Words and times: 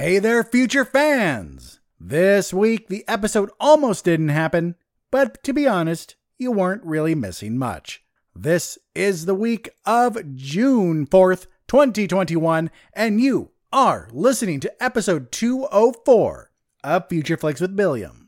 Hey 0.00 0.20
there, 0.20 0.44
future 0.44 0.84
fans! 0.84 1.80
This 1.98 2.54
week, 2.54 2.86
the 2.86 3.04
episode 3.08 3.50
almost 3.58 4.04
didn't 4.04 4.28
happen, 4.28 4.76
but 5.10 5.42
to 5.42 5.52
be 5.52 5.66
honest, 5.66 6.14
you 6.38 6.52
weren't 6.52 6.84
really 6.84 7.16
missing 7.16 7.58
much. 7.58 8.04
This 8.32 8.78
is 8.94 9.26
the 9.26 9.34
week 9.34 9.70
of 9.84 10.36
June 10.36 11.04
4th, 11.04 11.46
2021, 11.66 12.70
and 12.92 13.20
you 13.20 13.50
are 13.72 14.08
listening 14.12 14.60
to 14.60 14.82
episode 14.82 15.32
204 15.32 16.52
of 16.84 17.08
Future 17.08 17.36
Flicks 17.36 17.60
with 17.60 17.74
Billiam. 17.74 18.27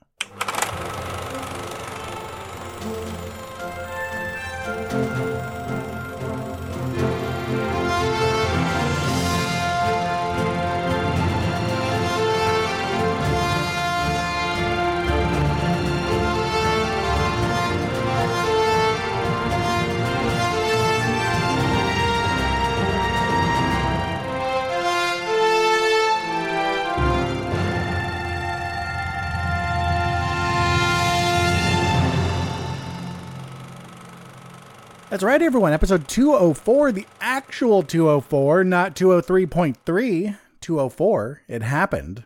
That's 35.21 35.27
right, 35.27 35.43
everyone. 35.43 35.75
Episode 35.75 36.09
204, 36.09 36.93
the 36.93 37.07
actual 37.21 37.83
204, 37.83 38.65
not 38.65 38.97
203.3, 38.97 40.39
204. 40.63 41.43
It 41.47 41.61
happened. 41.61 42.25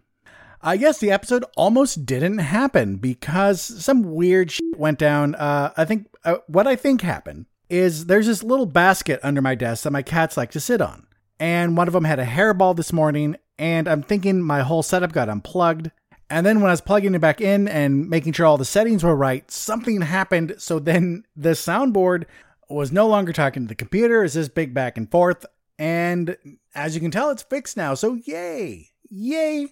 I 0.62 0.76
guess 0.76 0.98
the 0.98 1.10
episode 1.10 1.44
almost 1.56 2.06
didn't 2.06 2.38
happen 2.38 2.98
because 2.98 3.60
some 3.60 4.14
weird 4.14 4.52
shit 4.52 4.78
went 4.78 5.00
down. 5.00 5.34
Uh, 5.34 5.72
I 5.76 5.84
think 5.84 6.06
uh, 6.24 6.36
what 6.46 6.68
I 6.68 6.76
think 6.76 7.00
happened 7.00 7.46
is 7.68 8.06
there's 8.06 8.28
this 8.28 8.44
little 8.44 8.64
basket 8.64 9.18
under 9.24 9.42
my 9.42 9.56
desk 9.56 9.82
that 9.82 9.90
my 9.90 10.02
cats 10.02 10.36
like 10.36 10.52
to 10.52 10.60
sit 10.60 10.80
on. 10.80 11.08
And 11.40 11.76
one 11.76 11.88
of 11.88 11.94
them 11.94 12.04
had 12.04 12.20
a 12.20 12.24
hairball 12.24 12.76
this 12.76 12.92
morning, 12.92 13.34
and 13.58 13.88
I'm 13.88 14.02
thinking 14.04 14.40
my 14.40 14.60
whole 14.60 14.84
setup 14.84 15.10
got 15.10 15.28
unplugged. 15.28 15.90
And 16.30 16.46
then 16.46 16.60
when 16.60 16.70
I 16.70 16.74
was 16.74 16.80
plugging 16.80 17.16
it 17.16 17.20
back 17.20 17.40
in 17.40 17.66
and 17.66 18.08
making 18.08 18.34
sure 18.34 18.46
all 18.46 18.56
the 18.56 18.64
settings 18.64 19.02
were 19.02 19.16
right, 19.16 19.50
something 19.50 20.00
happened. 20.00 20.54
So 20.58 20.78
then 20.78 21.24
the 21.34 21.50
soundboard 21.50 22.26
was 22.68 22.92
no 22.92 23.06
longer 23.06 23.32
talking 23.32 23.64
to 23.64 23.68
the 23.68 23.74
computer. 23.74 24.24
It's 24.24 24.34
this 24.34 24.48
big 24.48 24.74
back 24.74 24.96
and 24.96 25.10
forth. 25.10 25.44
And 25.78 26.36
as 26.74 26.94
you 26.94 27.00
can 27.00 27.10
tell, 27.10 27.30
it's 27.30 27.42
fixed 27.42 27.76
now. 27.76 27.94
So 27.94 28.14
yay. 28.14 28.90
Yay 29.10 29.68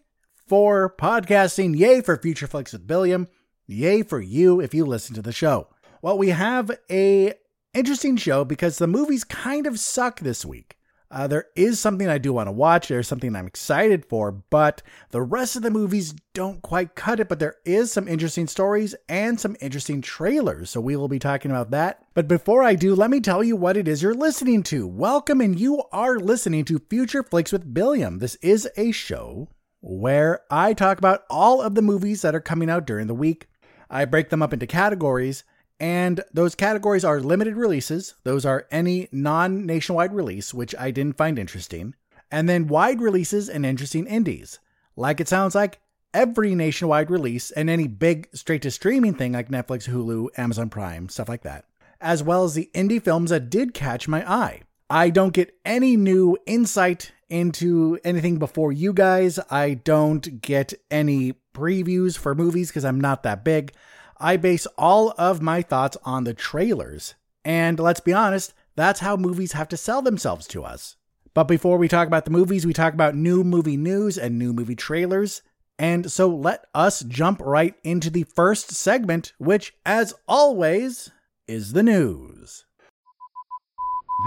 for 0.47 0.95
podcasting. 0.99 1.77
Yay 1.77 2.01
for 2.01 2.17
Future 2.17 2.47
Flicks 2.47 2.73
with 2.73 2.87
Billiam. 2.87 3.29
Yay 3.67 4.03
for 4.03 4.21
you 4.21 4.61
if 4.61 4.75
you 4.75 4.85
listen 4.85 5.15
to 5.15 5.23
the 5.23 5.33
show. 5.33 5.69
Well, 6.03 6.19
we 6.19 6.31
have 6.31 6.71
a 6.91 7.35
interesting 7.75 8.17
show 8.17 8.45
because 8.45 8.79
the 8.79 8.87
movies 8.87 9.25
kind 9.25 9.67
of 9.67 9.79
suck 9.79 10.21
this 10.21 10.45
week. 10.45 10.77
Uh, 11.13 11.27
there 11.27 11.45
is 11.55 11.79
something 11.79 12.09
I 12.09 12.17
do 12.17 12.33
want 12.33 12.47
to 12.47 12.53
watch. 12.53 12.89
There's 12.89 13.07
something 13.07 13.37
I'm 13.37 13.47
excited 13.47 14.07
for, 14.07 14.33
but 14.33 14.81
the 15.11 15.21
rest 15.21 15.57
of 15.57 15.63
the 15.63 15.71
movies 15.71 16.15
don't 16.33 16.63
quite 16.63 16.95
cut 16.95 17.21
it. 17.21 17.29
But 17.29 17.39
there 17.39 17.57
is 17.67 17.93
some 17.93 18.09
interesting 18.09 18.47
stories 18.47 18.95
and 19.11 19.39
some 19.39 19.55
interesting 19.61 20.01
trailers. 20.01 20.71
So 20.71 20.81
we 20.81 20.97
will 20.97 21.09
be 21.09 21.19
talking 21.19 21.51
about 21.51 21.71
that. 21.73 22.07
But 22.15 22.29
before 22.29 22.63
I 22.63 22.77
do, 22.77 22.95
let 22.95 23.11
me 23.11 23.21
tell 23.21 23.45
you 23.45 23.57
what 23.57 23.77
it 23.77 23.89
is 23.89 24.03
you're 24.03 24.15
listening 24.15 24.63
to. 24.65 24.87
Welcome, 24.87 25.43
and 25.43 25.61
you 25.61 25.83
are 25.93 26.19
listening 26.19 26.65
to 26.65 26.81
Future 26.89 27.23
Flicks 27.23 27.53
with 27.53 27.75
Billiam. 27.75 28.19
This 28.19 28.37
is 28.37 28.67
a 28.79 28.91
show 28.91 29.51
where 29.81 30.41
I 30.51 30.73
talk 30.73 30.97
about 30.97 31.25
all 31.29 31.61
of 31.61 31.75
the 31.75 31.83
movies 31.83 32.23
that 32.23 32.35
are 32.35 32.41
coming 32.41 32.71
out 32.71 32.87
during 32.87 33.07
the 33.07 33.15
week. 33.15 33.49
I 33.91 34.07
break 34.07 34.31
them 34.31 34.41
up 34.41 34.55
into 34.55 34.67
categories 34.67 35.45
and 35.83 36.23
those 36.33 36.55
categories 36.55 37.05
are 37.05 37.21
limited 37.21 37.57
releases. 37.57 38.15
Those 38.23 38.47
are 38.47 38.69
any 38.71 39.09
non 39.11 39.67
nationwide 39.67 40.15
release, 40.15 40.55
which 40.55 40.77
I 40.79 40.93
didn't 40.93 41.19
find 41.19 41.41
interesting. 41.41 41.97
And 42.31 42.49
then 42.49 42.69
wide 42.69 43.01
releases 43.01 43.49
and 43.49 43.67
interesting 43.67 44.07
indies. 44.07 44.61
Like 44.95 45.19
it 45.21 45.27
sounds 45.27 45.57
like 45.57 45.81
every 46.15 46.55
nationwide 46.55 47.11
release 47.11 47.51
and 47.51 47.69
any 47.69 47.89
big 47.89 48.29
straight 48.33 48.63
to 48.63 48.71
streaming 48.71 49.15
thing 49.15 49.33
like 49.33 49.49
Netflix, 49.49 49.89
Hulu, 49.89 50.29
Amazon 50.39 50.71
Prime, 50.71 51.09
stuff 51.09 51.29
like 51.29 51.43
that. 51.43 51.65
As 52.01 52.23
well 52.23 52.45
as 52.45 52.55
the 52.55 52.71
indie 52.75 53.03
films 53.03 53.31
that 53.31 53.51
did 53.51 53.75
catch 53.75 54.07
my 54.07 54.25
eye. 54.31 54.63
I 54.89 55.11
don't 55.11 55.35
get 55.35 55.57
any 55.65 55.97
new 55.97 56.39
insight 56.47 57.11
into 57.29 57.99
anything 58.05 58.39
before 58.39 58.71
you 58.71 58.93
guys. 58.93 59.41
I 59.51 59.75
don't 59.75 60.43
get 60.43 60.75
any 60.93 61.35
previews 61.55 62.17
for 62.17 62.37
movies 62.37 62.69
because 62.69 62.85
I'm 62.85 63.01
not 63.01 63.25
that 63.25 63.43
big. 63.43 63.73
I 64.23 64.37
base 64.37 64.67
all 64.79 65.13
of 65.19 65.43
my 65.43 65.61
thoughts 65.63 65.97
on 66.05 66.25
the 66.25 66.33
trailers. 66.33 67.15
And 67.45 67.79
let's 67.81 68.01
be 68.01 68.13
honest, 68.13 68.55
that's 68.77 69.01
how 69.01 69.17
movies 69.17 69.53
have 69.53 69.69
to 69.71 69.77
sell 69.77 70.01
themselves 70.01 70.47
to 70.49 70.63
us. 70.63 70.97
But 71.35 71.45
before 71.45 71.77
we 71.77 71.89
talk 71.89 72.07
about 72.07 72.25
the 72.25 72.31
movies, 72.31 72.65
we 72.65 72.73
talk 72.73 72.95
about 72.95 73.17
new 73.17 73.43
movie 73.43 73.77
news 73.77 74.17
and 74.17 74.39
new 74.39 74.53
movie 74.53 74.77
trailers. 74.77 75.43
And 75.79 76.11
so 76.13 76.29
let 76.29 76.67
us 76.75 77.03
jump 77.03 77.41
right 77.41 77.75
into 77.83 78.11
the 78.11 78.23
first 78.23 78.71
segment, 78.71 79.33
which, 79.39 79.75
as 79.85 80.15
always, 80.29 81.11
is 81.49 81.73
the 81.73 81.83
news. 81.83 82.65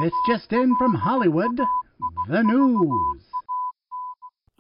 This 0.02 0.12
just 0.28 0.52
in 0.52 0.76
from 0.76 0.96
Hollywood 0.96 1.58
the 2.28 2.44
news. 2.44 3.24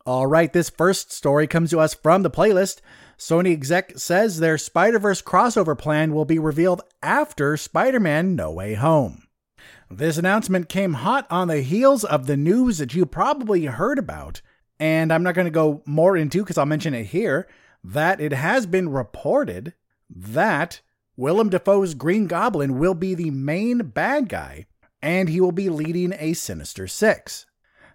All 0.05 0.27
right, 0.27 0.53
this 0.53 0.69
first 0.69 1.11
story 1.11 1.47
comes 1.47 1.71
to 1.71 1.79
us 1.79 1.93
from 1.93 2.21
the 2.21 2.29
playlist. 2.29 2.79
Sony 3.17 3.51
exec 3.53 3.97
says 3.97 4.39
their 4.39 4.57
Spider 4.57 4.99
Verse 4.99 5.21
crossover 5.21 5.77
plan 5.77 6.13
will 6.13 6.25
be 6.25 6.39
revealed 6.39 6.81
after 7.01 7.55
Spider 7.57 7.99
Man 7.99 8.35
No 8.35 8.51
Way 8.51 8.73
Home. 8.73 9.27
This 9.89 10.17
announcement 10.17 10.67
came 10.67 10.95
hot 10.95 11.27
on 11.29 11.47
the 11.47 11.61
heels 11.61 12.03
of 12.03 12.27
the 12.27 12.37
news 12.37 12.79
that 12.79 12.93
you 12.93 13.05
probably 13.05 13.65
heard 13.65 13.99
about, 13.99 14.41
and 14.79 15.13
I'm 15.13 15.23
not 15.23 15.35
going 15.35 15.45
to 15.45 15.51
go 15.51 15.81
more 15.85 16.17
into 16.17 16.39
because 16.39 16.57
I'll 16.57 16.65
mention 16.65 16.93
it 16.93 17.07
here 17.07 17.47
that 17.83 18.19
it 18.19 18.33
has 18.33 18.65
been 18.65 18.89
reported 18.89 19.73
that 20.09 20.81
Willem 21.15 21.49
Dafoe's 21.49 21.93
Green 21.93 22.27
Goblin 22.27 22.77
will 22.77 22.95
be 22.95 23.13
the 23.13 23.31
main 23.31 23.77
bad 23.89 24.27
guy 24.27 24.65
and 25.01 25.29
he 25.29 25.39
will 25.39 25.51
be 25.51 25.69
leading 25.69 26.13
a 26.17 26.33
Sinister 26.33 26.87
Six. 26.87 27.45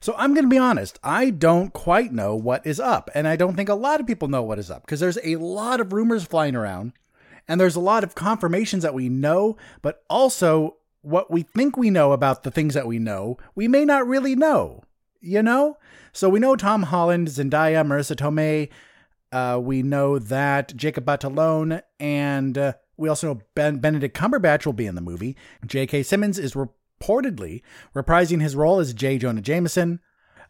So 0.00 0.14
I'm 0.16 0.32
going 0.32 0.44
to 0.44 0.50
be 0.50 0.58
honest, 0.58 0.98
I 1.04 1.28
don't 1.30 1.72
quite 1.72 2.10
know 2.12 2.34
what 2.34 2.66
is 2.66 2.80
up. 2.80 3.10
And 3.14 3.28
I 3.28 3.36
don't 3.36 3.54
think 3.54 3.68
a 3.68 3.74
lot 3.74 4.00
of 4.00 4.06
people 4.06 4.28
know 4.28 4.42
what 4.42 4.58
is 4.58 4.70
up 4.70 4.82
because 4.82 5.00
there's 5.00 5.18
a 5.22 5.36
lot 5.36 5.80
of 5.80 5.92
rumors 5.92 6.24
flying 6.24 6.56
around 6.56 6.92
and 7.46 7.60
there's 7.60 7.76
a 7.76 7.80
lot 7.80 8.02
of 8.02 8.14
confirmations 8.14 8.82
that 8.82 8.94
we 8.94 9.08
know, 9.08 9.58
but 9.82 10.02
also 10.08 10.76
what 11.02 11.30
we 11.30 11.42
think 11.42 11.76
we 11.76 11.90
know 11.90 12.12
about 12.12 12.44
the 12.44 12.50
things 12.50 12.74
that 12.74 12.86
we 12.86 12.98
know, 12.98 13.36
we 13.54 13.68
may 13.68 13.84
not 13.84 14.06
really 14.06 14.34
know, 14.34 14.82
you 15.20 15.42
know? 15.42 15.76
So 16.12 16.28
we 16.28 16.40
know 16.40 16.56
Tom 16.56 16.84
Holland, 16.84 17.28
Zendaya, 17.28 17.84
Marisa 17.86 18.16
Tomei. 18.16 18.68
Uh, 19.32 19.60
we 19.60 19.82
know 19.82 20.18
that 20.18 20.74
Jacob 20.76 21.04
Batalon 21.04 21.82
and 22.00 22.56
uh, 22.56 22.72
we 22.96 23.08
also 23.08 23.34
know 23.34 23.40
ben- 23.54 23.78
Benedict 23.78 24.16
Cumberbatch 24.16 24.66
will 24.66 24.72
be 24.72 24.86
in 24.86 24.94
the 24.94 25.00
movie. 25.00 25.36
J.K. 25.66 26.02
Simmons 26.02 26.38
is 26.38 26.56
re- 26.56 26.66
reportedly 27.00 27.62
reprising 27.94 28.40
his 28.40 28.56
role 28.56 28.78
as 28.80 28.94
J. 28.94 29.18
Jonah 29.18 29.40
Jameson. 29.40 30.00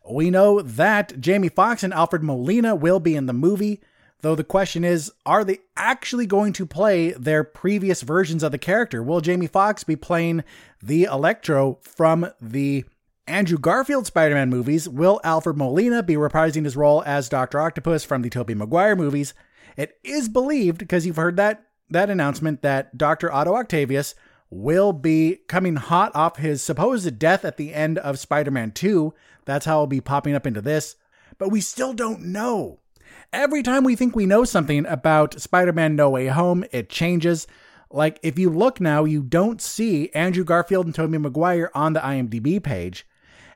We 0.09 0.31
know 0.31 0.61
that 0.62 1.21
Jamie 1.21 1.49
Foxx 1.49 1.83
and 1.83 1.93
Alfred 1.93 2.22
Molina 2.22 2.75
will 2.75 3.00
be 3.00 3.16
in 3.16 3.27
the 3.27 3.33
movie, 3.33 3.81
though 4.22 4.34
the 4.34 4.44
question 4.44 4.84
is 4.84 5.12
are 5.27 5.44
they 5.44 5.59
actually 5.77 6.27
going 6.27 6.53
to 6.55 6.66
play 6.66 7.12
their 7.12 7.44
previous 7.44 8.03
versions 8.03 8.43
of 8.43 8.53
the 8.53 8.59
character? 8.59 9.03
Will 9.03 9.21
Jamie 9.21 9.47
Foxx 9.47 9.84
be 9.84 9.97
playing 9.97 10.43
the 10.83 11.05
Electro 11.05 11.78
from 11.83 12.31
the 12.41 12.84
Andrew 13.27 13.59
Garfield 13.59 14.06
Spider 14.06 14.34
Man 14.34 14.50
movies? 14.50 14.88
Will 14.88 15.21
Alfred 15.22 15.56
Molina 15.56 16.03
be 16.03 16.15
reprising 16.15 16.65
his 16.65 16.77
role 16.77 17.03
as 17.05 17.28
Dr. 17.28 17.61
Octopus 17.61 18.05
from 18.05 18.23
the 18.23 18.31
Tobey 18.31 18.55
Maguire 18.55 18.96
movies? 18.96 19.35
It 19.76 19.99
is 20.03 20.29
believed, 20.29 20.79
because 20.79 21.06
you've 21.06 21.17
heard 21.17 21.37
that, 21.37 21.64
that 21.91 22.11
announcement, 22.11 22.62
that 22.62 22.99
Dr. 22.99 23.32
Otto 23.32 23.55
Octavius 23.55 24.14
will 24.50 24.93
be 24.93 25.38
coming 25.47 25.76
hot 25.76 26.14
off 26.14 26.37
his 26.37 26.62
supposed 26.62 27.19
death 27.19 27.44
at 27.44 27.56
the 27.56 27.73
end 27.73 27.99
of 27.99 28.19
Spider 28.19 28.50
Man 28.50 28.73
2. 28.73 29.14
That's 29.44 29.64
how 29.64 29.76
it'll 29.76 29.87
be 29.87 30.00
popping 30.00 30.35
up 30.35 30.47
into 30.47 30.61
this. 30.61 30.97
But 31.38 31.50
we 31.50 31.61
still 31.61 31.93
don't 31.93 32.23
know. 32.23 32.81
Every 33.32 33.62
time 33.62 33.85
we 33.85 33.97
think 33.97 34.14
we 34.14 34.26
know 34.26 34.44
something 34.44 34.85
about 34.87 35.41
Spider 35.41 35.73
Man 35.73 35.94
No 35.94 36.11
Way 36.11 36.26
Home, 36.26 36.64
it 36.73 36.88
changes. 36.88 37.47
Like, 37.91 38.19
if 38.23 38.38
you 38.38 38.50
look 38.50 38.81
now, 38.81 39.05
you 39.05 39.23
don't 39.23 39.61
see 39.61 40.11
Andrew 40.11 40.44
Garfield 40.44 40.87
and 40.87 40.94
Tobey 40.94 41.19
Maguire 41.19 41.70
on 41.75 41.93
the 41.93 42.00
IMDb 42.00 42.62
page. 42.62 43.06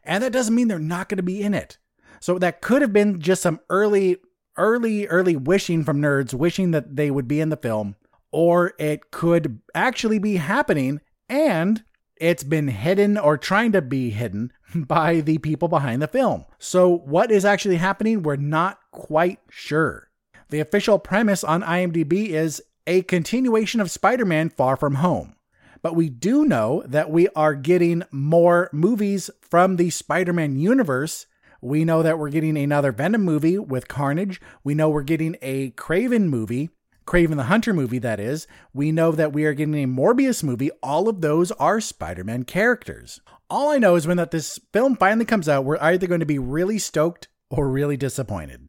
And 0.05 0.23
that 0.23 0.32
doesn't 0.32 0.55
mean 0.55 0.69
they're 0.69 0.79
not 0.79 1.08
going 1.08 1.19
to 1.19 1.23
be 1.23 1.43
in 1.43 1.55
it. 1.55 1.79
So 2.20 2.38
that 2.38 2.61
could 2.61 2.82
have 2.82 2.93
been 2.93 3.20
just 3.20 3.43
some 3.43 3.61
early, 3.69 4.19
early, 4.56 5.06
early 5.08 5.37
wishing 5.37 5.85
from 5.85 6.00
nerds, 6.00 6.35
wishing 6.35 6.70
that 6.70 6.97
they 6.97 7.11
would 7.11 7.29
be 7.29 7.40
in 7.40 7.49
the 7.49 7.56
film 7.56 7.97
or 8.34 8.75
it 8.81 9.12
could 9.12 9.60
actually 9.76 10.19
be 10.19 10.36
happening 10.36 11.00
and 11.28 11.84
it's 12.16 12.42
been 12.42 12.66
hidden 12.66 13.16
or 13.16 13.38
trying 13.38 13.70
to 13.70 13.81
be 13.81 14.10
hidden 14.10 14.52
by 14.75 15.20
the 15.20 15.38
people 15.38 15.69
behind 15.69 16.02
the 16.02 16.08
film. 16.08 16.44
So, 16.58 16.88
what 16.88 17.31
is 17.31 17.44
actually 17.44 17.76
happening, 17.76 18.22
we're 18.22 18.36
not 18.36 18.81
quite 18.90 19.38
sure. 19.48 20.10
The 20.50 20.58
official 20.58 20.98
premise 20.98 21.44
on 21.44 21.62
IMDb 21.62 22.28
is 22.31 22.60
a 22.88 23.02
continuation 23.02 23.81
of 23.81 23.90
Spider 23.90 24.25
Man 24.25 24.50
Far 24.50 24.76
From 24.76 24.96
Home. 24.96 25.37
But 25.80 25.94
we 25.94 26.08
do 26.08 26.44
know 26.44 26.82
that 26.87 27.10
we 27.10 27.28
are 27.37 27.54
getting 27.54 28.02
more 28.10 28.69
movies 28.72 29.30
from 29.42 29.76
the 29.76 29.90
Spider 29.90 30.32
Man 30.32 30.56
universe. 30.56 31.26
We 31.60 31.84
know 31.84 32.02
that 32.02 32.19
we're 32.19 32.30
getting 32.30 32.58
another 32.58 32.90
Venom 32.90 33.22
movie 33.22 33.58
with 33.58 33.87
Carnage. 33.87 34.40
We 34.64 34.75
know 34.75 34.90
we're 34.90 35.02
getting 35.02 35.37
a 35.40 35.70
Kraven 35.72 36.25
movie, 36.25 36.70
Kraven 37.06 37.36
the 37.36 37.44
Hunter 37.44 37.72
movie, 37.72 37.98
that 37.98 38.18
is. 38.18 38.46
We 38.72 38.90
know 38.92 39.12
that 39.12 39.32
we 39.32 39.44
are 39.44 39.54
getting 39.54 39.74
a 39.74 39.86
Morbius 39.86 40.42
movie. 40.42 40.70
All 40.82 41.08
of 41.08 41.20
those 41.20 41.50
are 41.52 41.80
Spider 41.80 42.24
Man 42.24 42.44
characters. 42.44 43.20
All 43.50 43.70
I 43.70 43.78
know 43.78 43.94
is 43.94 44.06
when 44.06 44.16
that 44.16 44.30
this 44.30 44.58
film 44.72 44.96
finally 44.96 45.24
comes 45.24 45.48
out, 45.48 45.64
we're 45.64 45.78
either 45.80 46.06
going 46.06 46.20
to 46.20 46.26
be 46.26 46.38
really 46.38 46.78
stoked 46.78 47.28
or 47.50 47.68
really 47.68 47.96
disappointed. 47.96 48.68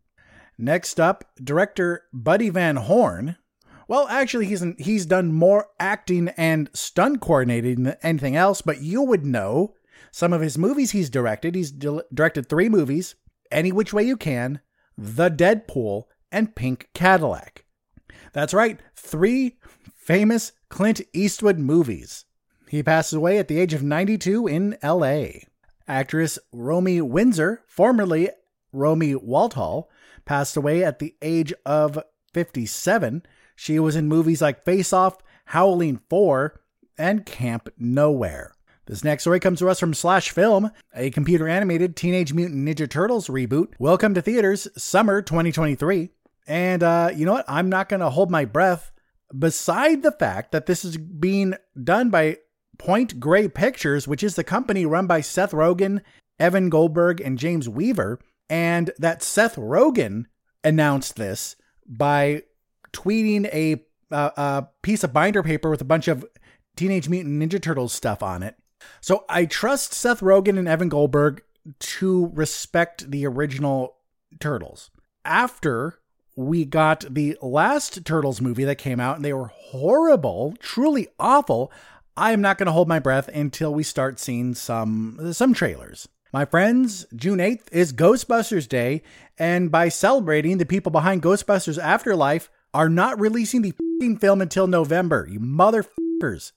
Next 0.58 1.00
up, 1.00 1.26
director 1.44 2.04
Buddy 2.14 2.50
Van 2.50 2.76
Horn. 2.78 3.38
Well, 3.88 4.08
actually, 4.08 4.48
he's 4.48 4.66
he's 4.78 5.06
done 5.06 5.32
more 5.32 5.68
acting 5.80 6.30
and 6.38 6.70
stunt 6.74 7.22
coordinating 7.22 7.84
than 7.84 7.98
anything 8.02 8.36
else, 8.36 8.62
but 8.62 8.82
you 8.82 9.02
would 9.04 9.26
know 9.26 9.76
some 10.12 10.34
of 10.34 10.42
his 10.42 10.58
movies 10.58 10.92
he's 10.92 11.10
directed. 11.10 11.56
He's 11.56 11.72
di- 11.72 12.02
directed 12.14 12.48
three 12.48 12.70
movies: 12.70 13.16
Any 13.52 13.72
Which 13.72 13.94
Way 13.94 14.04
You 14.04 14.18
Can, 14.18 14.62
The 14.98 15.30
Deadpool, 15.30 16.04
and 16.32 16.56
Pink 16.56 16.90
Cadillac. 16.94 17.65
That's 18.36 18.54
right, 18.54 18.78
three 18.98 19.56
famous 19.96 20.52
Clint 20.68 21.00
Eastwood 21.14 21.58
movies. 21.58 22.26
He 22.68 22.84
passes 22.84 23.14
away 23.14 23.38
at 23.38 23.48
the 23.48 23.58
age 23.58 23.74
of 23.74 23.82
92 23.82 24.46
in 24.46 24.78
L.A. 24.82 25.48
Actress 25.88 26.38
Romy 26.52 27.00
Windsor, 27.00 27.64
formerly 27.66 28.30
Romy 28.74 29.16
Walthall, 29.16 29.90
passed 30.26 30.58
away 30.58 30.84
at 30.84 31.00
the 31.00 31.16
age 31.22 31.54
of 31.66 31.98
57. 32.34 33.24
She 33.56 33.80
was 33.80 33.96
in 33.96 34.10
movies 34.10 34.42
like 34.42 34.66
Face 34.66 34.92
Off, 34.92 35.16
Howling 35.46 36.02
4, 36.10 36.60
and 36.98 37.26
Camp 37.26 37.70
Nowhere. 37.78 38.52
This 38.86 39.06
next 39.06 39.24
story 39.24 39.40
comes 39.40 39.60
to 39.60 39.70
us 39.70 39.80
from 39.80 39.94
Slash 39.94 40.32
Film, 40.32 40.72
a 40.94 41.10
computer 41.10 41.48
animated 41.48 41.96
Teenage 41.96 42.34
Mutant 42.34 42.68
Ninja 42.68 42.90
Turtles 42.90 43.30
reboot. 43.30 43.70
Welcome 43.80 44.14
to 44.14 44.22
theaters, 44.22 44.68
summer 44.76 45.22
2023. 45.22 46.10
And 46.48 46.84
uh, 46.84 47.12
you 47.16 47.26
know 47.26 47.34
what? 47.34 47.46
I'm 47.48 47.70
not 47.70 47.90
going 47.90 48.02
to 48.02 48.10
hold 48.10 48.30
my 48.30 48.46
breath. 48.46 48.92
Beside 49.38 50.04
the 50.04 50.12
fact 50.12 50.52
that 50.52 50.66
this 50.66 50.86
is 50.86 50.98
being 50.98 51.56
done 51.82 52.10
by 52.10 52.38
Point 52.78 53.20
Grey 53.20 53.48
Pictures, 53.48 54.08
which 54.08 54.24
is 54.24 54.36
the 54.36 54.44
company 54.44 54.86
run 54.86 55.08
by 55.08 55.22
Seth 55.22 55.52
Rogen, 55.52 56.02
Evan 56.40 56.70
Goldberg, 56.70 57.22
and 57.22 57.40
James 57.40 57.68
Weaver, 57.68 58.20
and 58.50 58.92
that 59.00 59.24
Seth 59.24 59.56
Rogen 59.56 60.26
announced 60.64 61.16
this 61.16 61.56
by 61.88 62.44
tweeting 62.94 63.46
a, 63.54 63.84
uh, 64.14 64.30
a 64.38 64.68
piece 64.84 65.04
of 65.04 65.14
binder 65.14 65.44
paper 65.44 65.70
with 65.70 65.82
a 65.82 65.86
bunch 65.86 66.08
of 66.08 66.26
Teenage 66.76 67.10
Mutant 67.10 67.42
Ninja 67.42 67.62
Turtles 67.62 67.94
stuff 67.94 68.22
on 68.22 68.44
it. 68.44 68.56
So 69.02 69.26
I 69.28 69.46
trust 69.46 69.94
Seth 69.94 70.20
Rogen 70.20 70.60
and 70.60 70.68
Evan 70.68 70.90
Goldberg 70.90 71.42
to 71.80 72.28
respect 72.34 73.10
the 73.10 73.26
original 73.26 73.98
Turtles. 74.40 74.92
After 75.24 76.00
we 76.36 76.66
got 76.66 77.06
the 77.14 77.38
last 77.42 78.06
Turtles 78.06 78.42
movie 78.42 78.66
that 78.66 78.78
came 78.78 79.00
out 79.00 79.16
and 79.16 79.26
they 79.26 79.34
were 79.34 79.48
horrible, 79.48 80.56
truly 80.60 81.08
awful, 81.20 81.72
I 82.18 82.32
am 82.32 82.42
not 82.42 82.58
going 82.58 82.68
to 82.68 82.72
hold 82.72 82.88
my 82.88 83.00
breath 83.00 83.28
until 83.30 83.74
we 83.74 83.84
start 83.84 84.20
seeing 84.20 84.54
some 84.54 85.34
some 85.34 85.54
trailers. 85.54 86.08
My 86.34 86.46
friends, 86.46 87.06
June 87.16 87.40
8th 87.40 87.72
is 87.72 87.94
Ghostbusters 87.94 88.68
Day, 88.68 89.04
and 89.38 89.72
by 89.72 89.88
celebrating, 89.88 90.58
the 90.58 90.66
people 90.66 90.92
behind 90.92 91.24
Ghostbusters 91.24 91.78
Afterlife 91.78 92.50
are 92.74 92.90
not 92.90 93.20
releasing 93.20 93.62
the 93.62 93.74
film 94.20 94.42
until 94.42 94.68
November. 94.68 95.28
You 95.30 95.40
motherfuckers. 95.40 96.52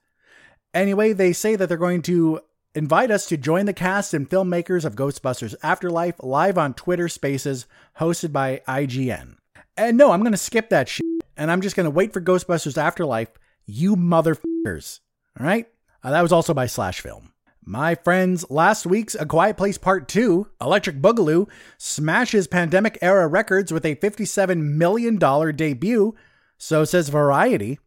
Anyway, 0.74 1.12
they 1.12 1.32
say 1.32 1.54
that 1.54 1.68
they're 1.68 1.78
going 1.78 2.02
to 2.02 2.40
invite 2.74 3.10
us 3.10 3.26
to 3.26 3.36
join 3.36 3.66
the 3.66 3.72
cast 3.72 4.14
and 4.14 4.28
filmmakers 4.28 4.84
of 4.84 4.96
Ghostbusters 4.96 5.54
Afterlife 5.62 6.16
live 6.22 6.58
on 6.58 6.74
Twitter 6.74 7.08
Spaces, 7.08 7.66
hosted 8.00 8.32
by 8.32 8.62
IGN. 8.66 9.37
And 9.78 9.96
no, 9.96 10.10
I'm 10.10 10.22
going 10.22 10.32
to 10.32 10.36
skip 10.36 10.70
that 10.70 10.88
shit, 10.88 11.06
and 11.36 11.52
I'm 11.52 11.60
just 11.60 11.76
going 11.76 11.84
to 11.84 11.90
wait 11.90 12.12
for 12.12 12.20
Ghostbusters 12.20 12.76
Afterlife. 12.76 13.28
You 13.64 13.94
motherfuckers. 13.94 14.98
All 15.38 15.46
right? 15.46 15.68
Uh, 16.02 16.10
that 16.10 16.22
was 16.22 16.32
also 16.32 16.52
by 16.52 16.66
Slash 16.66 17.00
Film. 17.00 17.32
My 17.64 17.94
friends, 17.94 18.44
last 18.50 18.86
week's 18.86 19.14
A 19.14 19.24
Quiet 19.24 19.56
Place 19.56 19.78
Part 19.78 20.08
2, 20.08 20.48
Electric 20.60 21.00
Boogaloo, 21.00 21.48
smashes 21.76 22.48
pandemic 22.48 22.98
era 23.00 23.28
records 23.28 23.72
with 23.72 23.86
a 23.86 23.94
$57 23.94 24.58
million 24.58 25.16
debut, 25.54 26.16
so 26.56 26.84
says 26.84 27.08
Variety. 27.08 27.78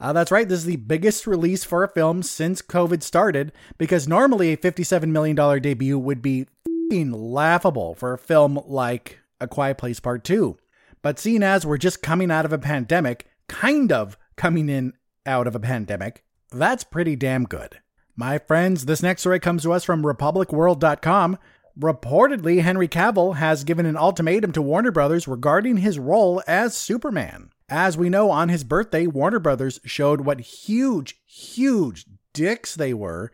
Uh, 0.00 0.12
that's 0.12 0.32
right, 0.32 0.48
this 0.48 0.58
is 0.58 0.64
the 0.64 0.76
biggest 0.76 1.28
release 1.28 1.62
for 1.62 1.84
a 1.84 1.88
film 1.88 2.24
since 2.24 2.60
COVID 2.60 3.04
started, 3.04 3.52
because 3.78 4.08
normally 4.08 4.52
a 4.52 4.56
$57 4.56 5.10
million 5.10 5.62
debut 5.62 5.96
would 5.96 6.22
be 6.22 6.46
laughable 6.90 7.94
for 7.94 8.14
a 8.14 8.18
film 8.18 8.58
like 8.66 9.20
A 9.40 9.46
Quiet 9.46 9.78
Place 9.78 10.00
Part 10.00 10.24
2. 10.24 10.58
But 11.06 11.20
seeing 11.20 11.44
as 11.44 11.64
we're 11.64 11.76
just 11.76 12.02
coming 12.02 12.32
out 12.32 12.44
of 12.44 12.52
a 12.52 12.58
pandemic, 12.58 13.28
kind 13.46 13.92
of 13.92 14.18
coming 14.34 14.68
in 14.68 14.94
out 15.24 15.46
of 15.46 15.54
a 15.54 15.60
pandemic, 15.60 16.24
that's 16.50 16.82
pretty 16.82 17.14
damn 17.14 17.44
good. 17.44 17.78
My 18.16 18.38
friends, 18.38 18.86
this 18.86 19.04
next 19.04 19.20
story 19.20 19.38
comes 19.38 19.62
to 19.62 19.72
us 19.72 19.84
from 19.84 20.02
RepublicWorld.com. 20.02 21.38
Reportedly, 21.78 22.62
Henry 22.62 22.88
Cavill 22.88 23.36
has 23.36 23.62
given 23.62 23.86
an 23.86 23.96
ultimatum 23.96 24.50
to 24.50 24.60
Warner 24.60 24.90
Brothers 24.90 25.28
regarding 25.28 25.76
his 25.76 25.96
role 25.96 26.42
as 26.48 26.76
Superman. 26.76 27.50
As 27.68 27.96
we 27.96 28.08
know, 28.08 28.32
on 28.32 28.48
his 28.48 28.64
birthday, 28.64 29.06
Warner 29.06 29.38
Brothers 29.38 29.78
showed 29.84 30.22
what 30.22 30.40
huge, 30.40 31.20
huge 31.24 32.06
dicks 32.32 32.74
they 32.74 32.92
were 32.92 33.30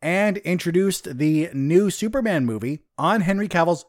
and 0.00 0.38
introduced 0.38 1.18
the 1.18 1.50
new 1.52 1.90
Superman 1.90 2.46
movie 2.46 2.80
on 2.96 3.20
Henry 3.20 3.46
Cavill's 3.46 3.84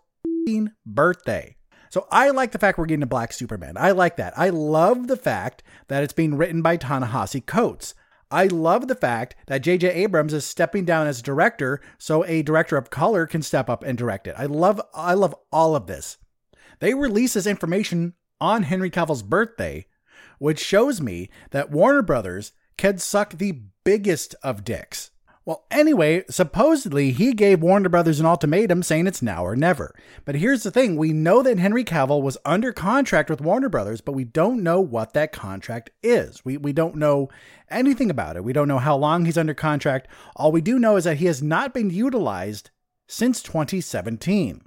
birthday. 0.86 1.56
So 1.92 2.08
I 2.10 2.30
like 2.30 2.54
the 2.54 2.58
fact 2.58 2.78
we're 2.78 2.86
getting 2.86 3.04
a 3.04 3.08
black 3.08 3.34
Superman. 3.34 3.76
I 3.76 3.92
like 3.92 4.16
that. 4.16 4.34
I 4.38 4.50
love 4.50 5.08
the 5.08 5.18
fact 5.18 5.62
that 5.90 6.04
it's 6.04 6.14
being 6.14 6.38
written 6.38 6.62
by 6.62 6.78
Ta-Nehisi 6.78 7.46
Coates. 7.46 7.94
I 8.32 8.46
love 8.46 8.88
the 8.88 8.96
fact 8.96 9.36
that 9.48 9.62
J.J. 9.62 9.90
Abrams 9.90 10.34
is 10.34 10.46
stepping 10.46 10.86
down 10.86 11.06
as 11.06 11.22
director 11.22 11.82
so 11.98 12.24
a 12.24 12.44
director 12.44 12.78
of 12.78 12.92
color 12.92 13.28
can 13.28 13.42
step 13.42 13.70
up 13.70 13.84
and 13.84 13.98
direct 13.98 14.26
it. 14.26 14.36
I 14.38 14.46
love 14.46 14.80
I 14.94 15.16
love 15.16 15.36
all 15.52 15.76
of 15.76 15.88
this. 15.88 16.18
They 16.80 16.94
release 16.94 17.34
this 17.34 17.46
information 17.46 18.14
on 18.40 18.64
Henry 18.64 18.90
Cavill's 18.90 19.22
birthday, 19.22 19.86
which 20.40 20.64
shows 20.64 21.02
me 21.02 21.30
that 21.50 21.72
Warner 21.72 22.02
Brothers 22.02 22.54
can 22.78 23.00
suck 23.00 23.34
the 23.34 23.64
biggest 23.84 24.34
of 24.42 24.64
dicks. 24.64 25.12
Well, 25.44 25.66
anyway, 25.72 26.24
supposedly 26.30 27.12
he 27.12 27.34
gave 27.34 27.64
Warner 27.64 27.90
Brothers 27.90 28.20
an 28.20 28.28
ultimatum 28.28 28.84
saying 28.84 29.08
it's 29.08 29.24
now 29.24 29.44
or 29.44 29.56
never. 29.56 29.96
But 30.24 30.36
here's 30.36 30.62
the 30.62 30.70
thing 30.70 30.96
we 30.96 31.14
know 31.14 31.42
that 31.42 31.58
Henry 31.58 31.84
Cavill 31.84 32.22
was 32.22 32.38
under 32.46 32.72
contract 32.72 33.28
with 33.28 33.42
Warner 33.42 33.70
Brothers, 33.70 34.02
but 34.02 34.12
we 34.12 34.24
don't 34.24 34.62
know 34.62 34.80
what 34.80 35.14
that 35.14 35.32
contract 35.32 35.90
is. 36.04 36.46
We, 36.46 36.58
we 36.58 36.74
don't 36.74 36.96
know 36.96 37.30
anything 37.72 38.12
about 38.12 38.36
it. 38.36 38.44
We 38.44 38.54
don't 38.54 38.68
know 38.68 38.78
how 38.78 38.96
long 38.96 39.26
he's 39.26 39.38
under 39.38 39.56
contract. 39.56 40.08
All 40.36 40.52
we 40.52 40.62
do 40.62 40.78
know 40.78 40.96
is 40.96 41.06
that 41.06 41.18
he 41.18 41.26
has 41.26 41.42
not 41.42 41.74
been 41.74 41.90
utilized 41.90 42.70
since 43.08 43.42
2017. 43.42 44.62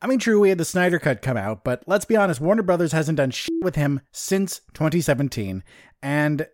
I 0.00 0.06
mean, 0.06 0.20
true, 0.20 0.40
we 0.40 0.48
had 0.50 0.58
the 0.58 0.64
Snyder 0.64 1.00
Cut 1.00 1.22
come 1.22 1.36
out, 1.36 1.64
but 1.64 1.82
let's 1.88 2.04
be 2.04 2.16
honest, 2.16 2.40
Warner 2.40 2.62
Brothers 2.62 2.92
hasn't 2.92 3.16
done 3.16 3.32
shit 3.32 3.50
with 3.62 3.74
him 3.74 4.00
since 4.12 4.60
2017. 4.74 5.64
And 6.02 6.46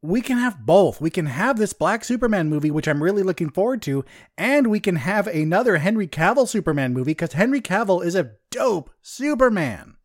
we 0.00 0.20
can 0.20 0.38
have 0.38 0.64
both. 0.64 1.00
We 1.00 1.10
can 1.10 1.26
have 1.26 1.58
this 1.58 1.72
Black 1.72 2.04
Superman 2.04 2.48
movie, 2.48 2.70
which 2.70 2.86
I'm 2.86 3.02
really 3.02 3.22
looking 3.22 3.50
forward 3.50 3.82
to, 3.82 4.04
and 4.36 4.68
we 4.68 4.80
can 4.80 4.96
have 4.96 5.26
another 5.26 5.78
Henry 5.78 6.06
Cavill 6.06 6.48
Superman 6.48 6.92
movie 6.92 7.12
because 7.12 7.32
Henry 7.32 7.60
Cavill 7.60 8.04
is 8.04 8.14
a 8.14 8.32
dope 8.50 8.90
Superman. 9.02 9.96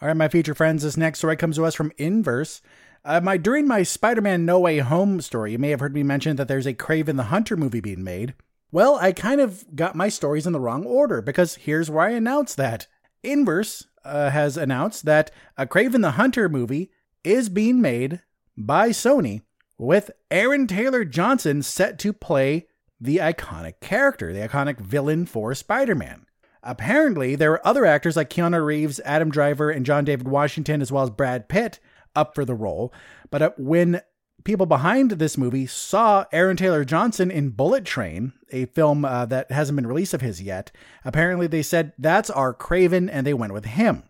All 0.00 0.08
right, 0.08 0.16
my 0.16 0.28
future 0.28 0.54
friends, 0.54 0.82
this 0.82 0.96
next 0.96 1.18
story 1.18 1.36
comes 1.36 1.56
to 1.56 1.64
us 1.64 1.74
from 1.74 1.92
Inverse. 1.98 2.62
Uh, 3.04 3.20
my 3.20 3.36
during 3.36 3.66
my 3.66 3.82
Spider-Man 3.82 4.46
No 4.46 4.60
Way 4.60 4.78
Home 4.78 5.20
story, 5.20 5.52
you 5.52 5.58
may 5.58 5.70
have 5.70 5.80
heard 5.80 5.94
me 5.94 6.02
mention 6.02 6.36
that 6.36 6.48
there's 6.48 6.66
a 6.66 6.74
Kraven 6.74 7.16
the 7.16 7.24
Hunter 7.24 7.56
movie 7.56 7.80
being 7.80 8.02
made. 8.02 8.34
Well, 8.70 8.96
I 8.96 9.12
kind 9.12 9.40
of 9.40 9.76
got 9.76 9.94
my 9.94 10.08
stories 10.08 10.46
in 10.46 10.52
the 10.52 10.60
wrong 10.60 10.86
order 10.86 11.20
because 11.20 11.56
here's 11.56 11.90
where 11.90 12.06
I 12.06 12.12
announced 12.12 12.56
that. 12.56 12.86
Inverse 13.22 13.86
uh, 14.04 14.30
has 14.30 14.56
announced 14.56 15.04
that 15.04 15.30
a 15.58 15.66
Kraven 15.66 16.00
the 16.00 16.12
Hunter 16.12 16.48
movie 16.48 16.90
is 17.22 17.48
being 17.48 17.80
made 17.80 18.22
by 18.56 18.90
Sony, 18.90 19.42
with 19.78 20.10
Aaron 20.30 20.66
Taylor 20.66 21.04
Johnson 21.04 21.62
set 21.62 21.98
to 22.00 22.12
play 22.12 22.66
the 23.00 23.16
iconic 23.16 23.80
character, 23.80 24.32
the 24.32 24.46
iconic 24.46 24.78
villain 24.78 25.26
for 25.26 25.54
Spider 25.54 25.94
Man. 25.94 26.26
Apparently, 26.62 27.34
there 27.34 27.52
are 27.52 27.66
other 27.66 27.84
actors 27.84 28.16
like 28.16 28.30
Keanu 28.30 28.64
Reeves, 28.64 29.00
Adam 29.04 29.30
Driver, 29.30 29.70
and 29.70 29.84
John 29.84 30.04
David 30.04 30.28
Washington, 30.28 30.80
as 30.80 30.92
well 30.92 31.02
as 31.02 31.10
Brad 31.10 31.48
Pitt, 31.48 31.80
up 32.14 32.34
for 32.34 32.44
the 32.44 32.54
role. 32.54 32.92
But 33.30 33.42
uh, 33.42 33.50
when 33.58 34.00
people 34.44 34.66
behind 34.66 35.12
this 35.12 35.36
movie 35.36 35.66
saw 35.66 36.24
Aaron 36.32 36.56
Taylor 36.56 36.84
Johnson 36.84 37.30
in 37.30 37.50
Bullet 37.50 37.84
Train, 37.84 38.32
a 38.52 38.66
film 38.66 39.04
uh, 39.04 39.26
that 39.26 39.50
hasn't 39.50 39.76
been 39.76 39.86
released 39.86 40.14
of 40.14 40.20
his 40.20 40.40
yet. 40.40 40.70
Apparently, 41.04 41.48
they 41.48 41.62
said 41.62 41.92
that's 41.98 42.30
our 42.30 42.54
Kraven, 42.54 43.08
and 43.10 43.26
they 43.26 43.34
went 43.34 43.52
with 43.52 43.64
him. 43.64 44.04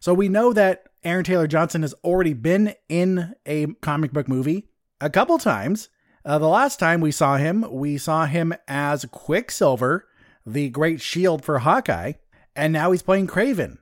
So 0.00 0.14
we 0.14 0.28
know 0.28 0.52
that 0.52 0.87
Aaron 1.04 1.24
Taylor 1.24 1.46
Johnson 1.46 1.82
has 1.82 1.94
already 2.02 2.32
been 2.32 2.74
in 2.88 3.34
a 3.46 3.66
comic 3.82 4.12
book 4.12 4.28
movie 4.28 4.68
a 5.00 5.08
couple 5.08 5.38
times. 5.38 5.88
Uh, 6.24 6.38
the 6.38 6.48
last 6.48 6.78
time 6.78 7.00
we 7.00 7.12
saw 7.12 7.36
him, 7.36 7.64
we 7.70 7.96
saw 7.96 8.26
him 8.26 8.52
as 8.66 9.04
Quicksilver, 9.06 10.06
the 10.44 10.68
great 10.70 11.00
shield 11.00 11.44
for 11.44 11.60
Hawkeye, 11.60 12.14
and 12.56 12.72
now 12.72 12.90
he's 12.90 13.02
playing 13.02 13.28
Kraven. 13.28 13.78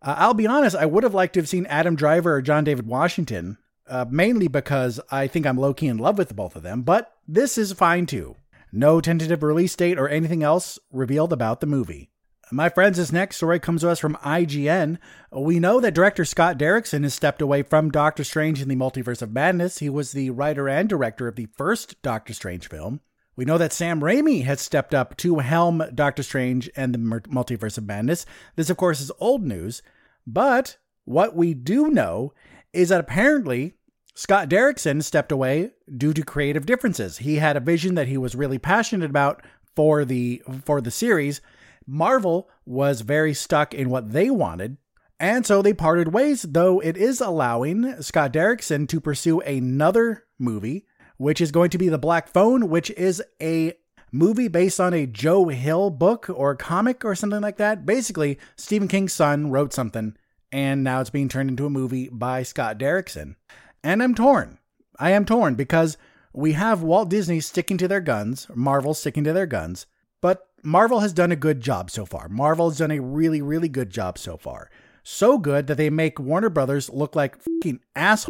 Uh, 0.00 0.14
I'll 0.18 0.34
be 0.34 0.46
honest, 0.46 0.76
I 0.76 0.86
would 0.86 1.02
have 1.02 1.14
liked 1.14 1.34
to 1.34 1.40
have 1.40 1.48
seen 1.48 1.66
Adam 1.66 1.96
Driver 1.96 2.34
or 2.34 2.42
John 2.42 2.64
David 2.64 2.86
Washington, 2.86 3.58
uh, 3.88 4.04
mainly 4.08 4.46
because 4.48 5.00
I 5.10 5.26
think 5.26 5.46
I'm 5.46 5.58
low 5.58 5.74
key 5.74 5.88
in 5.88 5.98
love 5.98 6.16
with 6.16 6.36
both 6.36 6.54
of 6.54 6.62
them, 6.62 6.82
but 6.82 7.12
this 7.26 7.58
is 7.58 7.72
fine 7.72 8.06
too. 8.06 8.36
No 8.72 9.00
tentative 9.00 9.42
release 9.42 9.74
date 9.74 9.98
or 9.98 10.08
anything 10.08 10.42
else 10.42 10.78
revealed 10.92 11.32
about 11.32 11.60
the 11.60 11.66
movie. 11.66 12.11
My 12.52 12.68
friends, 12.68 12.98
this 12.98 13.10
next 13.10 13.36
story 13.36 13.58
comes 13.58 13.80
to 13.80 13.88
us 13.88 13.98
from 13.98 14.16
IGN. 14.16 14.98
We 15.32 15.58
know 15.58 15.80
that 15.80 15.94
director 15.94 16.26
Scott 16.26 16.58
Derrickson 16.58 17.02
has 17.02 17.14
stepped 17.14 17.40
away 17.40 17.62
from 17.62 17.90
Doctor 17.90 18.24
Strange 18.24 18.60
in 18.60 18.68
the 18.68 18.76
Multiverse 18.76 19.22
of 19.22 19.32
Madness. 19.32 19.78
He 19.78 19.88
was 19.88 20.12
the 20.12 20.28
writer 20.28 20.68
and 20.68 20.86
director 20.86 21.26
of 21.26 21.36
the 21.36 21.48
first 21.56 22.02
Doctor 22.02 22.34
Strange 22.34 22.68
film. 22.68 23.00
We 23.36 23.46
know 23.46 23.56
that 23.56 23.72
Sam 23.72 24.02
Raimi 24.02 24.44
has 24.44 24.60
stepped 24.60 24.92
up 24.92 25.16
to 25.16 25.38
helm 25.38 25.82
Doctor 25.94 26.22
Strange 26.22 26.68
and 26.76 26.94
the 26.94 26.98
Multiverse 26.98 27.78
of 27.78 27.86
Madness. 27.86 28.26
This, 28.56 28.68
of 28.68 28.76
course, 28.76 29.00
is 29.00 29.10
old 29.18 29.42
news. 29.42 29.80
But 30.26 30.76
what 31.06 31.34
we 31.34 31.54
do 31.54 31.88
know 31.88 32.34
is 32.74 32.90
that 32.90 33.00
apparently 33.00 33.76
Scott 34.14 34.50
Derrickson 34.50 35.02
stepped 35.02 35.32
away 35.32 35.70
due 35.96 36.12
to 36.12 36.22
creative 36.22 36.66
differences. 36.66 37.16
He 37.16 37.36
had 37.36 37.56
a 37.56 37.60
vision 37.60 37.94
that 37.94 38.08
he 38.08 38.18
was 38.18 38.34
really 38.34 38.58
passionate 38.58 39.08
about 39.08 39.42
for 39.74 40.04
the 40.04 40.42
for 40.66 40.82
the 40.82 40.90
series 40.90 41.40
Marvel 41.86 42.48
was 42.64 43.00
very 43.00 43.34
stuck 43.34 43.74
in 43.74 43.90
what 43.90 44.12
they 44.12 44.30
wanted, 44.30 44.76
and 45.18 45.46
so 45.46 45.62
they 45.62 45.72
parted 45.72 46.12
ways, 46.12 46.42
though 46.42 46.80
it 46.80 46.96
is 46.96 47.20
allowing 47.20 48.02
Scott 48.02 48.32
Derrickson 48.32 48.88
to 48.88 49.00
pursue 49.00 49.40
another 49.40 50.24
movie, 50.38 50.86
which 51.16 51.40
is 51.40 51.52
going 51.52 51.70
to 51.70 51.78
be 51.78 51.88
The 51.88 51.98
Black 51.98 52.28
Phone, 52.28 52.68
which 52.68 52.90
is 52.90 53.22
a 53.40 53.74
movie 54.10 54.48
based 54.48 54.80
on 54.80 54.92
a 54.92 55.06
Joe 55.06 55.48
Hill 55.48 55.90
book 55.90 56.28
or 56.28 56.54
comic 56.54 57.04
or 57.04 57.14
something 57.14 57.40
like 57.40 57.56
that. 57.56 57.86
Basically, 57.86 58.38
Stephen 58.56 58.88
King's 58.88 59.12
son 59.12 59.50
wrote 59.50 59.72
something, 59.72 60.16
and 60.50 60.82
now 60.82 61.00
it's 61.00 61.10
being 61.10 61.28
turned 61.28 61.50
into 61.50 61.66
a 61.66 61.70
movie 61.70 62.08
by 62.10 62.42
Scott 62.42 62.78
Derrickson. 62.78 63.36
And 63.82 64.02
I'm 64.02 64.14
torn. 64.14 64.58
I 64.98 65.10
am 65.10 65.24
torn 65.24 65.54
because 65.54 65.96
we 66.32 66.52
have 66.52 66.82
Walt 66.82 67.08
Disney 67.08 67.40
sticking 67.40 67.78
to 67.78 67.88
their 67.88 68.00
guns, 68.00 68.46
Marvel 68.54 68.94
sticking 68.94 69.24
to 69.24 69.32
their 69.32 69.46
guns, 69.46 69.86
but 70.20 70.48
Marvel 70.64 71.00
has 71.00 71.12
done 71.12 71.32
a 71.32 71.36
good 71.36 71.60
job 71.60 71.90
so 71.90 72.06
far. 72.06 72.28
Marvel 72.28 72.68
has 72.68 72.78
done 72.78 72.92
a 72.92 73.00
really, 73.00 73.42
really 73.42 73.68
good 73.68 73.90
job 73.90 74.16
so 74.16 74.36
far. 74.36 74.70
So 75.02 75.36
good 75.36 75.66
that 75.66 75.76
they 75.76 75.90
make 75.90 76.20
Warner 76.20 76.50
Brothers 76.50 76.88
look 76.88 77.16
like 77.16 77.36
fucking 77.42 77.80
assholes. 77.96 78.28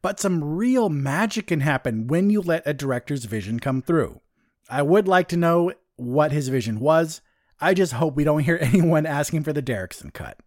But 0.00 0.18
some 0.18 0.42
real 0.42 0.88
magic 0.88 1.48
can 1.48 1.60
happen 1.60 2.06
when 2.06 2.30
you 2.30 2.40
let 2.40 2.62
a 2.64 2.72
director's 2.72 3.26
vision 3.26 3.60
come 3.60 3.82
through. 3.82 4.22
I 4.70 4.80
would 4.80 5.06
like 5.06 5.28
to 5.28 5.36
know 5.36 5.72
what 5.96 6.32
his 6.32 6.48
vision 6.48 6.80
was. 6.80 7.20
I 7.60 7.74
just 7.74 7.92
hope 7.94 8.16
we 8.16 8.24
don't 8.24 8.44
hear 8.44 8.58
anyone 8.62 9.04
asking 9.04 9.42
for 9.42 9.52
the 9.52 9.62
Derrickson 9.62 10.14
cut. 10.14 10.38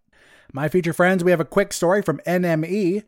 My 0.51 0.67
future 0.67 0.93
friends, 0.93 1.23
we 1.23 1.29
have 1.29 1.39
a 1.39 1.45
quick 1.45 1.73
story 1.73 2.01
from 2.01 2.21
NME. 2.25 3.03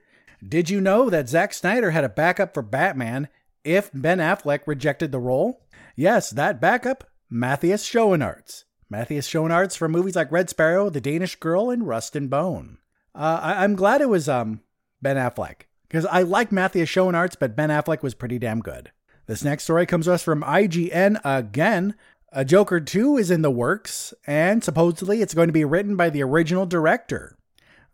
Did 0.48 0.70
you 0.70 0.80
know 0.80 1.10
that 1.10 1.28
Zack 1.28 1.54
Snyder 1.54 1.90
had 1.90 2.04
a 2.04 2.10
backup 2.10 2.54
for 2.54 2.62
Batman 2.62 3.30
if 3.64 3.90
Ben 3.96 4.20
Affleck 4.20 4.60
rejected 4.68 5.12
the 5.12 5.20
role? 5.20 5.66
Yes, 5.96 6.30
that 6.30 6.62
backup 6.62 7.06
Matthias 7.36 7.84
Schoenaerts. 7.84 8.66
Matthias 8.92 9.28
Schoenaerts 9.28 9.76
from 9.76 9.92
movies 9.92 10.16
like 10.16 10.32
Red 10.32 10.52
Sparrow, 10.52 10.92
The 10.92 11.02
Danish 11.02 11.36
Girl, 11.38 11.72
and 11.72 11.88
Rust 11.88 12.16
and 12.16 12.30
Bone. 12.30 12.78
Uh, 13.16 13.40
I- 13.42 13.64
am 13.64 13.74
glad 13.76 14.02
it 14.02 14.10
was 14.10 14.30
um, 14.30 14.62
Ben 15.02 15.16
Affleck 15.18 15.62
because 15.88 16.06
I 16.06 16.22
like 16.22 16.52
Matthias 16.52 16.90
Schoenaerts, 16.90 17.36
but 17.40 17.56
Ben 17.56 17.72
Affleck 17.72 18.04
was 18.04 18.14
pretty 18.14 18.38
damn 18.38 18.60
good. 18.60 18.92
This 19.26 19.44
next 19.44 19.64
story 19.64 19.88
comes 19.88 20.06
to 20.06 20.14
us 20.14 20.22
from 20.22 20.44
IGN 20.44 21.20
again. 21.26 21.96
A 22.32 22.46
Joker 22.46 22.80
2 22.80 23.18
is 23.18 23.32
in 23.32 23.42
the 23.42 23.50
works, 23.50 24.14
and 24.28 24.64
supposedly 24.64 25.24
it's 25.24 25.34
going 25.34 25.48
to 25.48 25.54
be 25.54 25.66
written 25.66 25.96
by 25.96 26.12
the 26.12 26.22
original 26.22 26.68
director. 26.68 27.36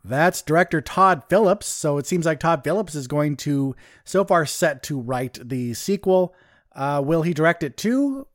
That's 0.04 0.42
director 0.42 0.82
Todd 0.82 1.24
Phillips, 1.30 1.68
so 1.68 1.98
it 1.98 2.06
seems 2.06 2.26
like 2.26 2.42
Todd 2.42 2.66
Phillips 2.66 2.94
is 2.94 3.08
going 3.08 3.38
to, 3.38 3.74
so 4.04 4.26
far, 4.26 4.46
set 4.46 4.84
to 4.84 5.00
write 5.00 5.40
the 5.48 5.74
sequel. 5.76 6.36
Uh, 6.76 7.02
will 7.06 7.22
he 7.22 7.34
direct 7.34 7.64
it 7.64 7.78
too? 7.78 8.28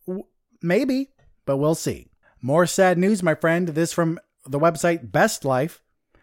Maybe, 0.65 1.11
but 1.45 1.59
we'll 1.59 1.75
see. 1.75 2.09
More 2.41 2.67
sad 2.67 2.97
news, 2.97 3.23
my 3.23 3.35
friend. 3.35 3.69
This 3.69 3.93
from 3.93 4.19
the 4.47 4.59
website 4.59 5.13
Best 5.13 5.45
Life. 5.45 5.83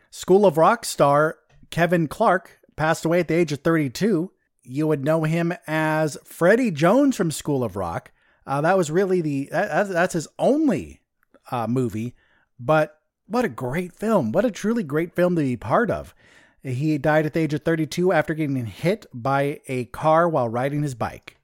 School 0.10 0.48
of 0.48 0.58
Rock 0.58 0.84
star 0.84 1.38
Kevin 1.70 2.08
Clark 2.08 2.60
passed 2.76 3.06
away 3.06 3.20
at 3.20 3.28
the 3.28 3.36
age 3.36 3.52
of 3.52 3.62
32. 3.62 4.32
You 4.64 4.88
would 4.88 5.06
know 5.06 5.24
him 5.24 5.54
as 5.68 6.18
Freddie 6.24 6.72
Jones 6.72 7.16
from 7.16 7.30
School 7.30 7.64
of 7.64 7.76
Rock. 7.76 8.12
Uh, 8.48 8.62
that 8.62 8.78
was 8.78 8.90
really 8.90 9.22
the 9.22 9.48
that, 9.52 9.90
that's 9.90 10.14
his 10.14 10.28
only 10.40 11.02
uh, 11.52 11.68
movie, 11.68 12.16
but 12.60 12.98
what 13.28 13.46
a 13.46 13.50
great 13.50 13.94
film! 13.94 14.32
What 14.32 14.44
a 14.44 14.52
truly 14.52 14.84
great 14.84 15.14
film 15.14 15.36
to 15.36 15.44
be 15.44 15.56
part 15.56 15.92
of. 15.92 16.16
He 16.64 16.98
died 16.98 17.28
at 17.28 17.34
the 17.34 17.42
age 17.42 17.54
of 17.54 17.62
32 17.62 18.12
after 18.12 18.34
getting 18.34 18.66
hit 18.66 19.06
by 19.14 19.62
a 19.68 19.86
car 19.86 20.28
while 20.28 20.50
riding 20.50 20.82
his 20.82 20.96
bike. 20.96 21.38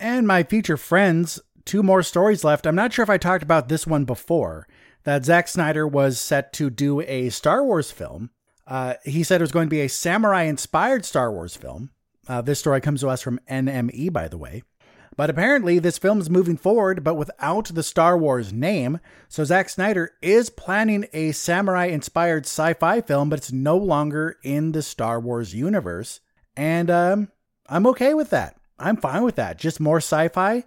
And 0.00 0.26
my 0.26 0.44
future 0.44 0.78
friends 0.78 1.40
two 1.64 1.82
more 1.82 2.02
stories 2.02 2.44
left. 2.44 2.66
I'm 2.66 2.74
not 2.74 2.92
sure 2.92 3.02
if 3.02 3.10
I 3.10 3.18
talked 3.18 3.42
about 3.42 3.68
this 3.68 3.86
one 3.86 4.04
before. 4.04 4.66
That 5.04 5.24
Zack 5.24 5.48
Snyder 5.48 5.86
was 5.86 6.20
set 6.20 6.52
to 6.54 6.68
do 6.68 7.00
a 7.00 7.30
Star 7.30 7.64
Wars 7.64 7.90
film. 7.90 8.30
Uh, 8.66 8.94
he 9.04 9.22
said 9.22 9.40
it 9.40 9.44
was 9.44 9.52
going 9.52 9.66
to 9.66 9.70
be 9.74 9.80
a 9.80 9.88
samurai 9.88 10.42
inspired 10.42 11.04
Star 11.04 11.32
Wars 11.32 11.56
film. 11.56 11.90
Uh, 12.28 12.42
this 12.42 12.60
story 12.60 12.80
comes 12.80 13.00
to 13.00 13.08
us 13.08 13.22
from 13.22 13.40
NME, 13.50 14.12
by 14.12 14.28
the 14.28 14.38
way. 14.38 14.62
But 15.16 15.28
apparently, 15.28 15.78
this 15.78 15.98
film 15.98 16.20
is 16.20 16.30
moving 16.30 16.56
forward, 16.56 17.02
but 17.02 17.16
without 17.16 17.66
the 17.66 17.82
Star 17.82 18.16
Wars 18.16 18.52
name. 18.52 19.00
So, 19.28 19.44
Zack 19.44 19.68
Snyder 19.68 20.12
is 20.22 20.50
planning 20.50 21.06
a 21.12 21.32
samurai 21.32 21.86
inspired 21.86 22.46
sci 22.46 22.74
fi 22.74 23.00
film, 23.00 23.28
but 23.28 23.38
it's 23.38 23.52
no 23.52 23.76
longer 23.76 24.36
in 24.42 24.72
the 24.72 24.82
Star 24.82 25.18
Wars 25.18 25.54
universe. 25.54 26.20
And 26.56 26.90
um, 26.90 27.28
I'm 27.68 27.86
okay 27.88 28.14
with 28.14 28.30
that. 28.30 28.56
I'm 28.78 28.96
fine 28.96 29.22
with 29.22 29.36
that. 29.36 29.58
Just 29.58 29.80
more 29.80 29.98
sci 29.98 30.28
fi, 30.28 30.64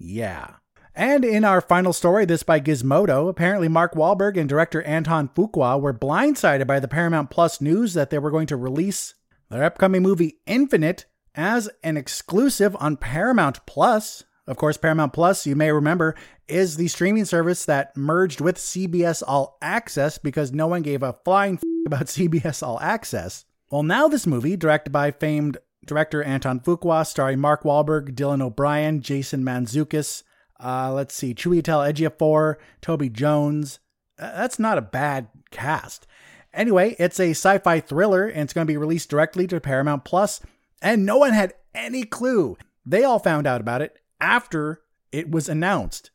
yeah. 0.00 0.54
And 0.94 1.24
in 1.24 1.44
our 1.44 1.60
final 1.60 1.92
story, 1.92 2.24
this 2.24 2.42
by 2.42 2.58
Gizmodo, 2.58 3.28
apparently 3.28 3.68
Mark 3.68 3.94
Wahlberg 3.94 4.36
and 4.36 4.48
director 4.48 4.82
Anton 4.82 5.28
Fuqua 5.28 5.80
were 5.80 5.94
blindsided 5.94 6.66
by 6.66 6.80
the 6.80 6.88
Paramount 6.88 7.30
Plus 7.30 7.60
news 7.60 7.94
that 7.94 8.10
they 8.10 8.18
were 8.18 8.30
going 8.30 8.48
to 8.48 8.56
release 8.56 9.14
their 9.50 9.62
upcoming 9.62 10.02
movie 10.02 10.38
Infinite 10.46 11.06
as 11.34 11.70
an 11.84 11.96
exclusive 11.96 12.76
on 12.80 12.96
Paramount 12.96 13.64
Plus. 13.66 14.24
Of 14.46 14.56
course, 14.56 14.76
Paramount 14.76 15.12
Plus, 15.12 15.46
you 15.46 15.54
may 15.54 15.70
remember, 15.70 16.16
is 16.48 16.76
the 16.76 16.88
streaming 16.88 17.24
service 17.24 17.64
that 17.66 17.96
merged 17.96 18.40
with 18.40 18.56
CBS 18.56 19.22
All 19.26 19.58
Access 19.62 20.18
because 20.18 20.52
no 20.52 20.66
one 20.66 20.82
gave 20.82 21.02
a 21.04 21.16
flying 21.24 21.54
f- 21.56 21.62
about 21.86 22.06
CBS 22.06 22.66
All 22.66 22.80
Access. 22.80 23.44
Well, 23.70 23.84
now 23.84 24.08
this 24.08 24.26
movie, 24.26 24.56
directed 24.56 24.90
by 24.90 25.12
famed 25.12 25.58
Director 25.84 26.22
Anton 26.22 26.60
Fuqua, 26.60 27.06
starring 27.06 27.40
Mark 27.40 27.62
Wahlberg, 27.62 28.14
Dylan 28.14 28.42
O'Brien, 28.42 29.00
Jason 29.00 29.44
Mantzoukas. 29.44 30.22
Uh, 30.62 30.92
let's 30.92 31.14
see, 31.14 31.34
Chiwetel 31.34 31.90
Ejiofor, 31.90 32.56
Toby 32.80 33.08
Jones. 33.08 33.78
Uh, 34.18 34.36
that's 34.36 34.58
not 34.58 34.78
a 34.78 34.82
bad 34.82 35.28
cast. 35.50 36.06
Anyway, 36.52 36.96
it's 36.98 37.20
a 37.20 37.30
sci-fi 37.30 37.80
thriller, 37.80 38.26
and 38.26 38.42
it's 38.42 38.52
going 38.52 38.66
to 38.66 38.72
be 38.72 38.76
released 38.76 39.08
directly 39.08 39.46
to 39.46 39.60
Paramount 39.60 40.04
Plus. 40.04 40.40
And 40.82 41.06
no 41.06 41.16
one 41.16 41.32
had 41.32 41.54
any 41.74 42.02
clue. 42.02 42.56
They 42.84 43.04
all 43.04 43.18
found 43.18 43.46
out 43.46 43.60
about 43.60 43.82
it 43.82 43.98
after 44.20 44.82
it 45.12 45.30
was 45.30 45.48
announced. 45.48 46.10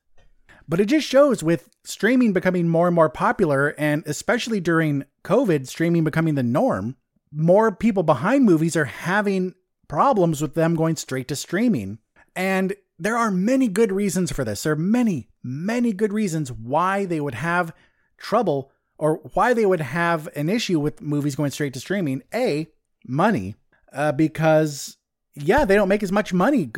But 0.67 0.79
it 0.79 0.85
just 0.85 1.07
shows 1.07 1.43
with 1.43 1.69
streaming 1.83 2.33
becoming 2.33 2.67
more 2.67 2.87
and 2.87 2.95
more 2.95 3.09
popular, 3.09 3.69
and 3.77 4.03
especially 4.05 4.59
during 4.59 5.05
COVID, 5.23 5.67
streaming 5.67 6.03
becoming 6.03 6.35
the 6.35 6.43
norm, 6.43 6.97
more 7.35 7.71
people 7.71 8.03
behind 8.03 8.45
movies 8.45 8.75
are 8.75 8.85
having 8.85 9.53
problems 9.87 10.41
with 10.41 10.53
them 10.53 10.75
going 10.75 10.95
straight 10.95 11.27
to 11.27 11.35
streaming. 11.35 11.99
And 12.35 12.75
there 12.97 13.17
are 13.17 13.29
many 13.29 13.67
good 13.67 13.91
reasons 13.91 14.31
for 14.31 14.45
this. 14.45 14.63
There 14.63 14.73
are 14.73 14.77
many, 14.77 15.29
many 15.43 15.91
good 15.91 16.13
reasons 16.13 16.51
why 16.51 17.05
they 17.05 17.19
would 17.19 17.35
have 17.35 17.73
trouble 18.17 18.71
or 18.97 19.15
why 19.33 19.53
they 19.53 19.65
would 19.65 19.81
have 19.81 20.29
an 20.35 20.47
issue 20.47 20.79
with 20.79 21.01
movies 21.01 21.35
going 21.35 21.51
straight 21.51 21.73
to 21.73 21.79
streaming. 21.79 22.23
A, 22.33 22.67
money, 23.05 23.55
uh, 23.91 24.13
because, 24.13 24.97
yeah, 25.35 25.65
they 25.65 25.75
don't 25.75 25.89
make 25.89 26.03
as 26.03 26.11
much 26.11 26.31
money. 26.31 26.71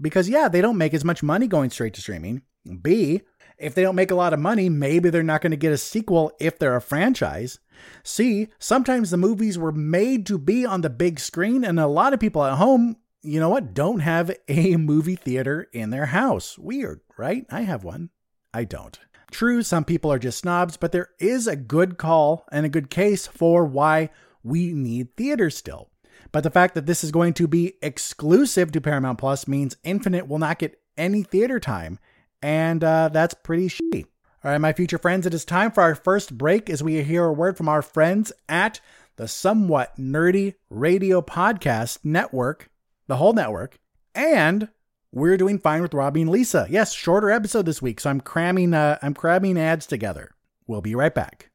Because, 0.00 0.28
yeah, 0.28 0.48
they 0.48 0.60
don't 0.60 0.78
make 0.78 0.94
as 0.94 1.04
much 1.04 1.22
money 1.22 1.48
going 1.48 1.70
straight 1.70 1.94
to 1.94 2.00
streaming. 2.00 2.42
B, 2.82 3.22
If 3.58 3.74
they 3.74 3.82
don't 3.82 3.94
make 3.94 4.10
a 4.10 4.16
lot 4.16 4.32
of 4.32 4.40
money, 4.40 4.68
maybe 4.68 5.10
they're 5.10 5.22
not 5.22 5.40
going 5.40 5.52
to 5.52 5.56
get 5.56 5.72
a 5.72 5.78
sequel 5.78 6.32
if 6.40 6.58
they're 6.58 6.76
a 6.76 6.80
franchise. 6.80 7.58
C, 8.02 8.48
sometimes 8.58 9.10
the 9.10 9.16
movies 9.16 9.58
were 9.58 9.72
made 9.72 10.26
to 10.26 10.38
be 10.38 10.64
on 10.66 10.80
the 10.80 10.90
big 10.90 11.20
screen, 11.20 11.64
and 11.64 11.78
a 11.78 11.86
lot 11.86 12.12
of 12.12 12.20
people 12.20 12.44
at 12.44 12.58
home, 12.58 12.96
you 13.22 13.40
know 13.40 13.48
what, 13.48 13.74
don't 13.74 14.00
have 14.00 14.30
a 14.48 14.76
movie 14.76 15.16
theater 15.16 15.68
in 15.72 15.90
their 15.90 16.06
house. 16.06 16.58
Weird, 16.58 17.00
right? 17.16 17.46
I 17.50 17.62
have 17.62 17.84
one. 17.84 18.10
I 18.52 18.64
don't. 18.64 18.98
True, 19.30 19.62
some 19.62 19.84
people 19.84 20.12
are 20.12 20.18
just 20.18 20.38
snobs, 20.38 20.76
but 20.76 20.92
there 20.92 21.08
is 21.18 21.46
a 21.46 21.56
good 21.56 21.98
call 21.98 22.46
and 22.52 22.64
a 22.64 22.68
good 22.68 22.90
case 22.90 23.26
for 23.26 23.64
why 23.64 24.10
we 24.42 24.72
need 24.72 25.16
theaters 25.16 25.56
still. 25.56 25.90
But 26.30 26.44
the 26.44 26.50
fact 26.50 26.74
that 26.74 26.86
this 26.86 27.02
is 27.02 27.10
going 27.10 27.32
to 27.34 27.48
be 27.48 27.74
exclusive 27.82 28.70
to 28.72 28.80
Paramount 28.80 29.18
Plus 29.18 29.48
means 29.48 29.76
Infinite 29.82 30.28
will 30.28 30.38
not 30.38 30.58
get 30.58 30.80
any 30.96 31.22
theater 31.22 31.58
time, 31.58 31.98
and 32.42 32.84
uh, 32.84 33.08
that's 33.12 33.34
pretty 33.34 33.68
shitty. 33.68 34.06
All 34.44 34.50
right, 34.50 34.60
my 34.60 34.74
future 34.74 34.98
friends, 34.98 35.24
it 35.24 35.32
is 35.32 35.46
time 35.46 35.70
for 35.70 35.80
our 35.82 35.94
first 35.94 36.36
break 36.36 36.68
as 36.68 36.82
we 36.82 37.02
hear 37.02 37.24
a 37.24 37.32
word 37.32 37.56
from 37.56 37.66
our 37.66 37.80
friends 37.80 38.30
at 38.46 38.78
the 39.16 39.26
Somewhat 39.26 39.96
Nerdy 39.96 40.52
Radio 40.68 41.22
Podcast 41.22 42.00
Network, 42.04 42.68
the 43.06 43.16
whole 43.16 43.32
network, 43.32 43.78
and 44.14 44.68
we're 45.10 45.38
doing 45.38 45.58
fine 45.58 45.80
with 45.80 45.94
Robbie 45.94 46.20
and 46.20 46.30
Lisa. 46.30 46.66
Yes, 46.68 46.92
shorter 46.92 47.30
episode 47.30 47.64
this 47.64 47.80
week, 47.80 48.00
so 48.00 48.10
I'm 48.10 48.20
cramming 48.20 48.74
uh, 48.74 48.98
I'm 49.00 49.14
cramming 49.14 49.58
ads 49.58 49.86
together. 49.86 50.32
We'll 50.66 50.82
be 50.82 50.94
right 50.94 51.14
back. 51.14 51.48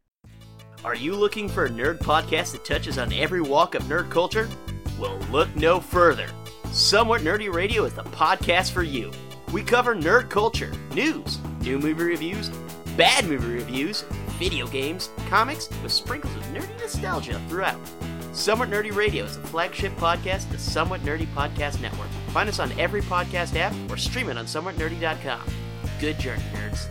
Are 0.83 0.95
you 0.95 1.13
looking 1.13 1.47
for 1.47 1.65
a 1.65 1.69
nerd 1.69 1.99
podcast 1.99 2.53
that 2.53 2.65
touches 2.65 2.97
on 2.97 3.13
every 3.13 3.41
walk 3.41 3.75
of 3.75 3.83
nerd 3.83 4.09
culture? 4.09 4.49
Well, 4.97 5.19
look 5.31 5.55
no 5.55 5.79
further. 5.79 6.27
Somewhat 6.71 7.21
Nerdy 7.21 7.53
Radio 7.53 7.83
is 7.83 7.93
the 7.93 8.03
podcast 8.05 8.71
for 8.71 8.81
you. 8.81 9.11
We 9.51 9.61
cover 9.61 9.95
nerd 9.95 10.31
culture, 10.31 10.71
news, 10.95 11.37
new 11.61 11.77
movie 11.77 12.03
reviews, 12.03 12.49
bad 12.99 13.25
movie 13.25 13.53
reviews, 13.53 14.01
video 14.37 14.67
games, 14.67 15.09
comics, 15.29 15.69
with 15.81 15.91
sprinkles 15.91 16.35
of 16.35 16.43
nerdy 16.47 16.77
nostalgia 16.81 17.41
throughout. 17.47 17.79
Somewhat 18.33 18.69
Nerdy 18.69 18.93
Radio 18.93 19.23
is 19.23 19.37
a 19.37 19.41
flagship 19.43 19.93
podcast 19.93 20.43
of 20.43 20.51
the 20.51 20.57
Somewhat 20.57 20.99
Nerdy 21.01 21.25
Podcast 21.27 21.81
Network. 21.81 22.09
Find 22.31 22.49
us 22.49 22.59
on 22.59 22.77
every 22.77 23.01
podcast 23.01 23.55
app 23.55 23.73
or 23.89 23.95
stream 23.95 24.29
it 24.29 24.37
on 24.37 24.45
somewhatnerdy.com. 24.45 25.41
Good 26.01 26.19
journey, 26.19 26.43
nerds. 26.53 26.87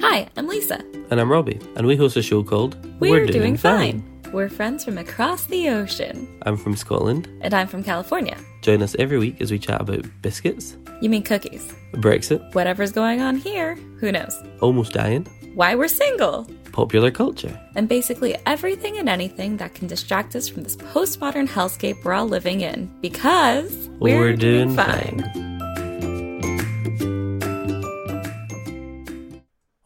Hi, 0.00 0.26
I'm 0.38 0.48
Lisa. 0.48 0.82
And 1.10 1.20
I'm 1.20 1.30
Robbie, 1.30 1.60
and 1.76 1.86
we 1.86 1.96
host 1.96 2.16
a 2.16 2.22
show 2.22 2.42
called 2.42 2.78
We're, 2.98 3.26
Doing, 3.26 3.58
fine. 3.58 4.02
We're 4.32 4.48
friends 4.48 4.86
from 4.86 4.96
across 4.96 5.44
the 5.44 5.68
ocean. 5.68 6.40
I'm 6.46 6.56
from 6.56 6.76
Scotland. 6.76 7.28
And 7.42 7.52
I'm 7.52 7.68
from 7.68 7.84
California. 7.84 8.38
Join 8.62 8.80
us 8.82 8.94
every 8.98 9.18
week 9.18 9.40
as 9.40 9.50
we 9.50 9.58
chat 9.58 9.80
about 9.80 10.04
biscuits, 10.22 10.76
You 11.00 11.10
mean 11.10 11.24
cookies? 11.24 11.72
Brexit, 11.94 12.54
Whatever's 12.54 12.92
going 12.92 13.20
on 13.20 13.36
here, 13.36 13.74
who 13.98 14.12
knows? 14.12 14.40
almost 14.60 14.92
dying, 14.92 15.24
Why 15.56 15.74
we're 15.74 15.88
single. 15.88 16.46
popular 16.70 17.10
culture. 17.10 17.58
And 17.74 17.88
basically 17.88 18.36
everything 18.46 18.98
and 18.98 19.08
anything 19.08 19.56
that 19.56 19.74
can 19.74 19.88
distract 19.88 20.36
us 20.36 20.48
from 20.48 20.62
this 20.62 20.76
postmodern 20.76 21.48
hellscape 21.48 22.02
we're 22.04 22.14
all 22.14 22.26
living 22.28 22.60
in. 22.60 22.88
Because 23.00 23.88
We're 23.98 24.36
doing 24.36 24.76
fine. 24.76 25.20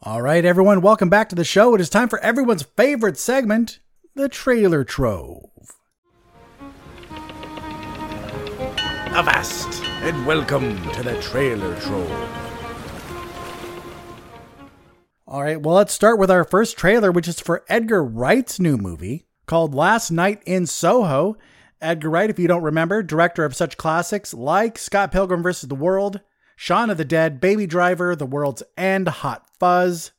All 0.02 0.20
right, 0.22 0.44
everyone, 0.44 0.82
welcome 0.82 1.08
back 1.08 1.30
to 1.30 1.34
the 1.34 1.44
show. 1.44 1.74
It 1.74 1.80
is 1.80 1.88
time 1.90 2.08
for 2.08 2.18
everyone's 2.20 2.62
favorite 2.62 3.18
segment, 3.18 3.80
the 4.14 4.28
Trailer 4.28 4.84
Trove. 4.84 5.50
Avast 9.16 9.82
and 10.02 10.26
welcome 10.26 10.76
to 10.92 11.02
the 11.02 11.18
Trailer 11.22 11.74
Trove. 11.80 12.10
All 15.26 15.42
right, 15.42 15.58
well, 15.58 15.76
let's 15.76 15.94
start 15.94 16.18
with 16.18 16.30
our 16.30 16.44
first 16.44 16.76
trailer, 16.76 17.10
which 17.10 17.26
is 17.26 17.40
for 17.40 17.64
Edgar 17.66 18.04
Wright's 18.04 18.60
new 18.60 18.76
movie 18.76 19.24
called 19.46 19.74
Last 19.74 20.10
Night 20.10 20.42
in 20.44 20.66
Soho. 20.66 21.38
Edgar 21.80 22.10
Wright, 22.10 22.28
if 22.28 22.38
you 22.38 22.46
don't 22.46 22.62
remember, 22.62 23.02
director 23.02 23.46
of 23.46 23.56
such 23.56 23.78
classics 23.78 24.34
like 24.34 24.76
Scott 24.76 25.12
Pilgrim 25.12 25.42
vs. 25.42 25.70
the 25.70 25.74
World, 25.74 26.20
Shaun 26.54 26.90
of 26.90 26.98
the 26.98 27.04
Dead, 27.06 27.40
Baby 27.40 27.66
Driver, 27.66 28.14
The 28.14 28.26
World's 28.26 28.64
End, 28.76 29.08
Hot 29.08 29.46
Fuzz. 29.58 30.12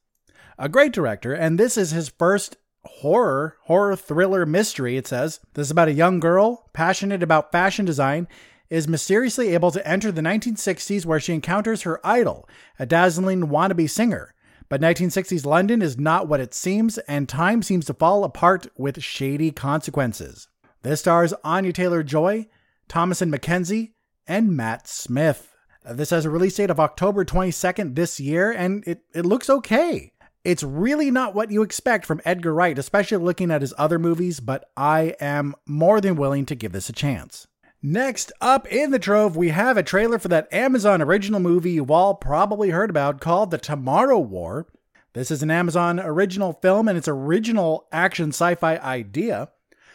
A 0.58 0.68
great 0.68 0.92
director, 0.92 1.36
and 1.36 1.60
this 1.60 1.78
is 1.78 1.92
his 1.92 2.10
first 2.10 2.58
horror, 2.84 3.58
horror 3.66 3.96
thriller 3.96 4.48
mystery, 4.48 4.98
it 4.98 5.06
says. 5.06 5.40
This 5.54 5.68
is 5.68 5.72
about 5.72 5.88
a 5.88 5.94
young 5.94 6.20
girl, 6.20 6.68
passionate 6.74 7.22
about 7.22 7.52
fashion 7.52 7.86
design, 7.86 8.28
is 8.70 8.88
mysteriously 8.88 9.54
able 9.54 9.72
to 9.72 9.88
enter 9.88 10.12
the 10.12 10.22
1960s 10.22 11.06
where 11.06 11.20
she 11.20 11.34
encounters 11.34 11.84
her 11.84 12.06
idol, 12.06 12.48
a 12.80 12.86
dazzling 12.86 13.48
wannabe 13.48 13.90
singer. 13.90 14.34
But 14.70 14.82
1960s 14.82 15.46
London 15.46 15.82
is 15.82 15.98
not 15.98 16.28
what 16.28 16.42
it 16.42 16.54
seems, 16.54 16.98
and 17.00 17.30
time 17.30 17.64
seems 17.64 17.86
to 17.86 17.94
fall 17.94 18.24
apart 18.24 18.68
with 18.78 19.02
shady 19.02 19.52
consequences. 19.52 20.50
This 20.82 21.00
stars 21.00 21.34
Anya 21.44 21.72
Taylor 21.72 22.04
Joy, 22.04 22.48
Thomasin 22.90 23.34
McKenzie, 23.34 23.94
and 24.28 24.56
Matt 24.56 24.88
Smith. 24.88 25.54
This 25.90 26.10
has 26.10 26.26
a 26.26 26.30
release 26.30 26.56
date 26.56 26.70
of 26.70 26.82
October 26.82 27.24
22nd 27.24 27.96
this 27.96 28.20
year, 28.20 28.52
and 28.52 28.84
it, 28.86 29.04
it 29.14 29.26
looks 29.26 29.50
okay. 29.50 30.12
It's 30.44 30.64
really 30.64 31.12
not 31.12 31.34
what 31.34 31.52
you 31.52 31.62
expect 31.62 32.06
from 32.06 32.22
Edgar 32.26 32.54
Wright, 32.54 32.78
especially 32.78 33.18
looking 33.18 33.52
at 33.52 33.62
his 33.62 33.74
other 33.78 34.00
movies, 34.00 34.40
but 34.40 34.70
I 34.76 35.16
am 35.20 35.56
more 35.66 36.02
than 36.02 36.16
willing 36.16 36.46
to 36.48 36.56
give 36.56 36.74
this 36.74 36.90
a 36.90 36.94
chance. 36.94 37.48
Next 37.90 38.34
up 38.42 38.68
in 38.68 38.92
the 38.92 39.00
trove, 39.00 39.38
we 39.38 39.48
have 39.48 39.78
a 39.78 39.82
trailer 39.82 40.20
for 40.20 40.28
that 40.28 40.54
Amazon 40.54 41.02
original 41.02 41.40
movie 41.40 41.72
you've 41.72 41.90
all 41.90 42.16
probably 42.16 42.72
heard 42.72 42.90
about 42.90 43.22
called 43.22 43.50
The 43.50 43.58
Tomorrow 43.58 44.20
War. 44.20 44.68
This 45.14 45.32
is 45.32 45.42
an 45.42 45.50
Amazon 45.50 45.98
original 45.98 46.52
film 46.52 46.90
and 46.90 46.98
its 46.98 47.08
original 47.08 47.88
action 47.94 48.32
sci 48.32 48.56
fi 48.56 48.76
idea, 48.80 49.52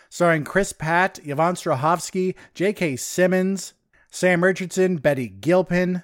starring 0.08 0.42
Chris 0.42 0.72
Pratt, 0.72 1.20
Yvonne 1.22 1.54
Strahovski, 1.54 2.34
J.K. 2.54 2.96
Simmons, 2.96 3.74
Sam 4.10 4.42
Richardson, 4.42 4.96
Betty 4.96 5.28
Gilpin. 5.28 6.02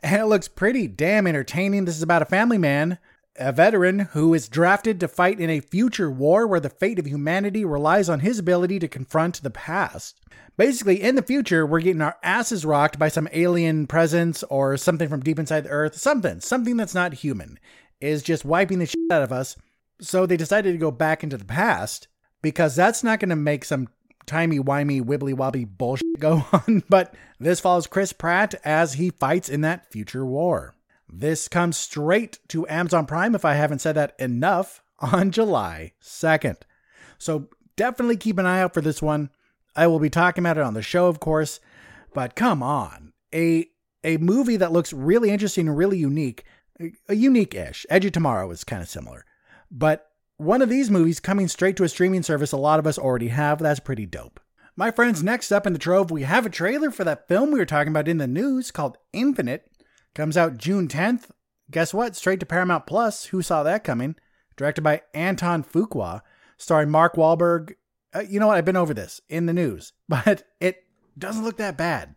And 0.00 0.20
it 0.20 0.26
looks 0.26 0.48
pretty 0.48 0.88
damn 0.88 1.26
entertaining. 1.26 1.86
This 1.86 1.96
is 1.96 2.02
about 2.02 2.20
a 2.20 2.26
family 2.26 2.58
man, 2.58 2.98
a 3.36 3.52
veteran, 3.52 4.00
who 4.12 4.34
is 4.34 4.48
drafted 4.48 5.00
to 5.00 5.08
fight 5.08 5.40
in 5.40 5.50
a 5.50 5.60
future 5.60 6.10
war 6.10 6.46
where 6.46 6.60
the 6.60 6.70
fate 6.70 6.98
of 6.98 7.06
humanity 7.06 7.64
relies 7.64 8.08
on 8.08 8.20
his 8.20 8.38
ability 8.38 8.78
to 8.78 8.88
confront 8.88 9.42
the 9.42 9.50
past. 9.50 10.20
Basically, 10.56 11.02
in 11.02 11.16
the 11.16 11.22
future, 11.22 11.66
we're 11.66 11.80
getting 11.80 12.02
our 12.02 12.16
asses 12.22 12.64
rocked 12.64 12.98
by 12.98 13.08
some 13.08 13.28
alien 13.32 13.86
presence 13.86 14.42
or 14.44 14.76
something 14.76 15.08
from 15.08 15.20
deep 15.20 15.38
inside 15.38 15.62
the 15.62 15.70
earth. 15.70 15.96
Something, 15.96 16.40
something 16.40 16.76
that's 16.76 16.94
not 16.94 17.14
human, 17.14 17.58
is 18.00 18.22
just 18.22 18.44
wiping 18.44 18.78
the 18.78 18.86
shit 18.86 19.10
out 19.10 19.22
of 19.22 19.32
us. 19.32 19.56
So 20.00 20.26
they 20.26 20.36
decided 20.36 20.72
to 20.72 20.78
go 20.78 20.90
back 20.90 21.24
into 21.24 21.36
the 21.36 21.44
past 21.44 22.06
because 22.40 22.76
that's 22.76 23.02
not 23.02 23.18
going 23.18 23.30
to 23.30 23.36
make 23.36 23.64
some 23.64 23.88
timey-wimey, 24.26 25.02
wibbly-wobbly 25.02 25.64
bullshit 25.64 26.20
go 26.20 26.44
on. 26.52 26.84
But 26.88 27.14
this 27.40 27.60
follows 27.60 27.86
Chris 27.86 28.12
Pratt 28.12 28.54
as 28.64 28.94
he 28.94 29.10
fights 29.10 29.48
in 29.48 29.62
that 29.62 29.90
future 29.90 30.24
war. 30.24 30.74
This 31.16 31.46
comes 31.46 31.76
straight 31.76 32.40
to 32.48 32.66
Amazon 32.66 33.06
Prime, 33.06 33.36
if 33.36 33.44
I 33.44 33.54
haven't 33.54 33.78
said 33.78 33.94
that 33.94 34.14
enough, 34.18 34.82
on 34.98 35.30
July 35.30 35.92
2nd. 36.02 36.56
So 37.18 37.48
definitely 37.76 38.16
keep 38.16 38.38
an 38.38 38.46
eye 38.46 38.60
out 38.60 38.74
for 38.74 38.80
this 38.80 39.00
one. 39.00 39.30
I 39.76 39.86
will 39.86 40.00
be 40.00 40.10
talking 40.10 40.42
about 40.42 40.58
it 40.58 40.64
on 40.64 40.74
the 40.74 40.82
show, 40.82 41.06
of 41.06 41.20
course. 41.20 41.60
But 42.14 42.34
come 42.34 42.62
on, 42.62 43.12
a 43.32 43.66
a 44.02 44.18
movie 44.18 44.56
that 44.56 44.72
looks 44.72 44.92
really 44.92 45.30
interesting 45.30 45.68
and 45.68 45.76
really 45.76 45.98
unique, 45.98 46.44
a 47.08 47.14
unique-ish. 47.14 47.86
Edge 47.88 48.04
of 48.04 48.12
Tomorrow 48.12 48.50
is 48.50 48.62
kind 48.62 48.82
of 48.82 48.88
similar, 48.88 49.24
but 49.70 50.10
one 50.36 50.62
of 50.62 50.68
these 50.68 50.90
movies 50.90 51.20
coming 51.20 51.48
straight 51.48 51.76
to 51.76 51.84
a 51.84 51.88
streaming 51.88 52.22
service 52.22 52.52
a 52.52 52.56
lot 52.56 52.78
of 52.78 52.86
us 52.86 52.98
already 52.98 53.28
have. 53.28 53.60
That's 53.60 53.80
pretty 53.80 54.04
dope. 54.04 54.40
My 54.76 54.90
friends, 54.90 55.22
next 55.22 55.52
up 55.52 55.66
in 55.66 55.72
the 55.72 55.78
trove, 55.78 56.10
we 56.10 56.22
have 56.22 56.44
a 56.44 56.50
trailer 56.50 56.90
for 56.90 57.04
that 57.04 57.28
film 57.28 57.52
we 57.52 57.60
were 57.60 57.64
talking 57.64 57.92
about 57.92 58.08
in 58.08 58.18
the 58.18 58.26
news 58.26 58.72
called 58.72 58.98
Infinite. 59.12 59.70
Comes 60.14 60.36
out 60.36 60.58
June 60.58 60.86
10th. 60.86 61.30
Guess 61.70 61.92
what? 61.92 62.14
Straight 62.14 62.40
to 62.40 62.46
Paramount 62.46 62.86
Plus. 62.86 63.26
Who 63.26 63.42
saw 63.42 63.62
that 63.62 63.84
coming? 63.84 64.14
Directed 64.56 64.82
by 64.82 65.02
Anton 65.12 65.64
Fuqua, 65.64 66.20
starring 66.56 66.90
Mark 66.90 67.16
Wahlberg. 67.16 67.74
Uh, 68.14 68.20
you 68.20 68.38
know 68.38 68.46
what? 68.46 68.56
I've 68.56 68.64
been 68.64 68.76
over 68.76 68.94
this 68.94 69.20
in 69.28 69.46
the 69.46 69.52
news, 69.52 69.92
but 70.08 70.44
it 70.60 70.84
doesn't 71.18 71.42
look 71.42 71.56
that 71.56 71.76
bad. 71.76 72.14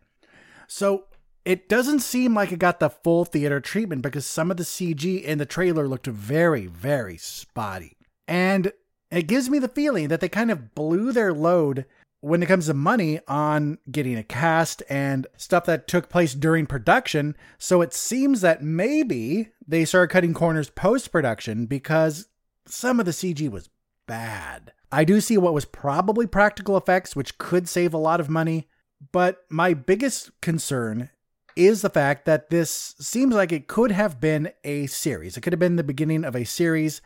So 0.68 1.06
it 1.44 1.68
doesn't 1.68 2.00
seem 2.00 2.34
like 2.34 2.52
it 2.52 2.58
got 2.58 2.78
the 2.78 2.90
full 2.90 3.24
theater 3.24 3.58
treatment 3.58 4.02
because 4.02 4.26
some 4.26 4.50
of 4.50 4.58
the 4.58 4.64
CG 4.64 5.22
in 5.22 5.38
the 5.38 5.46
trailer 5.46 5.88
looked 5.88 6.06
very, 6.06 6.66
very 6.66 7.16
spotty. 7.16 7.96
And 8.28 8.72
it 9.10 9.26
gives 9.26 9.48
me 9.48 9.58
the 9.58 9.68
feeling 9.68 10.08
that 10.08 10.20
they 10.20 10.28
kind 10.28 10.50
of 10.50 10.74
blew 10.74 11.10
their 11.10 11.32
load 11.32 11.86
when 12.20 12.42
it 12.42 12.46
comes 12.46 12.66
to 12.66 12.74
money 12.74 13.20
on 13.28 13.78
getting 13.90 14.16
a 14.16 14.24
cast 14.24 14.82
and 14.88 15.26
stuff 15.36 15.64
that 15.66 15.86
took 15.86 16.08
place 16.08 16.34
during 16.34 16.66
production. 16.66 17.36
So 17.58 17.80
it 17.80 17.94
seems 17.94 18.40
that 18.40 18.62
maybe 18.62 19.50
they 19.66 19.84
started 19.84 20.12
cutting 20.12 20.34
corners 20.34 20.70
post 20.70 21.12
production 21.12 21.66
because 21.66 22.28
some 22.66 22.98
of 22.98 23.06
the 23.06 23.12
CG 23.12 23.48
was 23.50 23.70
bad. 24.06 24.72
I 24.90 25.04
do 25.04 25.20
see 25.20 25.36
what 25.36 25.54
was 25.54 25.64
probably 25.64 26.26
practical 26.26 26.76
effects, 26.76 27.14
which 27.14 27.38
could 27.38 27.68
save 27.68 27.94
a 27.94 27.98
lot 27.98 28.20
of 28.20 28.30
money, 28.30 28.66
But 29.12 29.44
my 29.48 29.74
biggest 29.74 30.40
concern 30.40 31.10
is 31.56 31.82
the 31.82 31.90
fact 31.90 32.24
that 32.26 32.50
this 32.50 32.94
seems 33.00 33.34
like 33.34 33.52
it 33.52 33.68
could 33.68 33.90
have 33.90 34.20
been 34.20 34.52
a 34.64 34.86
series. 34.86 35.36
It 35.36 35.40
could 35.40 35.52
have 35.52 35.60
been 35.60 35.76
the 35.76 35.84
beginning 35.84 36.24
of 36.24 36.36
a 36.36 36.44
series. 36.44 37.00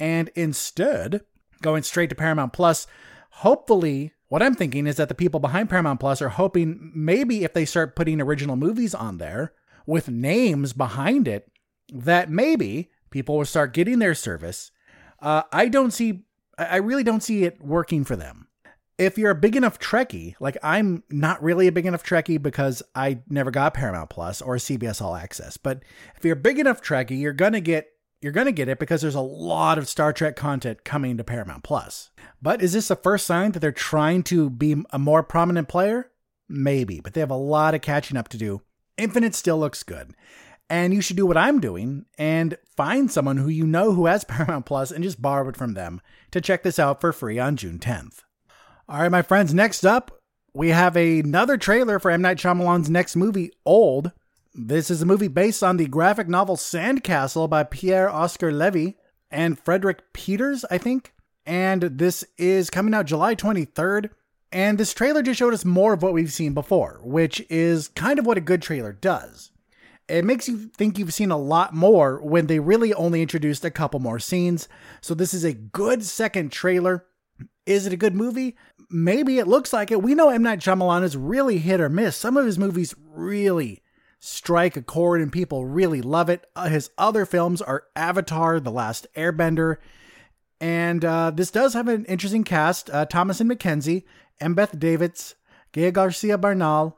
And 0.00 0.30
instead, 0.34 1.22
going 1.62 1.82
straight 1.82 2.10
to 2.10 2.16
Paramount 2.16 2.52
Plus, 2.52 2.86
hopefully, 3.30 4.12
what 4.34 4.42
I'm 4.42 4.56
thinking 4.56 4.88
is 4.88 4.96
that 4.96 5.08
the 5.08 5.14
people 5.14 5.38
behind 5.38 5.70
Paramount 5.70 6.00
Plus 6.00 6.20
are 6.20 6.30
hoping 6.30 6.90
maybe 6.92 7.44
if 7.44 7.52
they 7.52 7.64
start 7.64 7.94
putting 7.94 8.20
original 8.20 8.56
movies 8.56 8.92
on 8.92 9.18
there 9.18 9.52
with 9.86 10.08
names 10.08 10.72
behind 10.72 11.28
it, 11.28 11.52
that 11.92 12.28
maybe 12.28 12.90
people 13.12 13.38
will 13.38 13.44
start 13.44 13.72
getting 13.72 14.00
their 14.00 14.12
service. 14.12 14.72
Uh, 15.22 15.42
I 15.52 15.68
don't 15.68 15.92
see, 15.92 16.24
I 16.58 16.78
really 16.78 17.04
don't 17.04 17.22
see 17.22 17.44
it 17.44 17.62
working 17.62 18.04
for 18.04 18.16
them 18.16 18.48
if 18.98 19.18
you're 19.18 19.30
a 19.30 19.36
big 19.36 19.54
enough 19.54 19.78
Trekkie, 19.78 20.34
like 20.40 20.56
I'm 20.62 21.02
not 21.10 21.40
really 21.40 21.66
a 21.66 21.72
big 21.72 21.86
enough 21.86 22.04
Trekkie 22.04 22.42
because 22.42 22.82
I 22.94 23.20
never 23.28 23.52
got 23.52 23.74
Paramount 23.74 24.10
Plus 24.10 24.40
or 24.40 24.56
CBS 24.56 25.00
All 25.00 25.16
Access, 25.16 25.56
but 25.56 25.82
if 26.16 26.24
you're 26.24 26.34
a 26.34 26.40
big 26.40 26.58
enough 26.58 26.82
Trekkie, 26.82 27.20
you're 27.20 27.32
gonna 27.32 27.60
get 27.60 27.88
you're 28.24 28.32
gonna 28.32 28.52
get 28.52 28.70
it 28.70 28.78
because 28.78 29.02
there's 29.02 29.14
a 29.14 29.20
lot 29.20 29.76
of 29.76 29.86
Star 29.86 30.10
Trek 30.10 30.34
content 30.34 30.82
coming 30.82 31.18
to 31.18 31.22
Paramount 31.22 31.62
Plus. 31.62 32.08
But 32.40 32.62
is 32.62 32.72
this 32.72 32.88
the 32.88 32.96
first 32.96 33.26
sign 33.26 33.52
that 33.52 33.60
they're 33.60 33.70
trying 33.70 34.22
to 34.24 34.48
be 34.48 34.82
a 34.90 34.98
more 34.98 35.22
prominent 35.22 35.68
player? 35.68 36.10
Maybe, 36.48 37.00
but 37.00 37.12
they 37.12 37.20
have 37.20 37.30
a 37.30 37.34
lot 37.36 37.74
of 37.74 37.82
catching 37.82 38.16
up 38.16 38.28
to 38.28 38.38
do. 38.38 38.62
Infinite 38.96 39.34
still 39.34 39.58
looks 39.58 39.82
good. 39.82 40.14
And 40.70 40.94
you 40.94 41.02
should 41.02 41.18
do 41.18 41.26
what 41.26 41.36
I'm 41.36 41.60
doing 41.60 42.06
and 42.16 42.56
find 42.74 43.10
someone 43.10 43.36
who 43.36 43.50
you 43.50 43.66
know 43.66 43.92
who 43.92 44.06
has 44.06 44.24
Paramount 44.24 44.64
Plus 44.64 44.90
and 44.90 45.04
just 45.04 45.20
borrow 45.20 45.46
it 45.50 45.56
from 45.58 45.74
them 45.74 46.00
to 46.30 46.40
check 46.40 46.62
this 46.62 46.78
out 46.78 47.02
for 47.02 47.12
free 47.12 47.38
on 47.38 47.56
June 47.56 47.78
10th. 47.78 48.20
All 48.88 49.02
right, 49.02 49.10
my 49.10 49.20
friends, 49.20 49.52
next 49.52 49.84
up, 49.84 50.18
we 50.54 50.70
have 50.70 50.96
another 50.96 51.58
trailer 51.58 51.98
for 51.98 52.10
M. 52.10 52.22
Night 52.22 52.38
Shyamalan's 52.38 52.88
next 52.88 53.16
movie, 53.16 53.50
Old. 53.66 54.12
This 54.56 54.88
is 54.88 55.02
a 55.02 55.06
movie 55.06 55.26
based 55.26 55.64
on 55.64 55.78
the 55.78 55.88
graphic 55.88 56.28
novel 56.28 56.56
Sandcastle 56.56 57.50
by 57.50 57.64
Pierre 57.64 58.08
Oscar 58.08 58.52
Levy 58.52 58.96
and 59.28 59.58
Frederick 59.58 60.12
Peters, 60.12 60.64
I 60.70 60.78
think. 60.78 61.12
And 61.44 61.82
this 61.82 62.24
is 62.38 62.70
coming 62.70 62.94
out 62.94 63.06
July 63.06 63.34
23rd. 63.34 64.10
And 64.52 64.78
this 64.78 64.94
trailer 64.94 65.22
just 65.22 65.40
showed 65.40 65.54
us 65.54 65.64
more 65.64 65.92
of 65.94 66.02
what 66.02 66.12
we've 66.12 66.32
seen 66.32 66.54
before, 66.54 67.00
which 67.02 67.44
is 67.50 67.88
kind 67.88 68.20
of 68.20 68.26
what 68.26 68.38
a 68.38 68.40
good 68.40 68.62
trailer 68.62 68.92
does. 68.92 69.50
It 70.06 70.24
makes 70.24 70.46
you 70.46 70.68
think 70.68 70.98
you've 70.98 71.12
seen 71.12 71.32
a 71.32 71.36
lot 71.36 71.74
more 71.74 72.22
when 72.22 72.46
they 72.46 72.60
really 72.60 72.94
only 72.94 73.22
introduced 73.22 73.64
a 73.64 73.72
couple 73.72 73.98
more 73.98 74.20
scenes. 74.20 74.68
So, 75.00 75.14
this 75.14 75.34
is 75.34 75.42
a 75.42 75.52
good 75.52 76.04
second 76.04 76.52
trailer. 76.52 77.06
Is 77.66 77.86
it 77.86 77.92
a 77.92 77.96
good 77.96 78.14
movie? 78.14 78.56
maybe 78.90 79.38
it 79.38 79.48
looks 79.48 79.72
like 79.72 79.90
it. 79.90 80.02
We 80.02 80.14
know 80.14 80.30
M. 80.30 80.42
Night 80.42 80.60
Shyamalan 80.60 81.02
is 81.02 81.16
really 81.16 81.58
hit 81.58 81.80
or 81.80 81.88
miss. 81.88 82.16
Some 82.16 82.36
of 82.36 82.46
his 82.46 82.58
movies 82.58 82.94
really 83.06 83.82
strike 84.24 84.74
a 84.74 84.82
chord 84.82 85.20
and 85.20 85.30
people 85.30 85.66
really 85.66 86.00
love 86.00 86.30
it. 86.30 86.46
Uh, 86.56 86.68
his 86.68 86.90
other 86.96 87.26
films 87.26 87.60
are 87.60 87.84
Avatar, 87.94 88.58
The 88.58 88.70
Last 88.70 89.06
Airbender, 89.14 89.76
and 90.60 91.04
uh, 91.04 91.30
this 91.30 91.50
does 91.50 91.74
have 91.74 91.88
an 91.88 92.06
interesting 92.06 92.42
cast 92.42 92.88
uh, 92.88 93.04
Thomasin 93.04 93.52
McKenzie, 93.52 94.04
Embeth 94.40 94.78
Davidtz, 94.78 95.34
Gael 95.72 95.90
Garcia 95.90 96.38
Bernal, 96.38 96.96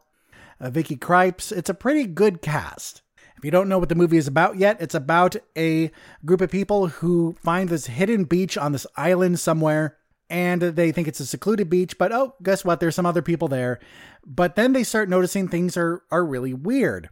uh, 0.60 0.70
Vicky 0.70 0.96
Krieps. 0.96 1.50
It's 1.50 1.70
a 1.70 1.74
pretty 1.74 2.06
good 2.06 2.42
cast. 2.42 3.02
If 3.36 3.44
you 3.44 3.50
don't 3.50 3.68
know 3.68 3.78
what 3.78 3.88
the 3.88 3.96
movie 3.96 4.18
is 4.18 4.28
about 4.28 4.56
yet, 4.56 4.80
it's 4.80 4.94
about 4.94 5.34
a 5.58 5.90
group 6.24 6.40
of 6.40 6.50
people 6.50 6.86
who 6.86 7.34
find 7.42 7.68
this 7.68 7.86
hidden 7.86 8.24
beach 8.24 8.56
on 8.56 8.70
this 8.70 8.86
island 8.96 9.40
somewhere 9.40 9.96
and 10.28 10.60
they 10.60 10.90
think 10.90 11.06
it's 11.06 11.20
a 11.20 11.26
secluded 11.26 11.70
beach, 11.70 11.98
but 11.98 12.12
oh, 12.12 12.34
guess 12.42 12.64
what? 12.64 12.80
There's 12.80 12.94
some 12.94 13.06
other 13.06 13.22
people 13.22 13.48
there. 13.48 13.78
But 14.24 14.56
then 14.56 14.72
they 14.72 14.82
start 14.82 15.08
noticing 15.08 15.48
things 15.48 15.76
are 15.76 16.02
are 16.10 16.24
really 16.24 16.52
weird. 16.52 17.08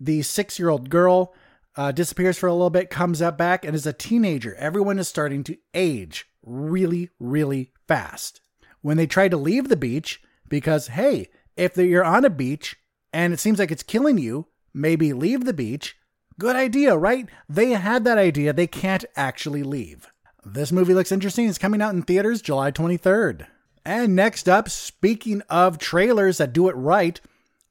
The 0.00 0.22
six 0.22 0.58
year 0.58 0.68
old 0.68 0.90
girl 0.90 1.34
uh, 1.76 1.92
disappears 1.92 2.38
for 2.38 2.46
a 2.46 2.52
little 2.52 2.70
bit, 2.70 2.90
comes 2.90 3.20
up 3.20 3.36
back, 3.36 3.64
and 3.64 3.74
is 3.74 3.86
a 3.86 3.92
teenager. 3.92 4.54
Everyone 4.56 4.98
is 4.98 5.08
starting 5.08 5.44
to 5.44 5.58
age 5.74 6.26
really, 6.42 7.10
really 7.18 7.72
fast. 7.86 8.40
When 8.80 8.96
they 8.96 9.06
try 9.06 9.28
to 9.28 9.36
leave 9.36 9.68
the 9.68 9.76
beach, 9.76 10.22
because 10.48 10.88
hey, 10.88 11.28
if 11.56 11.76
you're 11.76 12.04
on 12.04 12.24
a 12.24 12.30
beach 12.30 12.76
and 13.12 13.32
it 13.32 13.40
seems 13.40 13.58
like 13.58 13.70
it's 13.70 13.82
killing 13.82 14.18
you, 14.18 14.46
maybe 14.72 15.12
leave 15.12 15.44
the 15.44 15.52
beach. 15.52 15.96
Good 16.38 16.56
idea, 16.56 16.96
right? 16.96 17.28
They 17.48 17.70
had 17.70 18.04
that 18.04 18.18
idea. 18.18 18.52
They 18.52 18.66
can't 18.66 19.04
actually 19.16 19.62
leave. 19.62 20.08
This 20.44 20.70
movie 20.70 20.94
looks 20.94 21.10
interesting. 21.10 21.48
It's 21.48 21.58
coming 21.58 21.82
out 21.82 21.94
in 21.94 22.02
theaters 22.02 22.42
July 22.42 22.70
23rd. 22.70 23.46
And 23.84 24.14
next 24.14 24.48
up, 24.48 24.68
speaking 24.68 25.42
of 25.48 25.78
trailers 25.78 26.38
that 26.38 26.52
do 26.52 26.68
it 26.68 26.76
right, 26.76 27.20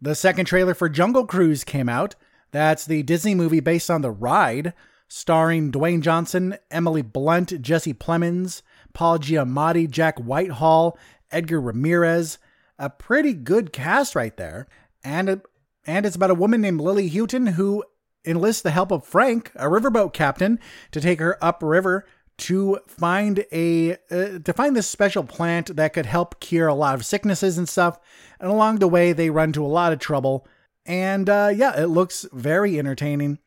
the 0.02 0.16
second 0.16 0.46
trailer 0.46 0.74
for 0.74 0.90
Jungle 0.90 1.26
Cruise 1.26 1.64
came 1.64 1.90
out. 1.90 2.16
That's 2.52 2.86
the 2.86 3.04
Disney 3.04 3.36
movie 3.36 3.60
based 3.60 3.90
on 3.90 4.02
The 4.02 4.12
Ride, 4.12 4.74
starring 5.08 5.72
Dwayne 5.72 6.02
Johnson, 6.02 6.58
Emily 6.72 7.02
Blunt, 7.02 7.62
Jesse 7.62 7.94
Plemons, 7.94 8.62
Paul 8.94 9.20
Giamatti, 9.20 9.90
Jack 9.90 10.18
Whitehall, 10.20 10.98
Edgar 11.32 11.62
Ramirez. 11.62 12.38
A 12.78 12.90
pretty 12.90 13.34
good 13.34 13.72
cast 13.72 14.16
right 14.16 14.36
there. 14.38 14.68
And, 15.04 15.42
and 15.86 16.06
it's 16.06 16.16
about 16.16 16.32
a 16.32 16.36
woman 16.36 16.62
named 16.62 16.82
Lily 16.82 17.10
Houghton 17.10 17.48
who 17.48 17.84
enlists 18.26 18.62
the 18.62 18.72
help 18.72 18.92
of 18.92 19.06
Frank, 19.06 19.52
a 19.56 19.66
riverboat 19.66 20.14
captain, 20.14 20.60
to 20.92 21.00
take 21.00 21.20
her 21.20 21.38
upriver 21.44 22.06
to 22.38 22.80
find 22.88 23.46
a 23.52 23.94
uh, 24.12 24.40
to 24.44 24.54
find 24.54 24.76
this 24.76 24.88
special 24.88 25.24
plant 25.24 25.76
that 25.76 25.94
could 25.94 26.06
help 26.06 26.40
cure 26.40 26.68
a 26.68 26.74
lot 26.74 26.96
of 26.96 27.06
sicknesses 27.06 27.58
and 27.58 27.68
stuff. 27.68 28.00
And 28.40 28.50
along 28.50 28.80
the 28.80 28.88
way, 28.88 29.14
they 29.14 29.30
run 29.30 29.50
into 29.50 29.66
a 29.66 29.68
lot 29.68 29.94
of 29.94 30.00
trouble. 30.00 30.48
And 30.86 31.30
uh, 31.30 31.52
yeah, 31.56 31.80
it 31.80 31.88
looks 31.88 32.26
very 32.32 32.78
entertaining. 32.78 33.40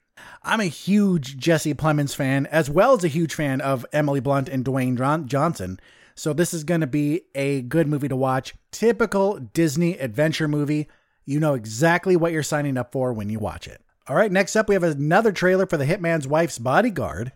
I'm 0.42 0.60
a 0.60 0.64
huge 0.64 1.36
Jesse 1.36 1.74
Plemons 1.74 2.14
fan, 2.14 2.46
as 2.46 2.68
well 2.68 2.94
as 2.94 3.04
a 3.04 3.08
huge 3.08 3.34
fan 3.34 3.60
of 3.60 3.86
Emily 3.92 4.20
Blunt 4.20 4.48
and 4.48 4.64
Dwayne 4.64 5.26
Johnson. 5.26 5.78
So 6.14 6.32
this 6.32 6.52
is 6.52 6.64
going 6.64 6.80
to 6.80 6.88
be 6.88 7.22
a 7.36 7.62
good 7.62 7.86
movie 7.86 8.08
to 8.08 8.16
watch. 8.16 8.54
Typical 8.72 9.38
Disney 9.38 9.96
adventure 9.98 10.48
movie. 10.48 10.88
You 11.24 11.38
know 11.38 11.54
exactly 11.54 12.16
what 12.16 12.32
you're 12.32 12.42
signing 12.42 12.76
up 12.76 12.90
for 12.90 13.12
when 13.12 13.30
you 13.30 13.38
watch 13.38 13.68
it. 13.68 13.80
All 14.08 14.16
right, 14.16 14.32
next 14.32 14.56
up, 14.56 14.68
we 14.68 14.74
have 14.74 14.82
another 14.82 15.30
trailer 15.30 15.66
for 15.66 15.76
The 15.76 15.84
Hitman's 15.84 16.26
Wife's 16.26 16.58
Bodyguard. 16.58 17.30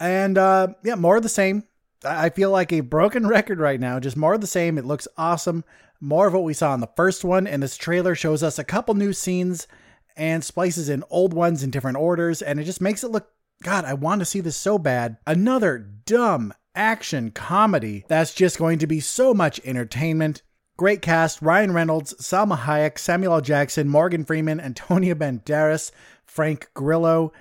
And 0.00 0.38
uh, 0.38 0.68
yeah, 0.84 0.94
more 0.94 1.16
of 1.16 1.22
the 1.22 1.28
same. 1.28 1.64
I 2.04 2.28
feel 2.28 2.50
like 2.50 2.72
a 2.72 2.80
broken 2.80 3.26
record 3.28 3.58
right 3.58 3.80
now. 3.80 4.00
Just 4.00 4.16
more 4.16 4.34
of 4.34 4.40
the 4.40 4.46
same. 4.46 4.78
It 4.78 4.84
looks 4.84 5.08
awesome. 5.16 5.64
More 6.00 6.28
of 6.28 6.34
what 6.34 6.44
we 6.44 6.54
saw 6.54 6.74
in 6.74 6.80
the 6.80 6.90
first 6.96 7.24
one. 7.24 7.46
And 7.46 7.62
this 7.62 7.76
trailer 7.76 8.14
shows 8.14 8.42
us 8.42 8.58
a 8.58 8.64
couple 8.64 8.94
new 8.94 9.12
scenes 9.12 9.66
and 10.16 10.44
splices 10.44 10.88
in 10.88 11.04
old 11.10 11.32
ones 11.32 11.62
in 11.62 11.70
different 11.70 11.96
orders. 11.96 12.42
And 12.42 12.60
it 12.60 12.64
just 12.64 12.80
makes 12.80 13.02
it 13.02 13.10
look, 13.10 13.30
God, 13.62 13.84
I 13.84 13.94
want 13.94 14.20
to 14.20 14.24
see 14.24 14.40
this 14.40 14.56
so 14.56 14.78
bad. 14.78 15.16
Another 15.26 15.78
dumb 15.78 16.52
action 16.74 17.30
comedy 17.32 18.04
that's 18.08 18.34
just 18.34 18.58
going 18.58 18.78
to 18.78 18.86
be 18.86 19.00
so 19.00 19.34
much 19.34 19.60
entertainment. 19.64 20.42
Great 20.76 21.02
cast 21.02 21.42
Ryan 21.42 21.72
Reynolds, 21.72 22.14
Salma 22.20 22.56
Hayek, 22.56 22.98
Samuel 22.98 23.34
L. 23.34 23.40
Jackson, 23.40 23.88
Morgan 23.88 24.24
Freeman, 24.24 24.60
Antonio 24.60 25.14
Banderas, 25.16 25.90
Frank 26.24 26.70
Grillo 26.72 27.32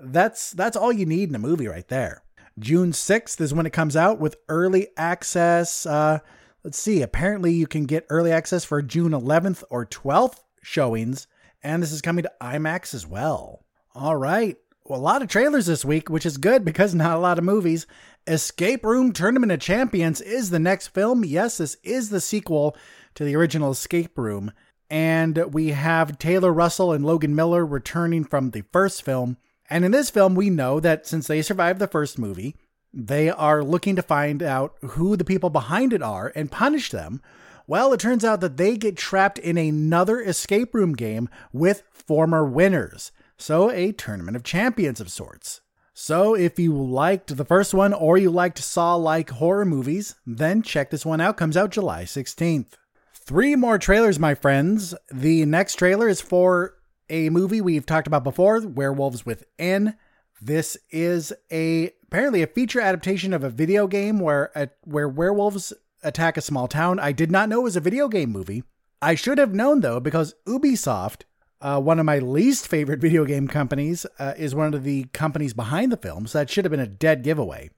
that's 0.00 0.50
that's 0.52 0.76
all 0.76 0.92
you 0.92 1.06
need 1.06 1.28
in 1.28 1.34
a 1.34 1.40
movie 1.40 1.68
right 1.68 1.88
there. 1.88 2.22
June 2.58 2.92
6th 2.92 3.40
is 3.40 3.52
when 3.52 3.66
it 3.66 3.72
comes 3.72 3.96
out 3.96 4.18
with 4.18 4.36
early 4.48 4.88
access. 4.96 5.84
Uh, 5.84 6.20
let's 6.64 6.78
see, 6.78 7.02
apparently 7.02 7.52
you 7.52 7.66
can 7.66 7.84
get 7.84 8.06
early 8.08 8.32
access 8.32 8.64
for 8.64 8.80
June 8.80 9.12
11th 9.12 9.62
or 9.68 9.84
12th 9.84 10.40
showings, 10.62 11.26
and 11.62 11.82
this 11.82 11.92
is 11.92 12.00
coming 12.00 12.22
to 12.22 12.32
IMAX 12.40 12.94
as 12.94 13.06
well. 13.06 13.64
All 13.94 14.16
right. 14.16 14.56
Well, 14.84 15.00
a 15.00 15.02
lot 15.02 15.20
of 15.20 15.28
trailers 15.28 15.66
this 15.66 15.84
week, 15.84 16.08
which 16.08 16.24
is 16.24 16.38
good 16.38 16.64
because 16.64 16.94
not 16.94 17.16
a 17.16 17.20
lot 17.20 17.38
of 17.38 17.44
movies. 17.44 17.86
Escape 18.26 18.84
Room 18.84 19.12
Tournament 19.12 19.52
of 19.52 19.60
Champions 19.60 20.20
is 20.20 20.50
the 20.50 20.58
next 20.58 20.88
film. 20.88 21.24
Yes, 21.24 21.58
this 21.58 21.76
is 21.82 22.10
the 22.10 22.20
sequel 22.20 22.76
to 23.16 23.24
the 23.24 23.34
original 23.36 23.72
Escape 23.72 24.16
Room. 24.16 24.52
And 24.88 25.52
we 25.52 25.68
have 25.68 26.18
Taylor 26.18 26.52
Russell 26.52 26.92
and 26.92 27.04
Logan 27.04 27.34
Miller 27.34 27.66
returning 27.66 28.24
from 28.24 28.50
the 28.50 28.62
first 28.72 29.02
film. 29.02 29.36
And 29.68 29.84
in 29.84 29.90
this 29.90 30.10
film, 30.10 30.34
we 30.34 30.50
know 30.50 30.80
that 30.80 31.06
since 31.06 31.26
they 31.26 31.42
survived 31.42 31.78
the 31.78 31.88
first 31.88 32.18
movie, 32.18 32.56
they 32.92 33.28
are 33.30 33.62
looking 33.62 33.96
to 33.96 34.02
find 34.02 34.42
out 34.42 34.74
who 34.80 35.16
the 35.16 35.24
people 35.24 35.50
behind 35.50 35.92
it 35.92 36.02
are 36.02 36.32
and 36.34 36.50
punish 36.50 36.90
them. 36.90 37.20
Well, 37.66 37.92
it 37.92 38.00
turns 38.00 38.24
out 38.24 38.40
that 38.40 38.56
they 38.56 38.76
get 38.76 38.96
trapped 38.96 39.38
in 39.38 39.58
another 39.58 40.20
escape 40.20 40.72
room 40.72 40.94
game 40.94 41.28
with 41.52 41.82
former 41.90 42.44
winners. 42.44 43.10
So, 43.36 43.70
a 43.70 43.92
tournament 43.92 44.36
of 44.36 44.44
champions 44.44 45.00
of 45.00 45.10
sorts. 45.10 45.60
So, 45.92 46.34
if 46.34 46.58
you 46.58 46.72
liked 46.74 47.36
the 47.36 47.44
first 47.44 47.74
one 47.74 47.92
or 47.92 48.16
you 48.16 48.30
liked 48.30 48.58
Saw 48.58 48.94
like 48.94 49.30
horror 49.30 49.64
movies, 49.64 50.14
then 50.26 50.62
check 50.62 50.90
this 50.90 51.04
one 51.04 51.20
out. 51.20 51.36
Comes 51.36 51.56
out 51.56 51.70
July 51.70 52.04
16th. 52.04 52.74
Three 53.12 53.56
more 53.56 53.78
trailers, 53.78 54.18
my 54.18 54.34
friends. 54.34 54.94
The 55.12 55.44
next 55.44 55.74
trailer 55.74 56.08
is 56.08 56.20
for 56.20 56.74
a 57.08 57.30
movie 57.30 57.60
we've 57.60 57.86
talked 57.86 58.06
about 58.06 58.24
before, 58.24 58.60
Werewolves 58.66 59.26
Within. 59.26 59.94
This 60.40 60.76
is 60.90 61.32
a 61.50 61.90
apparently 62.04 62.42
a 62.42 62.46
feature 62.46 62.80
adaptation 62.80 63.32
of 63.32 63.42
a 63.42 63.50
video 63.50 63.86
game 63.86 64.20
where 64.20 64.50
a, 64.54 64.68
where 64.84 65.08
werewolves 65.08 65.72
attack 66.02 66.36
a 66.36 66.42
small 66.42 66.68
town. 66.68 66.98
I 66.98 67.12
did 67.12 67.30
not 67.30 67.48
know 67.48 67.60
it 67.60 67.64
was 67.64 67.76
a 67.76 67.80
video 67.80 68.08
game 68.08 68.30
movie. 68.30 68.62
I 69.00 69.14
should 69.14 69.38
have 69.38 69.54
known 69.54 69.80
though, 69.80 70.00
because 70.00 70.34
Ubisoft, 70.46 71.22
uh, 71.60 71.80
one 71.80 71.98
of 71.98 72.06
my 72.06 72.18
least 72.18 72.68
favorite 72.68 73.00
video 73.00 73.24
game 73.24 73.48
companies, 73.48 74.06
uh, 74.18 74.34
is 74.36 74.54
one 74.54 74.74
of 74.74 74.84
the 74.84 75.04
companies 75.12 75.54
behind 75.54 75.90
the 75.90 75.96
film, 75.96 76.26
so 76.26 76.38
that 76.38 76.50
should 76.50 76.64
have 76.64 76.70
been 76.70 76.80
a 76.80 76.86
dead 76.86 77.22
giveaway. 77.22 77.70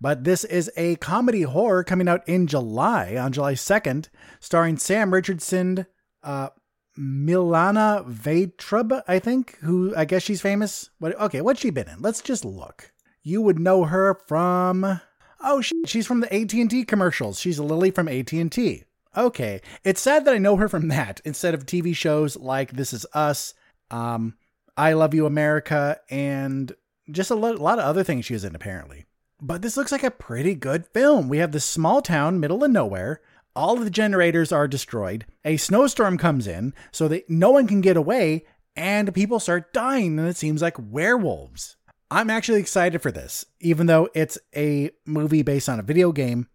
But 0.00 0.24
this 0.24 0.44
is 0.44 0.70
a 0.76 0.96
comedy 0.96 1.42
horror 1.42 1.82
coming 1.82 2.08
out 2.08 2.28
in 2.28 2.46
July, 2.46 3.16
on 3.16 3.32
July 3.32 3.54
2nd, 3.54 4.08
starring 4.38 4.76
Sam 4.76 5.12
Richardson, 5.12 5.86
uh, 6.22 6.50
Milana 6.98 8.04
Vayntrub, 8.10 9.02
I 9.06 9.18
think, 9.20 9.56
who 9.58 9.94
I 9.96 10.04
guess 10.04 10.22
she's 10.22 10.40
famous. 10.40 10.90
What? 10.98 11.18
Okay, 11.20 11.40
what's 11.40 11.60
she 11.60 11.70
been 11.70 11.88
in? 11.88 12.00
Let's 12.02 12.20
just 12.20 12.44
look. 12.44 12.92
You 13.22 13.40
would 13.42 13.58
know 13.58 13.84
her 13.84 14.14
from. 14.26 15.00
Oh, 15.40 15.60
she, 15.60 15.74
she's 15.86 16.06
from 16.06 16.20
the 16.20 16.34
AT&T 16.34 16.84
commercials. 16.84 17.38
She's 17.38 17.60
Lily 17.60 17.92
from 17.92 18.08
AT&T. 18.08 18.84
Okay, 19.16 19.60
it's 19.84 20.00
sad 20.00 20.24
that 20.24 20.34
I 20.34 20.38
know 20.38 20.56
her 20.56 20.68
from 20.68 20.88
that 20.88 21.20
instead 21.24 21.54
of 21.54 21.64
TV 21.64 21.94
shows 21.94 22.36
like 22.36 22.72
This 22.72 22.92
Is 22.92 23.06
Us, 23.14 23.54
um, 23.90 24.34
I 24.76 24.94
Love 24.94 25.14
You 25.14 25.26
America, 25.26 26.00
and 26.10 26.72
just 27.10 27.30
a 27.30 27.36
lot 27.36 27.78
of 27.78 27.84
other 27.84 28.02
things 28.02 28.24
she 28.24 28.34
was 28.34 28.44
in 28.44 28.54
apparently. 28.54 29.06
But 29.40 29.62
this 29.62 29.76
looks 29.76 29.92
like 29.92 30.02
a 30.02 30.10
pretty 30.10 30.54
good 30.54 30.86
film. 30.86 31.28
We 31.28 31.38
have 31.38 31.52
this 31.52 31.64
small 31.64 32.02
town, 32.02 32.40
middle 32.40 32.64
of 32.64 32.70
nowhere. 32.70 33.20
All 33.58 33.76
of 33.76 33.82
the 33.82 33.90
generators 33.90 34.52
are 34.52 34.68
destroyed. 34.68 35.26
A 35.44 35.56
snowstorm 35.56 36.16
comes 36.16 36.46
in, 36.46 36.74
so 36.92 37.08
that 37.08 37.28
no 37.28 37.50
one 37.50 37.66
can 37.66 37.80
get 37.80 37.96
away, 37.96 38.44
and 38.76 39.12
people 39.12 39.40
start 39.40 39.72
dying, 39.72 40.16
and 40.16 40.28
it 40.28 40.36
seems 40.36 40.62
like 40.62 40.76
werewolves. 40.78 41.74
I'm 42.08 42.30
actually 42.30 42.60
excited 42.60 43.02
for 43.02 43.10
this, 43.10 43.44
even 43.58 43.86
though 43.88 44.10
it's 44.14 44.38
a 44.54 44.92
movie 45.04 45.42
based 45.42 45.68
on 45.68 45.80
a 45.80 45.82
video 45.82 46.12
game. 46.12 46.46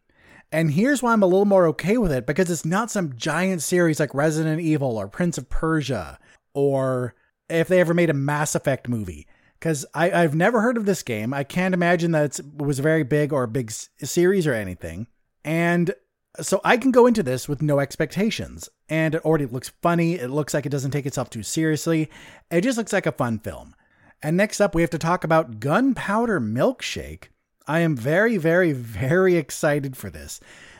And 0.49 0.71
here's 0.71 1.03
why 1.03 1.11
I'm 1.11 1.23
a 1.23 1.27
little 1.27 1.43
more 1.43 1.67
okay 1.67 1.97
with 1.97 2.13
it 2.13 2.25
because 2.25 2.49
it's 2.49 2.63
not 2.63 2.89
some 2.89 3.17
giant 3.17 3.61
series 3.61 3.99
like 3.99 4.15
Resident 4.15 4.61
Evil 4.61 4.95
or 4.95 5.09
Prince 5.09 5.37
of 5.37 5.49
Persia, 5.49 6.17
or 6.53 7.15
if 7.49 7.67
they 7.67 7.81
ever 7.81 7.93
made 7.93 8.11
a 8.11 8.13
Mass 8.13 8.55
Effect 8.55 8.87
movie 8.87 9.27
because 9.59 9.85
I've 9.93 10.35
never 10.35 10.61
heard 10.61 10.77
of 10.77 10.85
this 10.85 11.03
game. 11.03 11.33
I 11.33 11.43
can't 11.43 11.73
imagine 11.73 12.11
that 12.11 12.39
it 12.39 12.45
was 12.55 12.79
very 12.79 13.03
big 13.03 13.33
or 13.33 13.43
a 13.43 13.47
big 13.49 13.71
series 13.71 14.47
or 14.47 14.53
anything. 14.53 15.07
And 15.43 15.93
so 16.41 16.59
I 16.63 16.77
can 16.77 16.91
go 16.91 17.05
into 17.05 17.23
this 17.23 17.47
with 17.47 17.61
no 17.61 17.79
expectations. 17.79 18.69
And 18.89 19.15
it 19.15 19.23
already 19.23 19.45
looks 19.45 19.69
funny. 19.81 20.15
It 20.15 20.29
looks 20.29 20.53
like 20.53 20.65
it 20.65 20.71
doesn't 20.71 20.91
take 20.91 21.05
itself 21.05 21.29
too 21.29 21.43
seriously. 21.43 22.09
It 22.49 22.61
just 22.61 22.77
looks 22.77 22.93
like 22.93 23.05
a 23.05 23.11
fun 23.11 23.39
film. 23.39 23.75
And 24.21 24.37
next 24.37 24.61
up, 24.61 24.73
we 24.73 24.81
have 24.81 24.91
to 24.91 24.97
talk 24.97 25.23
about 25.23 25.59
Gunpowder 25.59 26.39
Milkshake. 26.39 27.25
I 27.67 27.79
am 27.79 27.95
very, 27.95 28.37
very, 28.37 28.71
very 28.71 29.35
excited 29.35 29.95
for 29.95 30.09
this. 30.09 30.39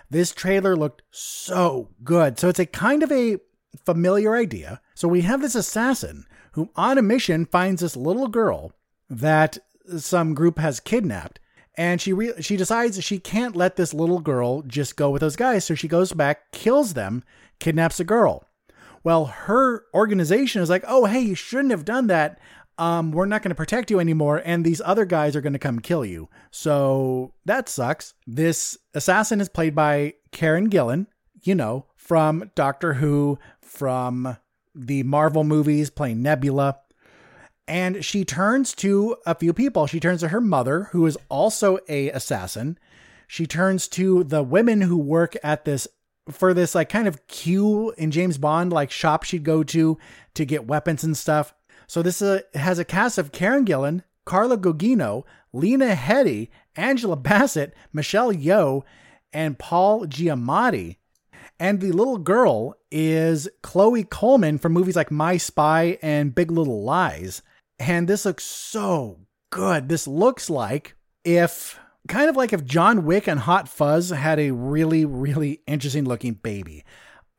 This 0.10 0.32
trailer 0.32 0.76
looked 0.76 1.02
so 1.12 1.90
good. 2.04 2.40
So 2.40 2.50
it's 2.50 2.60
a 2.60 2.66
kind 2.66 3.04
of 3.04 3.12
a 3.12 3.38
familiar 3.86 4.36
idea. 4.36 4.82
So 4.96 5.08
we 5.08 5.22
have 5.22 5.42
this 5.42 5.56
assassin 5.56 6.26
who 6.54 6.70
on 6.76 6.98
a 6.98 7.02
mission 7.02 7.46
finds 7.46 7.82
this 7.82 7.96
little 7.96 8.28
girl 8.28 8.74
that 9.10 9.58
some 9.98 10.34
group 10.34 10.60
has 10.60 10.80
kidnapped 10.80 11.40
and 11.76 12.00
she 12.02 12.14
re- 12.14 12.42
she 12.42 12.58
decides 12.58 13.04
she 13.04 13.20
can't 13.20 13.56
let 13.56 13.76
this 13.76 13.94
little 13.94 14.20
girl 14.20 14.62
just 14.64 14.96
go 14.96 15.10
with 15.10 15.22
those 15.22 15.36
guys 15.36 15.66
so 15.66 15.76
she 15.76 15.88
goes 15.88 16.14
back 16.14 16.52
kills 16.52 16.94
them 16.94 17.24
kidnaps 17.60 18.00
a 18.00 18.04
girl 18.04 18.46
well 19.04 19.26
her 19.26 19.86
organization 19.94 20.62
is 20.62 20.70
like 20.70 20.84
oh 20.88 21.06
hey 21.06 21.22
you 21.22 21.36
shouldn't 21.36 21.72
have 21.72 21.86
done 21.86 22.08
that 22.08 22.40
um, 22.78 23.12
we're 23.12 23.26
not 23.26 23.44
going 23.44 23.50
to 23.50 23.56
protect 23.56 23.92
you 23.92 24.00
anymore, 24.00 24.42
and 24.44 24.66
these 24.66 24.82
other 24.84 25.06
guys 25.06 25.36
are 25.36 25.42
going 25.42 25.54
to 25.54 25.60
come 25.60 25.80
kill 25.80 26.04
you. 26.04 26.30
So 26.52 27.34
that 27.46 27.70
sucks. 27.70 28.14
This 28.26 28.78
assassin 28.94 29.42
is 29.42 29.50
played 29.50 29.76
by 29.76 30.16
Karen 30.32 30.70
Gillan, 30.70 31.08
you 31.44 31.54
know, 31.54 31.86
from 31.96 32.52
Doctor 32.56 32.96
Who, 32.96 33.38
from 33.62 34.38
the 34.74 35.04
Marvel 35.04 35.44
movies 35.44 35.90
playing 35.92 36.24
Nebula. 36.24 36.80
And 37.68 38.04
she 38.04 38.26
turns 38.26 38.74
to 38.76 39.16
a 39.26 39.36
few 39.36 39.54
people. 39.54 39.88
She 39.88 40.00
turns 40.00 40.20
to 40.20 40.30
her 40.30 40.42
mother, 40.42 40.86
who 40.92 41.06
is 41.06 41.18
also 41.30 41.80
a 41.88 42.10
assassin. 42.10 42.78
She 43.28 43.48
turns 43.48 43.88
to 43.90 44.24
the 44.24 44.44
women 44.44 44.82
who 44.82 44.98
work 44.98 45.36
at 45.44 45.66
this 45.66 45.88
for 46.30 46.54
this 46.54 46.76
like 46.76 46.90
kind 46.90 47.08
of 47.08 47.26
Q 47.28 47.92
in 47.98 48.12
James 48.12 48.38
Bond 48.38 48.72
like 48.72 48.92
shop 48.92 49.24
she'd 49.24 49.44
go 49.44 49.64
to 49.64 49.98
to 50.36 50.46
get 50.46 50.68
weapons 50.68 51.04
and 51.04 51.18
stuff. 51.18 51.54
So 51.88 52.02
this 52.02 52.22
uh, 52.22 52.42
has 52.54 52.80
a 52.80 52.86
cast 52.86 53.18
of 53.18 53.32
Karen 53.32 53.66
Gillan, 53.66 54.04
Carla 54.26 54.58
Gugino, 54.58 55.24
Lena 55.52 55.96
Headey, 55.96 56.50
Angela 56.76 57.16
Bassett, 57.16 57.74
Michelle 57.92 58.34
Yeoh, 58.34 58.84
and 59.32 59.60
Paul 59.60 60.06
Giamatti. 60.06 60.98
And 61.60 61.82
the 61.82 61.92
little 61.92 62.18
girl 62.18 62.76
is 62.92 63.48
Chloe 63.62 64.04
Coleman 64.04 64.58
from 64.58 64.74
movies 64.74 64.96
like 64.96 65.12
My 65.12 65.38
Spy 65.38 65.98
and 66.02 66.34
Big 66.34 66.52
Little 66.52 66.84
Lies. 66.84 67.42
And 67.84 68.08
this 68.08 68.26
looks 68.26 68.46
so 68.46 69.20
good. 69.50 69.90
This 69.90 70.08
looks 70.08 70.50
like 70.50 70.96
if 71.26 71.78
kind 72.08 72.30
of 72.30 72.36
like 72.36 72.54
if 72.54 72.64
John 72.64 73.06
Wick 73.06 73.28
and 73.28 73.42
Hot 73.42 73.68
Fuzz 73.68 74.10
had 74.10 74.40
a 74.40 74.52
really, 74.52 75.06
really 75.06 75.62
interesting 75.68 76.06
looking 76.06 76.34
baby. 76.34 76.86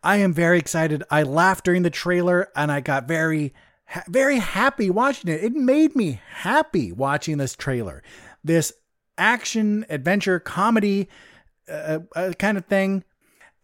I 0.03 0.17
am 0.17 0.35
very 0.35 0.59
excited. 0.59 1.03
I 1.11 1.23
laughed 1.23 1.65
during 1.65 1.83
the 1.83 1.91
trailer 1.91 2.49
and 2.55 2.71
I 2.71 2.81
got 2.81 3.09
very, 3.09 3.55
very 4.07 4.39
happy 4.39 4.91
watching 4.91 5.31
it. 5.31 5.43
It 5.43 5.55
made 5.55 5.97
me 5.97 6.21
happy 6.29 6.93
watching 6.93 7.39
this 7.39 7.57
trailer. 7.57 8.03
This 8.45 8.73
action, 9.17 9.87
adventure, 9.89 10.39
comedy 10.39 11.09
uh, 11.69 12.01
uh, 12.15 12.33
kind 12.39 12.59
of 12.59 12.67
thing 12.67 13.03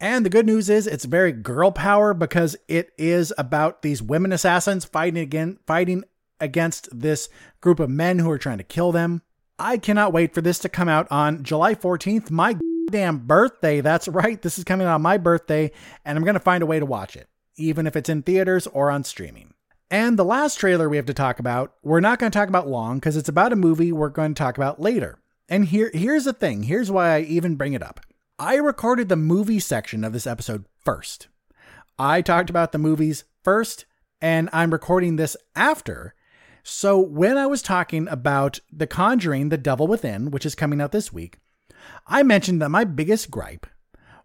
and 0.00 0.24
the 0.24 0.30
good 0.30 0.46
news 0.46 0.70
is 0.70 0.86
it's 0.86 1.04
very 1.04 1.30
girl 1.30 1.70
power 1.70 2.14
because 2.14 2.56
it 2.68 2.90
is 2.96 3.34
about 3.36 3.82
these 3.82 4.02
women 4.02 4.32
assassins 4.32 4.86
fighting 4.86 5.22
again 5.22 5.58
fighting 5.66 6.04
against 6.40 6.88
this 6.98 7.28
group 7.60 7.80
of 7.80 7.90
men 7.90 8.18
who 8.18 8.30
are 8.30 8.38
trying 8.38 8.58
to 8.58 8.64
kill 8.64 8.92
them. 8.92 9.22
I 9.58 9.76
cannot 9.76 10.12
wait 10.12 10.34
for 10.34 10.40
this 10.40 10.58
to 10.60 10.68
come 10.68 10.88
out 10.88 11.06
on 11.10 11.42
July 11.42 11.74
14th, 11.74 12.30
my 12.30 12.56
damn 12.90 13.18
birthday. 13.18 13.80
That's 13.80 14.08
right. 14.08 14.40
This 14.40 14.58
is 14.58 14.64
coming 14.64 14.86
out 14.86 14.94
on 14.94 15.02
my 15.02 15.18
birthday 15.18 15.70
and 16.04 16.16
I'm 16.16 16.24
going 16.24 16.34
to 16.34 16.40
find 16.40 16.62
a 16.62 16.66
way 16.66 16.78
to 16.78 16.86
watch 16.86 17.16
it, 17.16 17.28
even 17.56 17.86
if 17.86 17.96
it's 17.96 18.08
in 18.08 18.22
theaters 18.22 18.66
or 18.66 18.90
on 18.90 19.04
streaming. 19.04 19.54
And 19.90 20.18
the 20.18 20.24
last 20.24 20.56
trailer 20.56 20.88
we 20.88 20.96
have 20.96 21.06
to 21.06 21.14
talk 21.14 21.40
about, 21.40 21.74
we're 21.82 22.00
not 22.00 22.18
going 22.18 22.30
to 22.30 22.38
talk 22.38 22.48
about 22.48 22.68
long 22.68 22.98
because 22.98 23.16
it's 23.16 23.28
about 23.28 23.52
a 23.52 23.56
movie 23.56 23.92
we're 23.92 24.08
going 24.08 24.34
to 24.34 24.38
talk 24.38 24.56
about 24.56 24.80
later. 24.80 25.18
And 25.48 25.66
here 25.66 25.90
here's 25.92 26.24
the 26.24 26.32
thing. 26.32 26.62
Here's 26.64 26.90
why 26.90 27.16
I 27.16 27.20
even 27.22 27.56
bring 27.56 27.72
it 27.72 27.82
up. 27.82 28.00
I 28.38 28.54
recorded 28.54 29.08
the 29.08 29.16
movie 29.16 29.58
section 29.58 30.04
of 30.04 30.12
this 30.12 30.26
episode 30.26 30.64
first. 30.78 31.28
I 31.98 32.22
talked 32.22 32.48
about 32.48 32.72
the 32.72 32.78
movies 32.78 33.24
first, 33.42 33.84
and 34.22 34.48
I'm 34.52 34.72
recording 34.72 35.16
this 35.16 35.36
after. 35.54 36.14
So 36.62 36.98
when 36.98 37.38
I 37.38 37.46
was 37.46 37.62
talking 37.62 38.08
about 38.08 38.60
The 38.72 38.86
Conjuring, 38.86 39.48
The 39.48 39.58
Devil 39.58 39.86
Within, 39.86 40.30
which 40.30 40.46
is 40.46 40.54
coming 40.54 40.80
out 40.80 40.92
this 40.92 41.12
week, 41.12 41.38
I 42.06 42.22
mentioned 42.22 42.60
that 42.62 42.70
my 42.70 42.84
biggest 42.84 43.30
gripe 43.30 43.66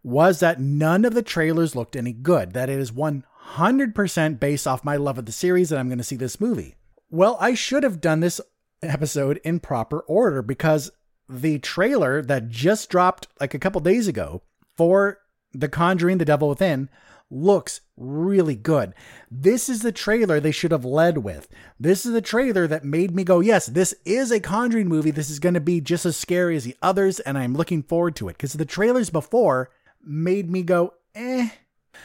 was 0.03 0.39
that 0.39 0.59
none 0.59 1.05
of 1.05 1.13
the 1.13 1.23
trailers 1.23 1.75
looked 1.75 1.95
any 1.95 2.13
good, 2.13 2.53
that 2.53 2.69
it 2.69 2.79
is 2.79 2.91
100% 2.91 4.39
based 4.39 4.67
off 4.67 4.83
my 4.83 4.95
love 4.95 5.17
of 5.17 5.25
the 5.25 5.31
series 5.31 5.69
that 5.69 5.79
I'm 5.79 5.87
going 5.87 5.97
to 5.97 6.03
see 6.03 6.15
this 6.15 6.39
movie. 6.39 6.75
Well, 7.09 7.37
I 7.39 7.53
should 7.53 7.83
have 7.83 8.01
done 8.01 8.19
this 8.19 8.41
episode 8.81 9.39
in 9.43 9.59
proper 9.59 10.01
order 10.01 10.41
because 10.41 10.91
the 11.27 11.59
trailer 11.59 12.21
that 12.21 12.49
just 12.49 12.89
dropped 12.89 13.27
like 13.39 13.53
a 13.53 13.59
couple 13.59 13.81
days 13.81 14.07
ago 14.07 14.43
for 14.75 15.19
The 15.53 15.69
Conjuring 15.69 16.19
The 16.19 16.25
Devil 16.25 16.49
Within 16.49 16.89
looks 17.35 17.81
really 17.97 18.55
good. 18.55 18.93
This 19.29 19.67
is 19.69 19.81
the 19.81 19.91
trailer 19.91 20.39
they 20.39 20.51
should 20.51 20.71
have 20.71 20.85
led 20.85 21.19
with. 21.19 21.47
This 21.79 22.05
is 22.05 22.13
the 22.13 22.21
trailer 22.21 22.65
that 22.67 22.85
made 22.85 23.13
me 23.13 23.23
go, 23.23 23.41
yes, 23.41 23.65
this 23.65 23.93
is 24.05 24.31
a 24.31 24.39
Conjuring 24.39 24.87
movie. 24.87 25.11
This 25.11 25.29
is 25.29 25.39
going 25.39 25.53
to 25.53 25.59
be 25.59 25.81
just 25.81 26.05
as 26.05 26.15
scary 26.15 26.55
as 26.55 26.63
the 26.63 26.77
others, 26.81 27.19
and 27.19 27.37
I'm 27.37 27.53
looking 27.53 27.83
forward 27.83 28.15
to 28.17 28.29
it. 28.29 28.37
Because 28.37 28.53
the 28.53 28.65
trailers 28.65 29.09
before 29.09 29.69
made 30.03 30.49
me 30.49 30.63
go, 30.63 30.93
eh. 31.13 31.49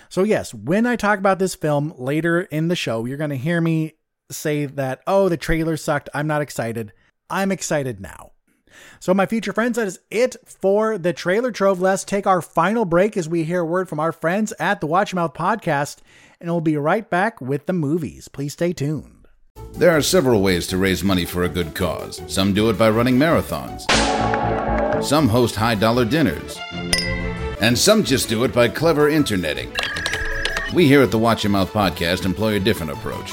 So, 0.09 0.25
yes, 0.25 0.53
when 0.53 0.87
I 0.87 0.97
talk 0.97 1.19
about 1.19 1.39
this 1.39 1.55
film 1.55 1.95
later 1.97 2.43
in 2.43 2.69
the 2.69 2.77
show, 2.77 3.05
you're 3.05 3.17
going 3.17 3.31
to 3.31 3.37
hear 3.37 3.61
me 3.61 3.95
say 4.31 4.67
that, 4.67 5.01
oh, 5.07 5.29
the 5.29 5.37
trailer 5.37 5.77
sucked. 5.77 6.09
I'm 6.15 6.27
not 6.27 6.43
excited. 6.43 6.93
I'm 7.29 7.53
excited 7.53 8.01
now. 8.01 8.33
So, 8.99 9.15
my 9.15 9.27
future 9.27 9.53
friends, 9.53 9.77
that 9.77 9.87
is 9.87 10.01
it 10.11 10.37
for 10.45 10.99
the 10.99 11.13
trailer 11.13 11.51
trove. 11.51 11.81
Let's 11.81 12.05
take 12.05 12.27
our 12.27 12.43
final 12.43 12.85
break 12.85 13.17
as 13.17 13.29
we 13.29 13.45
hear 13.45 13.61
a 13.61 13.65
word 13.65 13.89
from 13.89 14.01
our 14.01 14.13
friends 14.13 14.53
at 14.59 14.81
the 14.81 14.87
Watch 14.87 15.15
Mouth 15.15 15.35
podcast, 15.35 15.99
and 16.41 16.51
we'll 16.51 16.61
be 16.61 16.77
right 16.77 17.09
back 17.09 17.41
with 17.41 17.67
the 17.67 17.73
movies. 17.73 18.29
Please 18.29 18.53
stay 18.53 18.73
tuned. 18.73 19.27
There 19.73 19.91
are 19.91 20.03
several 20.03 20.43
ways 20.43 20.67
to 20.69 20.77
raise 20.77 21.03
money 21.05 21.25
for 21.25 21.45
a 21.45 21.49
good 21.49 21.75
cause. 21.75 22.21
Some 22.27 22.53
do 22.55 22.71
it 22.71 22.79
by 22.79 22.91
running 22.91 23.17
marathons, 23.17 23.83
some 25.03 25.29
host 25.29 25.55
high 25.57 25.75
dollar 25.75 26.05
dinners, 26.05 26.59
and 27.61 27.79
some 27.79 28.05
just 28.05 28.29
do 28.29 28.45
it 28.45 28.53
by 28.53 28.69
clever 28.69 29.09
interneting. 29.09 29.73
We 30.75 30.87
here 30.87 31.03
at 31.03 31.11
the 31.11 31.19
Watch 31.19 31.45
Your 31.45 31.51
Mouth 31.51 31.73
podcast 31.73 32.25
employ 32.25 32.55
a 32.55 32.61
different 32.61 32.93
approach. 32.93 33.33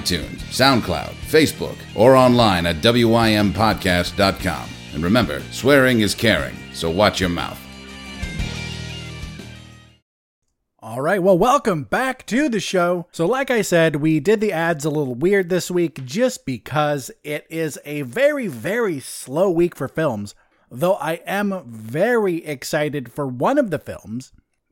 SoundCloud, 0.05 1.13
Facebook, 1.27 1.77
or 1.95 2.15
online 2.15 2.65
at 2.65 2.77
WIMPodcast.com. 2.77 4.69
And 4.93 5.03
remember, 5.03 5.41
swearing 5.51 6.01
is 6.01 6.13
caring, 6.13 6.55
so 6.73 6.89
watch 6.89 7.19
your 7.19 7.29
mouth. 7.29 7.59
All 10.83 10.99
right, 10.99 11.21
well, 11.21 11.37
welcome 11.37 11.83
back 11.83 12.25
to 12.25 12.49
the 12.49 12.59
show. 12.59 13.05
So, 13.11 13.27
like 13.27 13.51
I 13.51 13.61
said, 13.61 13.97
we 13.97 14.19
did 14.19 14.41
the 14.41 14.51
ads 14.51 14.83
a 14.83 14.89
little 14.89 15.13
weird 15.13 15.49
this 15.49 15.69
week 15.69 16.03
just 16.05 16.43
because 16.43 17.11
it 17.23 17.45
is 17.51 17.77
a 17.85 18.01
very, 18.01 18.47
very 18.47 18.99
slow 18.99 19.51
week 19.51 19.75
for 19.75 19.87
films. 19.87 20.33
Though 20.71 20.95
I 20.95 21.21
am 21.27 21.63
very 21.67 22.43
excited 22.43 23.11
for 23.11 23.27
one 23.27 23.59
of 23.59 23.69
the 23.69 23.77
films. 23.77 24.31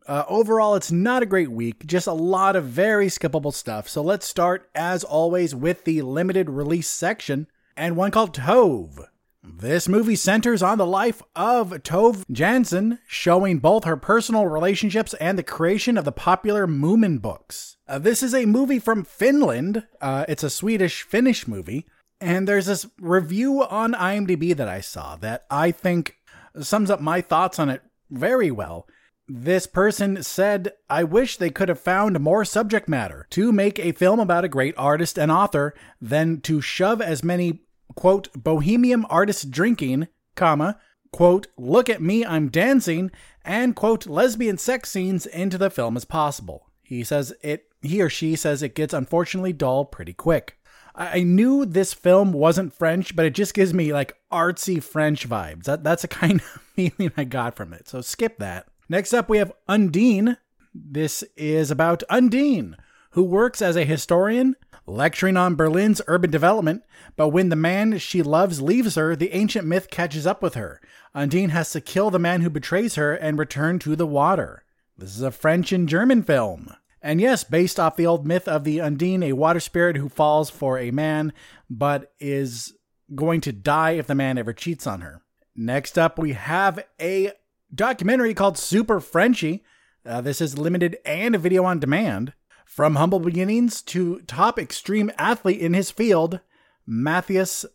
Uh, 0.10 0.26
overall, 0.28 0.74
it's 0.74 0.92
not 0.92 1.22
a 1.22 1.28
great 1.28 1.52
week, 1.52 1.86
just 1.86 2.08
a 2.08 2.14
lot 2.14 2.56
of 2.56 2.66
very 2.66 3.06
skippable 3.10 3.54
stuff. 3.54 3.88
So, 3.88 4.02
let's 4.02 4.26
start, 4.28 4.68
as 4.74 5.04
always, 5.04 5.54
with 5.54 5.84
the 5.84 6.02
limited 6.02 6.50
release 6.50 6.88
section 6.88 7.46
and 7.78 7.96
one 7.96 8.10
called 8.10 8.36
Tove. 8.36 9.06
This 9.44 9.88
movie 9.88 10.16
centers 10.16 10.64
on 10.64 10.80
the 10.80 10.86
life 10.88 11.22
of 11.36 11.70
Tove 11.84 12.24
Jansson, 12.26 12.98
showing 13.08 13.60
both 13.60 13.84
her 13.84 13.96
personal 13.96 14.48
relationships 14.48 15.14
and 15.14 15.38
the 15.38 15.44
creation 15.44 15.96
of 15.96 16.06
the 16.06 16.12
popular 16.12 16.66
Moomin 16.66 17.22
books. 17.22 17.78
Uh, 17.88 18.00
this 18.00 18.24
is 18.24 18.34
a 18.34 18.48
movie 18.48 18.80
from 18.80 19.04
Finland. 19.04 19.86
Uh, 20.02 20.26
it's 20.28 20.44
a 20.44 20.50
Swedish 20.50 21.04
Finnish 21.04 21.48
movie. 21.48 21.86
And 22.20 22.48
there's 22.48 22.66
this 22.66 22.88
review 23.00 23.64
on 23.64 23.94
IMDb 23.94 24.58
that 24.58 24.68
I 24.68 24.82
saw 24.82 25.18
that 25.18 25.46
I 25.52 25.70
think 25.70 26.18
sums 26.60 26.90
up 26.90 27.00
my 27.00 27.22
thoughts 27.22 27.60
on 27.60 27.70
it 27.70 27.84
very 28.10 28.50
well. 28.50 28.88
This 29.32 29.68
person 29.68 30.24
said, 30.24 30.74
I 30.90 31.04
wish 31.04 31.38
they 31.38 31.52
could 31.52 31.70
have 31.70 31.80
found 31.80 32.20
more 32.20 32.44
subject 32.44 32.90
matter 32.90 33.28
to 33.30 33.52
make 33.52 33.78
a 33.78 33.92
film 33.92 34.20
about 34.20 34.44
a 34.44 34.50
great 34.50 34.74
artist 34.76 35.20
and 35.20 35.32
author 35.32 35.76
than 36.02 36.42
to 36.42 36.62
shove 36.62 37.00
as 37.00 37.24
many 37.24 37.62
quote, 37.96 38.30
bohemian 38.34 39.06
artists 39.06 39.44
drinking, 39.44 40.08
comma, 40.36 40.80
quote, 41.12 41.46
look 41.58 41.90
at 41.90 42.02
me, 42.02 42.26
I'm 42.26 42.50
dancing, 42.50 43.12
and 43.46 43.76
quote, 43.76 44.08
lesbian 44.08 44.58
sex 44.58 44.90
scenes 44.90 45.28
into 45.28 45.60
the 45.60 45.70
film 45.70 45.96
as 45.96 46.06
possible. 46.06 46.68
He 46.82 47.04
says 47.04 47.32
it, 47.44 47.66
he 47.84 48.02
or 48.02 48.10
she 48.10 48.36
says 48.36 48.64
it 48.64 48.74
gets 48.74 48.96
unfortunately 48.96 49.54
dull 49.54 49.86
pretty 49.86 50.14
quick. 50.14 50.58
I 50.96 51.22
knew 51.22 51.66
this 51.66 51.94
film 51.94 52.34
wasn't 52.34 52.74
French, 52.74 53.16
but 53.16 53.26
it 53.26 53.36
just 53.36 53.54
gives 53.54 53.76
me 53.76 53.94
like 53.94 54.18
artsy 54.32 54.82
French 54.82 55.30
vibes. 55.30 55.66
That, 55.66 55.84
that's 55.84 56.04
a 56.04 56.08
kind 56.22 56.42
of 56.42 56.62
feeling 56.76 57.12
I 57.16 57.26
got 57.26 57.56
from 57.56 57.74
it. 57.74 57.88
So 57.88 58.02
skip 58.02 58.40
that. 58.40 58.66
Next 58.90 59.14
up, 59.14 59.30
we 59.30 59.38
have 59.38 59.54
Undine. 59.68 60.38
This 60.74 61.24
is 61.38 61.70
about 61.70 62.02
Undine, 62.10 62.76
who 63.12 63.22
works 63.22 63.62
as 63.62 63.76
a 63.76 63.86
historian 63.86 64.56
lecturing 64.88 65.38
on 65.38 65.54
Berlin's 65.54 66.02
urban 66.08 66.32
development, 66.32 66.84
but 67.16 67.30
when 67.30 67.50
the 67.50 67.56
man 67.56 68.00
she 68.00 68.24
loves 68.24 68.62
leaves 68.62 68.96
her, 68.96 69.16
the 69.16 69.32
ancient 69.32 69.68
myth 69.68 69.92
catches 69.92 70.26
up 70.26 70.42
with 70.42 70.56
her. 70.56 70.82
Undine 71.14 71.50
has 71.50 71.72
to 71.72 71.82
kill 71.82 72.10
the 72.10 72.18
man 72.18 72.42
who 72.42 72.50
betrays 72.50 72.96
her 72.96 73.14
and 73.14 73.38
return 73.38 73.78
to 73.80 73.96
the 73.96 74.08
water. 74.08 74.64
This 74.98 75.16
is 75.16 75.22
a 75.22 75.30
French 75.30 75.72
and 75.72 75.88
German 75.88 76.24
film. 76.24 76.74
And 77.02 77.22
yes, 77.22 77.44
based 77.44 77.80
off 77.80 77.96
the 77.96 78.08
old 78.08 78.26
myth 78.26 78.48
of 78.48 78.64
the 78.64 78.82
Undine, 78.82 79.24
a 79.24 79.34
water 79.34 79.60
spirit 79.60 79.98
who 79.98 80.10
falls 80.10 80.50
for 80.50 80.80
a 80.80 80.92
man, 80.92 81.32
but 81.70 82.12
is 82.20 82.74
going 83.14 83.42
to 83.42 83.52
die 83.52 83.92
if 83.92 84.08
the 84.08 84.16
man 84.16 84.40
ever 84.40 84.52
cheats 84.52 84.88
on 84.88 85.02
her. 85.02 85.22
Next 85.56 85.98
up, 85.98 86.18
we 86.18 86.34
have 86.34 86.84
a 87.00 87.32
documentary 87.74 88.34
called 88.34 88.58
Super 88.58 89.00
Frenchie. 89.00 89.64
Uh, 90.06 90.22
this 90.22 90.42
is 90.42 90.58
limited 90.58 90.98
and 91.06 91.36
a 91.36 91.40
video 91.40 91.64
on 91.64 91.80
demand. 91.80 92.34
From 92.66 92.96
humble 92.96 93.20
beginnings 93.20 93.82
to 93.84 94.22
top 94.22 94.60
extreme 94.60 95.12
athlete 95.18 95.60
in 95.60 95.74
his 95.74 95.92
field, 95.92 96.40
Matthias 96.86 97.66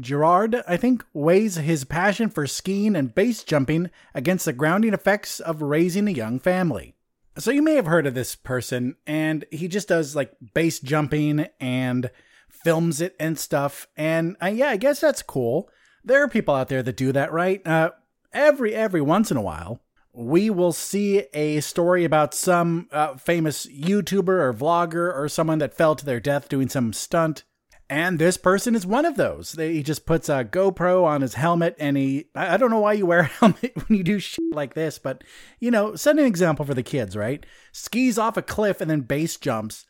Giraud, 0.00 0.62
I 0.66 0.76
think, 0.76 1.04
weighs 1.12 1.56
his 1.56 1.84
passion 1.84 2.30
for 2.30 2.46
skiing 2.46 2.96
and 2.96 3.14
base 3.14 3.44
jumping 3.44 3.90
against 4.14 4.44
the 4.44 4.52
grounding 4.52 4.94
effects 4.94 5.40
of 5.40 5.62
raising 5.62 6.08
a 6.08 6.12
young 6.12 6.38
family. 6.38 6.94
So 7.36 7.50
you 7.50 7.62
may 7.62 7.74
have 7.74 7.86
heard 7.86 8.06
of 8.06 8.14
this 8.14 8.34
person, 8.34 8.96
and 9.06 9.44
he 9.50 9.68
just 9.68 9.88
does 9.88 10.16
like 10.16 10.32
base 10.54 10.80
jumping 10.80 11.46
and 11.60 12.10
films 12.48 13.00
it 13.00 13.14
and 13.20 13.38
stuff. 13.38 13.86
And 13.96 14.36
uh, 14.42 14.46
yeah, 14.46 14.70
I 14.70 14.76
guess 14.76 15.00
that's 15.00 15.22
cool. 15.22 15.68
There 16.04 16.22
are 16.22 16.28
people 16.28 16.54
out 16.54 16.68
there 16.68 16.82
that 16.82 16.96
do 16.96 17.12
that, 17.12 17.32
right? 17.32 17.64
Uh, 17.66 17.90
every 18.32 18.74
every 18.74 19.00
once 19.00 19.30
in 19.30 19.36
a 19.36 19.42
while, 19.42 19.80
we 20.12 20.50
will 20.50 20.72
see 20.72 21.24
a 21.32 21.60
story 21.60 22.04
about 22.04 22.34
some 22.34 22.88
uh, 22.92 23.16
famous 23.16 23.66
YouTuber 23.66 24.28
or 24.28 24.52
vlogger 24.52 25.14
or 25.14 25.28
someone 25.28 25.58
that 25.58 25.74
fell 25.74 25.94
to 25.94 26.04
their 26.04 26.20
death 26.20 26.48
doing 26.48 26.68
some 26.68 26.92
stunt. 26.92 27.44
And 27.90 28.18
this 28.18 28.36
person 28.36 28.74
is 28.74 28.86
one 28.86 29.06
of 29.06 29.16
those. 29.16 29.52
They, 29.52 29.74
he 29.74 29.82
just 29.82 30.04
puts 30.04 30.28
a 30.28 30.44
GoPro 30.44 31.04
on 31.04 31.22
his 31.22 31.34
helmet 31.34 31.74
and 31.78 31.96
he, 31.96 32.26
I, 32.34 32.58
don't 32.58 32.70
know 32.70 32.80
why 32.80 32.92
you 32.94 33.06
wear 33.06 33.20
a 33.20 33.24
helmet 33.24 33.72
when 33.74 33.96
you 33.96 34.04
do 34.04 34.18
shit 34.18 34.40
like 34.52 34.74
this, 34.74 34.98
but 34.98 35.24
you 35.58 35.70
know, 35.70 35.94
set 35.94 36.18
an 36.18 36.26
example 36.26 36.66
for 36.66 36.74
the 36.74 36.82
kids, 36.82 37.16
right? 37.16 37.46
Skis 37.72 38.18
off 38.18 38.36
a 38.36 38.42
cliff 38.42 38.80
and 38.80 38.90
then 38.90 39.00
base 39.02 39.36
jumps. 39.36 39.86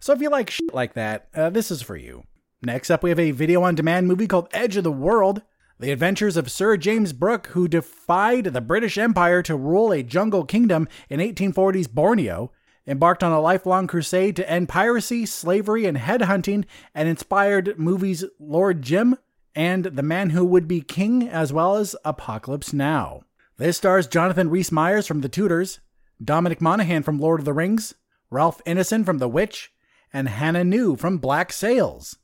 So 0.00 0.12
if 0.12 0.20
you 0.20 0.30
like 0.30 0.48
shit 0.48 0.72
like 0.72 0.94
that, 0.94 1.28
uh, 1.34 1.50
this 1.50 1.70
is 1.70 1.82
for 1.82 1.96
you. 1.96 2.24
Next 2.62 2.90
up, 2.90 3.02
we 3.02 3.10
have 3.10 3.20
a 3.20 3.32
video 3.32 3.62
on 3.62 3.74
demand 3.74 4.06
movie 4.06 4.28
called 4.28 4.48
Edge 4.52 4.76
of 4.76 4.84
the 4.84 4.92
World. 4.92 5.42
The 5.82 5.90
adventures 5.90 6.36
of 6.36 6.48
Sir 6.48 6.76
James 6.76 7.12
Brooke, 7.12 7.48
who 7.48 7.66
defied 7.66 8.44
the 8.44 8.60
British 8.60 8.96
Empire 8.96 9.42
to 9.42 9.56
rule 9.56 9.90
a 9.90 10.04
jungle 10.04 10.44
kingdom 10.44 10.86
in 11.10 11.18
1840s 11.18 11.90
Borneo, 11.90 12.52
embarked 12.86 13.24
on 13.24 13.32
a 13.32 13.40
lifelong 13.40 13.88
crusade 13.88 14.36
to 14.36 14.48
end 14.48 14.68
piracy, 14.68 15.26
slavery, 15.26 15.84
and 15.84 15.98
headhunting, 15.98 16.66
and 16.94 17.08
inspired 17.08 17.80
movies 17.80 18.24
Lord 18.38 18.80
Jim 18.80 19.16
and 19.56 19.86
The 19.86 20.04
Man 20.04 20.30
Who 20.30 20.44
Would 20.44 20.68
Be 20.68 20.82
King, 20.82 21.28
as 21.28 21.52
well 21.52 21.74
as 21.74 21.96
Apocalypse 22.04 22.72
Now. 22.72 23.22
This 23.56 23.78
stars 23.78 24.06
Jonathan 24.06 24.50
Rhys 24.50 24.70
Myers 24.70 25.08
from 25.08 25.20
The 25.20 25.28
Tudors, 25.28 25.80
Dominic 26.24 26.60
Monaghan 26.60 27.02
from 27.02 27.18
Lord 27.18 27.40
of 27.40 27.44
the 27.44 27.52
Rings, 27.52 27.96
Ralph 28.30 28.62
Ineson 28.64 29.04
from 29.04 29.18
The 29.18 29.28
Witch, 29.28 29.72
and 30.12 30.28
Hannah 30.28 30.62
New 30.62 30.94
from 30.94 31.18
Black 31.18 31.52
Sails. 31.52 32.18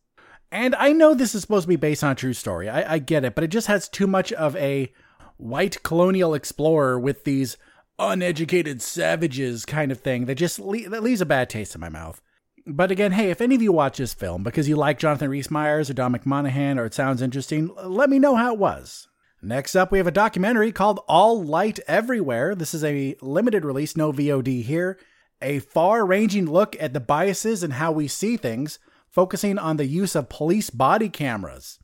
And 0.51 0.75
I 0.77 0.93
know 0.93 1.15
this 1.15 1.35
is 1.35 1.43
supposed 1.43 1.65
to 1.65 1.69
be 1.69 1.77
based 1.77 2.03
on 2.03 2.13
a 2.13 2.15
true 2.15 2.33
story. 2.33 2.69
I, 2.69 2.95
I 2.95 2.99
get 2.99 3.25
it, 3.25 3.35
but 3.35 3.45
it 3.45 3.49
just 3.49 3.67
has 3.67 3.89
too 3.89 4.07
much 4.07 4.33
of 4.33 4.57
a 4.57 4.93
white 5.37 5.83
colonial 5.83 6.35
explorer 6.35 6.99
with 6.99 7.25
these 7.25 7.57
uneducated 7.99 8.81
savages 8.81 9.65
kind 9.65 9.93
of 9.93 10.01
thing 10.01 10.27
that 10.27 10.37
just 10.37 10.59
le- 10.59 10.89
that 10.89 11.03
leaves 11.03 11.21
a 11.21 11.27
bad 11.27 11.51
taste 11.51 11.75
in 11.75 11.81
my 11.81 11.89
mouth. 11.89 12.23
But 12.67 12.91
again, 12.91 13.13
hey, 13.13 13.31
if 13.31 13.41
any 13.41 13.55
of 13.55 13.63
you 13.63 13.73
watch 13.73 13.99
this 13.99 14.15
film 14.15 14.43
because 14.43 14.69
you 14.69 14.77
like 14.77 14.99
Jonathan 14.99 15.31
Rhys 15.31 15.51
Myers 15.51 15.91
or 15.91 15.95
Dominic 15.95 16.27
Monaghan 16.27 16.79
or 16.79 16.85
it 16.85 16.95
sounds 16.95 17.23
interesting, 17.23 17.71
let 17.83 18.11
me 18.11 18.19
know 18.19 18.37
how 18.37 18.53
it 18.53 18.59
was. 18.59 19.09
Next 19.41 19.77
up, 19.77 19.93
we 19.93 19.99
have 19.99 20.07
a 20.07 20.13
documentary 20.13 20.73
called 20.73 21.01
All 21.09 21.43
Light 21.43 21.79
Everywhere. 21.87 22.55
This 22.55 22.75
is 22.75 22.85
a 22.85 23.17
limited 23.23 23.65
release, 23.65 23.97
no 23.97 24.13
VOD 24.13 24.63
here. 24.65 24.99
A 25.41 25.61
far 25.61 26.05
ranging 26.05 26.47
look 26.47 26.77
at 26.81 26.93
the 26.93 27.01
biases 27.01 27.63
and 27.63 27.75
how 27.75 27.93
we 27.93 28.09
see 28.09 28.37
things 28.37 28.81
focusing 29.11 29.59
on 29.59 29.77
the 29.77 29.87
use 29.87 30.15
of 30.15 30.29
police 30.29 30.71
body 30.71 31.09
cameras. 31.09 31.79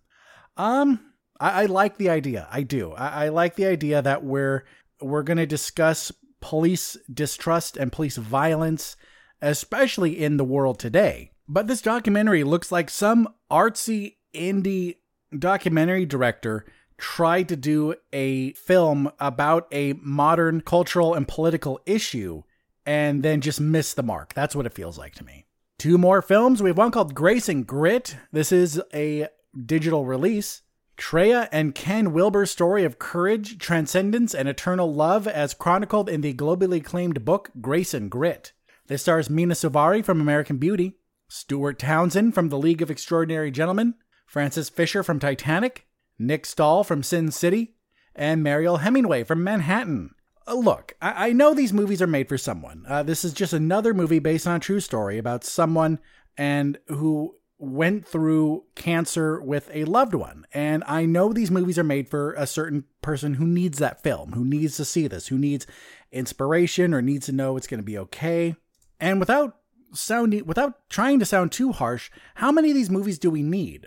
Um, 0.56 1.12
I, 1.40 1.62
I 1.62 1.66
like 1.66 1.96
the 1.96 2.10
idea. 2.10 2.48
I 2.50 2.62
do. 2.62 2.92
I, 2.92 3.26
I 3.26 3.28
like 3.28 3.56
the 3.56 3.66
idea 3.66 4.02
that 4.02 4.24
we're 4.24 4.64
we're 5.00 5.22
going 5.22 5.38
to 5.38 5.46
discuss 5.46 6.12
police 6.40 6.96
distrust 7.12 7.76
and 7.76 7.92
police 7.92 8.16
violence, 8.16 8.96
especially 9.42 10.22
in 10.22 10.36
the 10.36 10.44
world 10.44 10.78
today. 10.78 11.30
But 11.48 11.66
this 11.66 11.82
documentary 11.82 12.44
looks 12.44 12.70
like 12.72 12.88
some 12.88 13.28
artsy 13.50 14.16
indie 14.34 14.96
documentary 15.36 16.06
director 16.06 16.64
tried 16.96 17.48
to 17.48 17.56
do 17.56 17.94
a 18.12 18.52
film 18.52 19.10
about 19.18 19.66
a 19.72 19.94
modern 19.94 20.60
cultural 20.60 21.14
and 21.14 21.26
political 21.26 21.80
issue 21.86 22.42
and 22.86 23.22
then 23.22 23.40
just 23.40 23.60
missed 23.60 23.96
the 23.96 24.02
mark. 24.02 24.32
That's 24.34 24.54
what 24.54 24.66
it 24.66 24.74
feels 24.74 24.98
like 24.98 25.14
to 25.14 25.24
me. 25.24 25.43
Two 25.84 25.98
more 25.98 26.22
films. 26.22 26.62
We 26.62 26.70
have 26.70 26.78
one 26.78 26.92
called 26.92 27.14
Grace 27.14 27.46
and 27.46 27.66
Grit. 27.66 28.16
This 28.32 28.52
is 28.52 28.80
a 28.94 29.28
digital 29.66 30.06
release. 30.06 30.62
Treya 30.96 31.46
and 31.52 31.74
Ken 31.74 32.14
Wilber's 32.14 32.50
story 32.50 32.84
of 32.84 32.98
courage, 32.98 33.58
transcendence, 33.58 34.34
and 34.34 34.48
eternal 34.48 34.94
love, 34.94 35.28
as 35.28 35.52
chronicled 35.52 36.08
in 36.08 36.22
the 36.22 36.32
globally 36.32 36.78
acclaimed 36.78 37.26
book 37.26 37.50
Grace 37.60 37.92
and 37.92 38.10
Grit. 38.10 38.54
This 38.86 39.02
stars 39.02 39.28
Mena 39.28 39.52
Suvari 39.52 40.02
from 40.02 40.22
American 40.22 40.56
Beauty, 40.56 40.96
Stuart 41.28 41.78
Townsend 41.78 42.32
from 42.32 42.48
The 42.48 42.56
League 42.56 42.80
of 42.80 42.90
Extraordinary 42.90 43.50
Gentlemen, 43.50 43.92
Frances 44.26 44.70
Fisher 44.70 45.02
from 45.02 45.18
Titanic, 45.18 45.86
Nick 46.18 46.46
Stahl 46.46 46.82
from 46.82 47.02
Sin 47.02 47.30
City, 47.30 47.74
and 48.16 48.42
Mariel 48.42 48.78
Hemingway 48.78 49.22
from 49.22 49.44
Manhattan. 49.44 50.14
Uh, 50.46 50.54
look, 50.54 50.94
I-, 51.00 51.28
I 51.28 51.32
know 51.32 51.54
these 51.54 51.72
movies 51.72 52.02
are 52.02 52.06
made 52.06 52.28
for 52.28 52.38
someone. 52.38 52.84
Uh, 52.88 53.02
this 53.02 53.24
is 53.24 53.32
just 53.32 53.52
another 53.52 53.94
movie 53.94 54.18
based 54.18 54.46
on 54.46 54.56
a 54.56 54.60
true 54.60 54.80
story 54.80 55.18
about 55.18 55.44
someone 55.44 55.98
and 56.36 56.78
who 56.88 57.36
went 57.58 58.06
through 58.06 58.64
cancer 58.74 59.40
with 59.40 59.70
a 59.72 59.84
loved 59.84 60.14
one. 60.14 60.44
And 60.52 60.82
I 60.86 61.06
know 61.06 61.32
these 61.32 61.50
movies 61.50 61.78
are 61.78 61.84
made 61.84 62.08
for 62.08 62.32
a 62.34 62.46
certain 62.46 62.84
person 63.00 63.34
who 63.34 63.46
needs 63.46 63.78
that 63.78 64.02
film, 64.02 64.32
who 64.32 64.44
needs 64.44 64.76
to 64.76 64.84
see 64.84 65.06
this, 65.06 65.28
who 65.28 65.38
needs 65.38 65.66
inspiration 66.12 66.92
or 66.92 67.00
needs 67.00 67.26
to 67.26 67.32
know 67.32 67.56
it's 67.56 67.66
going 67.66 67.80
to 67.80 67.84
be 67.84 67.98
okay. 67.98 68.56
And 69.00 69.20
without 69.20 69.56
sounding 69.92 70.44
without 70.44 70.88
trying 70.90 71.20
to 71.20 71.24
sound 71.24 71.52
too 71.52 71.72
harsh, 71.72 72.10
how 72.34 72.50
many 72.50 72.70
of 72.70 72.74
these 72.74 72.90
movies 72.90 73.18
do 73.18 73.30
we 73.30 73.42
need? 73.42 73.86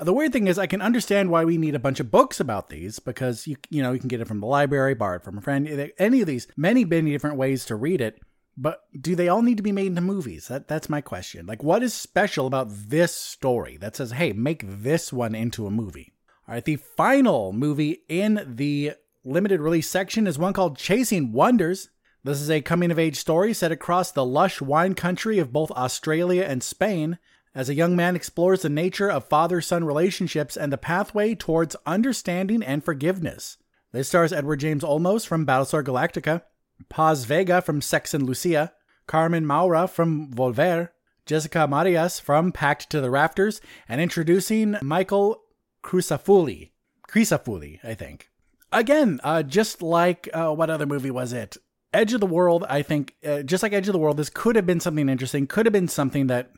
The 0.00 0.12
weird 0.12 0.32
thing 0.32 0.46
is, 0.46 0.58
I 0.58 0.66
can 0.66 0.80
understand 0.80 1.30
why 1.30 1.44
we 1.44 1.58
need 1.58 1.74
a 1.74 1.80
bunch 1.80 1.98
of 1.98 2.10
books 2.10 2.38
about 2.38 2.68
these 2.68 3.00
because 3.00 3.46
you 3.46 3.56
you 3.68 3.82
know 3.82 3.92
you 3.92 3.98
can 3.98 4.08
get 4.08 4.20
it 4.20 4.28
from 4.28 4.40
the 4.40 4.46
library, 4.46 4.94
borrow 4.94 5.16
it 5.16 5.24
from 5.24 5.38
a 5.38 5.40
friend, 5.40 5.90
any 5.98 6.20
of 6.20 6.26
these, 6.26 6.46
many 6.56 6.84
many 6.84 7.10
different 7.10 7.36
ways 7.36 7.64
to 7.66 7.76
read 7.76 8.00
it. 8.00 8.20
But 8.56 8.80
do 9.00 9.14
they 9.14 9.28
all 9.28 9.42
need 9.42 9.56
to 9.56 9.62
be 9.62 9.72
made 9.72 9.86
into 9.86 10.00
movies? 10.00 10.48
That 10.48 10.68
that's 10.68 10.88
my 10.88 11.00
question. 11.00 11.46
Like, 11.46 11.62
what 11.62 11.82
is 11.82 11.94
special 11.94 12.46
about 12.46 12.68
this 12.70 13.14
story 13.14 13.76
that 13.78 13.96
says, 13.96 14.12
"Hey, 14.12 14.32
make 14.32 14.64
this 14.66 15.12
one 15.12 15.34
into 15.34 15.66
a 15.66 15.70
movie"? 15.70 16.12
All 16.46 16.54
right, 16.54 16.64
the 16.64 16.76
final 16.76 17.52
movie 17.52 18.02
in 18.08 18.54
the 18.56 18.92
limited 19.24 19.60
release 19.60 19.88
section 19.88 20.26
is 20.26 20.38
one 20.38 20.52
called 20.52 20.78
Chasing 20.78 21.32
Wonders. 21.32 21.90
This 22.24 22.40
is 22.40 22.50
a 22.50 22.60
coming 22.60 22.90
of 22.90 22.98
age 22.98 23.16
story 23.16 23.52
set 23.52 23.72
across 23.72 24.10
the 24.10 24.24
lush 24.24 24.60
wine 24.60 24.94
country 24.94 25.38
of 25.38 25.52
both 25.52 25.70
Australia 25.72 26.42
and 26.42 26.62
Spain 26.62 27.18
as 27.54 27.68
a 27.68 27.74
young 27.74 27.96
man 27.96 28.16
explores 28.16 28.62
the 28.62 28.68
nature 28.68 29.10
of 29.10 29.28
father 29.28 29.60
son 29.60 29.84
relationships 29.84 30.56
and 30.56 30.72
the 30.72 30.78
pathway 30.78 31.34
towards 31.34 31.76
understanding 31.86 32.62
and 32.62 32.84
forgiveness. 32.84 33.56
This 33.92 34.08
stars 34.08 34.32
Edward 34.32 34.60
James 34.60 34.82
Olmos 34.82 35.26
from 35.26 35.46
Battlestar 35.46 35.82
Galactica, 35.82 36.42
Paz 36.88 37.24
Vega 37.24 37.62
from 37.62 37.80
Sex 37.80 38.14
and 38.14 38.24
Lucia, 38.24 38.72
Carmen 39.06 39.46
Maura 39.46 39.88
from 39.88 40.30
Volver, 40.30 40.90
Jessica 41.26 41.66
Marais 41.66 42.20
from 42.20 42.52
Packed 42.52 42.90
to 42.90 43.00
the 43.00 43.10
Rafters, 43.10 43.60
and 43.88 44.00
introducing 44.00 44.76
Michael 44.82 45.42
Crisafulli. 45.82 46.70
Crisafulli, 47.08 47.78
I 47.82 47.94
think. 47.94 48.30
Again, 48.70 49.20
uh, 49.24 49.42
just 49.42 49.82
like 49.82 50.28
uh, 50.34 50.52
what 50.52 50.70
other 50.70 50.86
movie 50.86 51.10
was 51.10 51.32
it? 51.32 51.56
Edge 51.92 52.12
of 52.12 52.20
the 52.20 52.26
World, 52.26 52.64
I 52.68 52.82
think, 52.82 53.14
uh, 53.26 53.42
just 53.42 53.62
like 53.62 53.72
Edge 53.72 53.88
of 53.88 53.94
the 53.94 53.98
World, 53.98 54.18
this 54.18 54.28
could 54.28 54.56
have 54.56 54.66
been 54.66 54.80
something 54.80 55.08
interesting, 55.08 55.46
could 55.46 55.64
have 55.64 55.72
been 55.72 55.88
something 55.88 56.26
that 56.26 56.52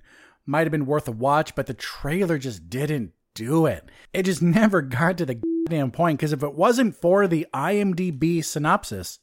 might 0.46 0.62
have 0.66 0.72
been 0.72 0.86
worth 0.86 1.08
a 1.08 1.12
watch, 1.12 1.54
but 1.54 1.66
the 1.66 1.74
trailer 1.74 2.38
just 2.38 2.68
didn't 2.68 3.12
do 3.34 3.66
it. 3.66 3.88
It 4.12 4.24
just 4.24 4.42
never 4.42 4.82
got 4.82 5.18
to 5.18 5.26
the 5.26 5.40
damn 5.68 5.90
point 5.90 6.18
because 6.18 6.32
if 6.32 6.42
it 6.42 6.54
wasn't 6.54 6.96
for 6.96 7.26
the 7.26 7.46
IMDb 7.54 8.44
synopsis, 8.44 9.18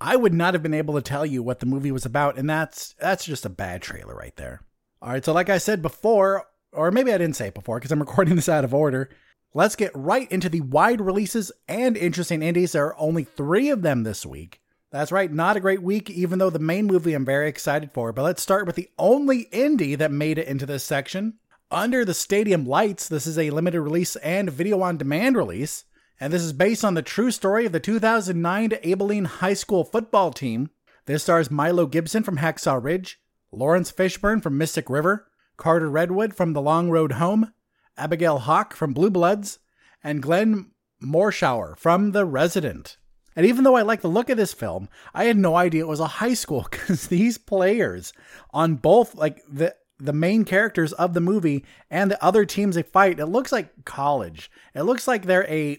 I 0.00 0.16
would 0.16 0.34
not 0.34 0.54
have 0.54 0.62
been 0.62 0.74
able 0.74 0.94
to 0.94 1.02
tell 1.02 1.24
you 1.24 1.42
what 1.42 1.60
the 1.60 1.66
movie 1.66 1.92
was 1.92 2.04
about, 2.04 2.38
and 2.38 2.48
that's 2.48 2.94
that's 2.98 3.24
just 3.24 3.46
a 3.46 3.50
bad 3.50 3.82
trailer 3.82 4.14
right 4.14 4.36
there. 4.36 4.62
All 5.00 5.10
right, 5.10 5.24
so 5.24 5.32
like 5.32 5.48
I 5.48 5.58
said 5.58 5.82
before, 5.82 6.44
or 6.72 6.90
maybe 6.90 7.12
I 7.12 7.18
didn't 7.18 7.36
say 7.36 7.48
it 7.48 7.54
before 7.54 7.78
because 7.78 7.92
I'm 7.92 8.00
recording 8.06 8.36
this 8.36 8.48
out 8.48 8.64
of 8.64 8.74
order. 8.74 9.10
Let's 9.54 9.76
get 9.76 9.92
right 9.94 10.30
into 10.32 10.48
the 10.48 10.62
wide 10.62 11.00
releases 11.02 11.52
and 11.68 11.96
interesting 11.96 12.42
indies. 12.42 12.72
There 12.72 12.86
are 12.86 12.98
only 12.98 13.24
three 13.24 13.68
of 13.68 13.82
them 13.82 14.02
this 14.02 14.24
week. 14.24 14.61
That's 14.92 15.10
right, 15.10 15.32
not 15.32 15.56
a 15.56 15.60
great 15.60 15.82
week, 15.82 16.10
even 16.10 16.38
though 16.38 16.50
the 16.50 16.58
main 16.58 16.86
movie 16.86 17.14
I'm 17.14 17.24
very 17.24 17.48
excited 17.48 17.92
for. 17.92 18.12
But 18.12 18.24
let's 18.24 18.42
start 18.42 18.66
with 18.66 18.76
the 18.76 18.90
only 18.98 19.46
indie 19.46 19.96
that 19.96 20.12
made 20.12 20.36
it 20.36 20.46
into 20.46 20.66
this 20.66 20.84
section. 20.84 21.38
Under 21.70 22.04
the 22.04 22.12
Stadium 22.12 22.66
Lights, 22.66 23.08
this 23.08 23.26
is 23.26 23.38
a 23.38 23.48
limited 23.48 23.80
release 23.80 24.16
and 24.16 24.52
video 24.52 24.82
on 24.82 24.98
demand 24.98 25.38
release. 25.38 25.86
And 26.20 26.30
this 26.30 26.42
is 26.42 26.52
based 26.52 26.84
on 26.84 26.92
the 26.92 27.00
true 27.00 27.30
story 27.30 27.64
of 27.64 27.72
the 27.72 27.80
2009 27.80 28.74
Abilene 28.84 29.24
High 29.24 29.54
School 29.54 29.82
football 29.82 30.30
team. 30.30 30.68
This 31.06 31.22
stars 31.22 31.50
Milo 31.50 31.86
Gibson 31.86 32.22
from 32.22 32.36
Hacksaw 32.36 32.84
Ridge, 32.84 33.18
Laurence 33.50 33.90
Fishburne 33.90 34.42
from 34.42 34.58
Mystic 34.58 34.90
River, 34.90 35.26
Carter 35.56 35.88
Redwood 35.88 36.34
from 36.34 36.52
The 36.52 36.60
Long 36.60 36.90
Road 36.90 37.12
Home, 37.12 37.54
Abigail 37.96 38.40
Hawk 38.40 38.74
from 38.74 38.92
Blue 38.92 39.10
Bloods, 39.10 39.58
and 40.04 40.22
Glenn 40.22 40.72
Morshower 41.02 41.78
from 41.78 42.12
The 42.12 42.26
Resident. 42.26 42.98
And 43.34 43.46
even 43.46 43.64
though 43.64 43.76
I 43.76 43.82
like 43.82 44.00
the 44.02 44.08
look 44.08 44.30
of 44.30 44.36
this 44.36 44.52
film, 44.52 44.88
I 45.14 45.24
had 45.24 45.36
no 45.36 45.56
idea 45.56 45.82
it 45.82 45.88
was 45.88 46.00
a 46.00 46.06
high 46.06 46.34
school 46.34 46.66
because 46.70 47.08
these 47.08 47.38
players 47.38 48.12
on 48.50 48.76
both 48.76 49.14
like 49.14 49.42
the 49.48 49.74
the 49.98 50.12
main 50.12 50.44
characters 50.44 50.92
of 50.94 51.14
the 51.14 51.20
movie 51.20 51.64
and 51.88 52.10
the 52.10 52.22
other 52.22 52.44
teams 52.44 52.74
they 52.74 52.82
fight, 52.82 53.20
it 53.20 53.26
looks 53.26 53.52
like 53.52 53.84
college. 53.84 54.50
It 54.74 54.82
looks 54.82 55.06
like 55.06 55.24
they're 55.24 55.48
a 55.48 55.78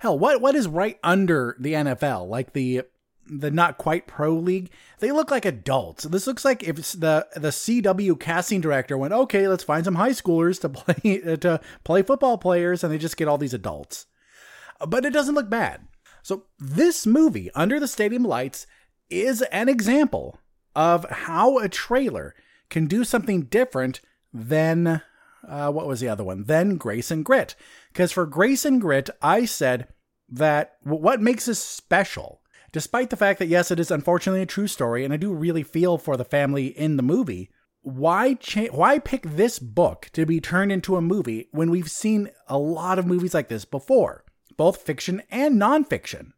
hell, 0.00 0.18
what 0.18 0.40
what 0.40 0.54
is 0.54 0.66
right 0.66 0.98
under 1.04 1.56
the 1.58 1.74
NFL? 1.74 2.28
Like 2.28 2.52
the 2.52 2.82
the 3.30 3.50
not 3.50 3.78
quite 3.78 4.08
pro 4.08 4.34
league, 4.34 4.70
they 4.98 5.12
look 5.12 5.30
like 5.30 5.44
adults. 5.44 6.04
This 6.04 6.26
looks 6.26 6.44
like 6.44 6.64
if 6.64 6.76
the 6.92 7.26
the 7.34 7.48
CW 7.48 8.18
casting 8.18 8.60
director 8.60 8.98
went, 8.98 9.14
okay, 9.14 9.46
let's 9.46 9.64
find 9.64 9.84
some 9.84 9.94
high 9.94 10.10
schoolers 10.10 10.60
to 10.62 10.68
play 10.68 11.36
to 11.36 11.60
play 11.84 12.02
football 12.02 12.38
players, 12.38 12.82
and 12.82 12.92
they 12.92 12.98
just 12.98 13.16
get 13.16 13.28
all 13.28 13.38
these 13.38 13.54
adults. 13.54 14.06
But 14.86 15.04
it 15.04 15.12
doesn't 15.12 15.34
look 15.34 15.48
bad. 15.48 15.86
So, 16.22 16.44
this 16.58 17.06
movie, 17.06 17.50
Under 17.54 17.80
the 17.80 17.88
Stadium 17.88 18.24
Lights, 18.24 18.66
is 19.08 19.42
an 19.42 19.68
example 19.68 20.38
of 20.76 21.04
how 21.10 21.58
a 21.58 21.68
trailer 21.68 22.34
can 22.68 22.86
do 22.86 23.04
something 23.04 23.42
different 23.42 24.00
than 24.32 25.02
uh, 25.46 25.70
what 25.70 25.86
was 25.86 26.00
the 26.00 26.08
other 26.08 26.24
one? 26.24 26.44
Than 26.44 26.76
Grace 26.76 27.10
and 27.10 27.24
Grit. 27.24 27.54
Because 27.92 28.12
for 28.12 28.26
Grace 28.26 28.64
and 28.64 28.80
Grit, 28.80 29.10
I 29.20 29.44
said 29.44 29.88
that 30.28 30.76
what 30.82 31.20
makes 31.20 31.46
this 31.46 31.58
special, 31.58 32.40
despite 32.72 33.10
the 33.10 33.16
fact 33.16 33.38
that, 33.38 33.48
yes, 33.48 33.70
it 33.70 33.80
is 33.80 33.90
unfortunately 33.90 34.42
a 34.42 34.46
true 34.46 34.68
story, 34.68 35.04
and 35.04 35.12
I 35.12 35.16
do 35.16 35.32
really 35.32 35.62
feel 35.62 35.98
for 35.98 36.16
the 36.16 36.24
family 36.24 36.66
in 36.66 36.96
the 36.96 37.02
movie, 37.02 37.50
why 37.82 38.34
cha- 38.34 38.66
why 38.66 38.98
pick 38.98 39.22
this 39.22 39.58
book 39.58 40.10
to 40.12 40.26
be 40.26 40.40
turned 40.40 40.70
into 40.70 40.96
a 40.96 41.02
movie 41.02 41.48
when 41.50 41.70
we've 41.70 41.90
seen 41.90 42.28
a 42.46 42.58
lot 42.58 42.98
of 42.98 43.06
movies 43.06 43.34
like 43.34 43.48
this 43.48 43.64
before? 43.64 44.24
Both 44.60 44.82
fiction 44.82 45.22
and 45.30 45.58
nonfiction. 45.58 46.32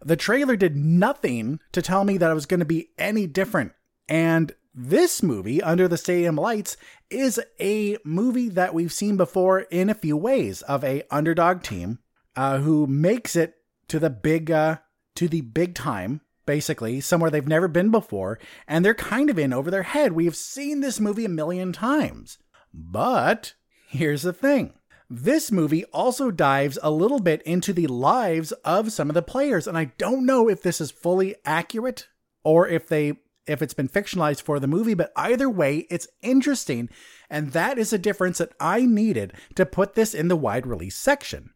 The 0.00 0.16
trailer 0.16 0.56
did 0.56 0.76
nothing 0.76 1.60
to 1.72 1.82
tell 1.82 2.04
me 2.04 2.16
that 2.16 2.30
it 2.30 2.34
was 2.34 2.46
going 2.46 2.60
to 2.60 2.64
be 2.64 2.88
any 2.96 3.26
different. 3.26 3.72
And 4.08 4.54
this 4.74 5.22
movie, 5.22 5.62
Under 5.62 5.86
the 5.86 5.98
Stadium 5.98 6.36
Lights, 6.36 6.78
is 7.10 7.38
a 7.60 7.98
movie 8.02 8.48
that 8.48 8.72
we've 8.72 8.94
seen 8.94 9.18
before 9.18 9.60
in 9.60 9.90
a 9.90 9.94
few 9.94 10.16
ways 10.16 10.62
of 10.62 10.82
a 10.82 11.02
underdog 11.10 11.62
team 11.62 11.98
uh, 12.34 12.60
who 12.60 12.86
makes 12.86 13.36
it 13.36 13.56
to 13.88 13.98
the 13.98 14.08
big 14.08 14.50
uh, 14.50 14.78
to 15.16 15.28
the 15.28 15.42
big 15.42 15.74
time, 15.74 16.22
basically 16.46 16.98
somewhere 17.02 17.30
they've 17.30 17.46
never 17.46 17.68
been 17.68 17.90
before, 17.90 18.38
and 18.66 18.82
they're 18.82 18.94
kind 18.94 19.28
of 19.28 19.38
in 19.38 19.52
over 19.52 19.70
their 19.70 19.82
head. 19.82 20.12
We 20.12 20.24
have 20.24 20.34
seen 20.34 20.80
this 20.80 20.98
movie 20.98 21.26
a 21.26 21.28
million 21.28 21.74
times, 21.74 22.38
but 22.72 23.52
here's 23.86 24.22
the 24.22 24.32
thing: 24.32 24.72
this 25.12 25.50
movie 25.50 25.84
also 25.86 26.30
dives 26.30 26.78
a 26.84 26.90
little 26.90 27.18
bit 27.18 27.42
into 27.42 27.72
the 27.72 27.88
lives 27.88 28.52
of 28.64 28.92
some 28.92 29.10
of 29.10 29.14
the 29.14 29.22
players, 29.22 29.66
and 29.66 29.76
I 29.76 29.86
don't 29.98 30.24
know 30.24 30.48
if 30.48 30.62
this 30.62 30.80
is 30.80 30.92
fully 30.92 31.34
accurate 31.44 32.06
or 32.44 32.68
if 32.68 32.86
they 32.86 33.14
if 33.46 33.60
it's 33.60 33.74
been 33.74 33.88
fictionalized 33.88 34.42
for 34.42 34.60
the 34.60 34.68
movie, 34.68 34.94
but 34.94 35.12
either 35.16 35.50
way, 35.50 35.78
it's 35.90 36.06
interesting, 36.22 36.88
and 37.28 37.50
that 37.50 37.76
is 37.78 37.92
a 37.92 37.98
difference 37.98 38.38
that 38.38 38.52
I 38.60 38.82
needed 38.82 39.32
to 39.56 39.66
put 39.66 39.94
this 39.94 40.14
in 40.14 40.28
the 40.28 40.36
wide 40.36 40.66
release 40.66 40.96
section. 40.96 41.50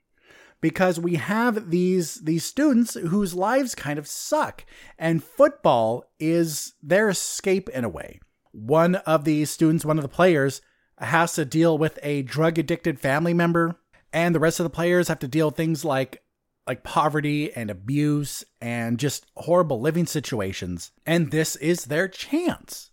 Because 0.61 0.99
we 0.99 1.15
have 1.17 1.71
these 1.71 2.17
these 2.17 2.45
students 2.45 2.95
whose 2.95 3.35
lives 3.35 3.77
kind 3.77 4.01
of 4.01 4.09
suck, 4.09 4.65
and 4.99 5.23
football 5.23 6.11
is 6.19 6.73
their 6.83 7.09
escape 7.09 7.69
in 7.69 7.85
a 7.85 7.89
way. 7.89 8.19
One 8.51 8.97
of 8.97 9.25
these 9.25 9.51
students, 9.51 9.85
one 9.85 9.99
of 9.99 10.03
the 10.03 10.09
players, 10.09 10.61
has 10.99 11.35
to 11.35 11.45
deal 11.45 11.77
with 11.77 11.99
a 12.03 12.23
drug 12.23 12.59
addicted 12.59 13.01
family 13.01 13.35
member, 13.35 13.77
and 14.13 14.35
the 14.35 14.41
rest 14.41 14.61
of 14.61 14.65
the 14.65 14.71
players 14.71 15.09
have 15.09 15.19
to 15.21 15.29
deal 15.29 15.49
with 15.49 15.57
things 15.57 15.85
like 15.85 16.23
like 16.67 16.83
poverty 16.83 17.53
and 17.55 17.71
abuse 17.71 18.43
and 18.61 18.99
just 18.99 19.27
horrible 19.37 19.81
living 19.81 20.07
situations. 20.07 20.93
And 21.05 21.31
this 21.31 21.57
is 21.57 21.85
their 21.85 22.09
chance. 22.09 22.91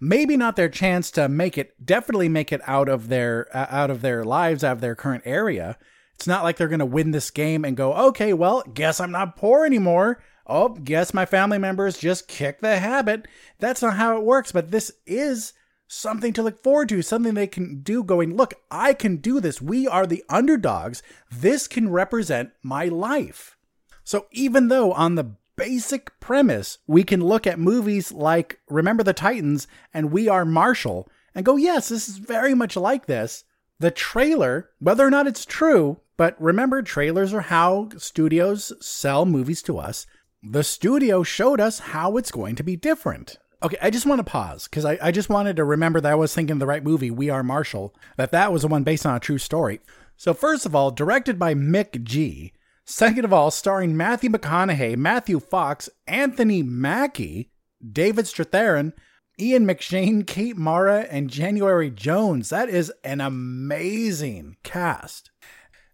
Maybe 0.00 0.36
not 0.36 0.54
their 0.54 0.68
chance 0.68 1.10
to 1.12 1.28
make 1.28 1.58
it, 1.58 1.84
definitely 1.84 2.28
make 2.28 2.52
it 2.52 2.60
out 2.68 2.88
of 2.88 3.08
their 3.08 3.48
uh, 3.52 3.66
out 3.70 3.90
of 3.90 4.02
their 4.02 4.24
lives, 4.24 4.62
out 4.62 4.72
of 4.72 4.80
their 4.80 4.94
current 4.94 5.24
area. 5.26 5.76
It's 6.14 6.26
not 6.26 6.44
like 6.44 6.56
they're 6.56 6.68
going 6.68 6.78
to 6.78 6.86
win 6.86 7.10
this 7.10 7.30
game 7.30 7.64
and 7.64 7.76
go, 7.76 7.92
"Okay, 7.94 8.32
well, 8.32 8.62
guess 8.74 9.00
I'm 9.00 9.10
not 9.10 9.36
poor 9.36 9.64
anymore." 9.64 10.22
Oh, 10.46 10.68
guess 10.70 11.12
my 11.12 11.26
family 11.26 11.58
members 11.58 11.98
just 11.98 12.26
kick 12.26 12.60
the 12.60 12.78
habit. 12.78 13.28
That's 13.58 13.82
not 13.82 13.96
how 13.96 14.16
it 14.16 14.24
works, 14.24 14.50
but 14.50 14.70
this 14.70 14.90
is 15.06 15.52
something 15.88 16.32
to 16.34 16.42
look 16.42 16.62
forward 16.62 16.90
to, 16.90 17.02
something 17.02 17.34
they 17.34 17.46
can 17.46 17.80
do 17.80 18.04
going, 18.04 18.36
look, 18.36 18.54
I 18.70 18.92
can 18.92 19.16
do 19.16 19.40
this. 19.40 19.60
We 19.60 19.88
are 19.88 20.06
the 20.06 20.22
underdogs. 20.28 21.02
This 21.30 21.66
can 21.66 21.90
represent 21.90 22.50
my 22.62 22.84
life. 22.84 23.56
So 24.04 24.26
even 24.30 24.68
though 24.68 24.92
on 24.92 25.16
the 25.16 25.34
basic 25.56 26.18
premise, 26.20 26.78
we 26.86 27.02
can 27.02 27.24
look 27.24 27.46
at 27.46 27.58
movies 27.58 28.12
like 28.12 28.60
Remember 28.68 29.02
the 29.02 29.12
Titans 29.12 29.66
and 29.92 30.12
We 30.12 30.28
Are 30.28 30.44
Marshall 30.44 31.08
and 31.34 31.44
go, 31.44 31.56
yes, 31.56 31.88
this 31.88 32.08
is 32.08 32.18
very 32.18 32.54
much 32.54 32.76
like 32.76 33.06
this. 33.06 33.44
The 33.80 33.90
trailer, 33.90 34.70
whether 34.78 35.06
or 35.06 35.10
not 35.10 35.26
it's 35.26 35.44
true, 35.44 36.00
but 36.16 36.40
remember, 36.40 36.82
trailers 36.82 37.32
are 37.32 37.42
how 37.42 37.90
studios 37.96 38.72
sell 38.84 39.24
movies 39.24 39.62
to 39.62 39.78
us. 39.78 40.06
The 40.42 40.64
studio 40.64 41.22
showed 41.22 41.60
us 41.60 41.78
how 41.78 42.16
it's 42.16 42.32
going 42.32 42.56
to 42.56 42.64
be 42.64 42.76
different. 42.76 43.38
Okay, 43.60 43.76
I 43.82 43.90
just 43.90 44.06
want 44.06 44.20
to 44.20 44.24
pause 44.24 44.68
because 44.68 44.84
I, 44.84 44.98
I 45.02 45.10
just 45.10 45.28
wanted 45.28 45.56
to 45.56 45.64
remember 45.64 46.00
that 46.00 46.12
I 46.12 46.14
was 46.14 46.32
thinking 46.32 46.58
the 46.58 46.66
right 46.66 46.84
movie, 46.84 47.10
We 47.10 47.28
Are 47.28 47.42
Marshall, 47.42 47.92
that 48.16 48.30
that 48.30 48.52
was 48.52 48.62
the 48.62 48.68
one 48.68 48.84
based 48.84 49.04
on 49.04 49.16
a 49.16 49.20
true 49.20 49.38
story. 49.38 49.80
So, 50.16 50.32
first 50.32 50.64
of 50.64 50.76
all, 50.76 50.92
directed 50.92 51.38
by 51.38 51.54
McG. 51.54 52.52
Second 52.84 53.24
of 53.24 53.32
all, 53.32 53.50
starring 53.50 53.96
Matthew 53.96 54.30
McConaughey, 54.30 54.96
Matthew 54.96 55.40
Fox, 55.40 55.90
Anthony 56.06 56.62
Mackie, 56.62 57.50
David 57.92 58.24
Strathairn, 58.26 58.92
Ian 59.40 59.66
McShane, 59.66 60.26
Kate 60.26 60.56
Mara, 60.56 61.06
and 61.10 61.28
January 61.28 61.90
Jones. 61.90 62.50
That 62.50 62.68
is 62.68 62.92
an 63.04 63.20
amazing 63.20 64.56
cast. 64.62 65.30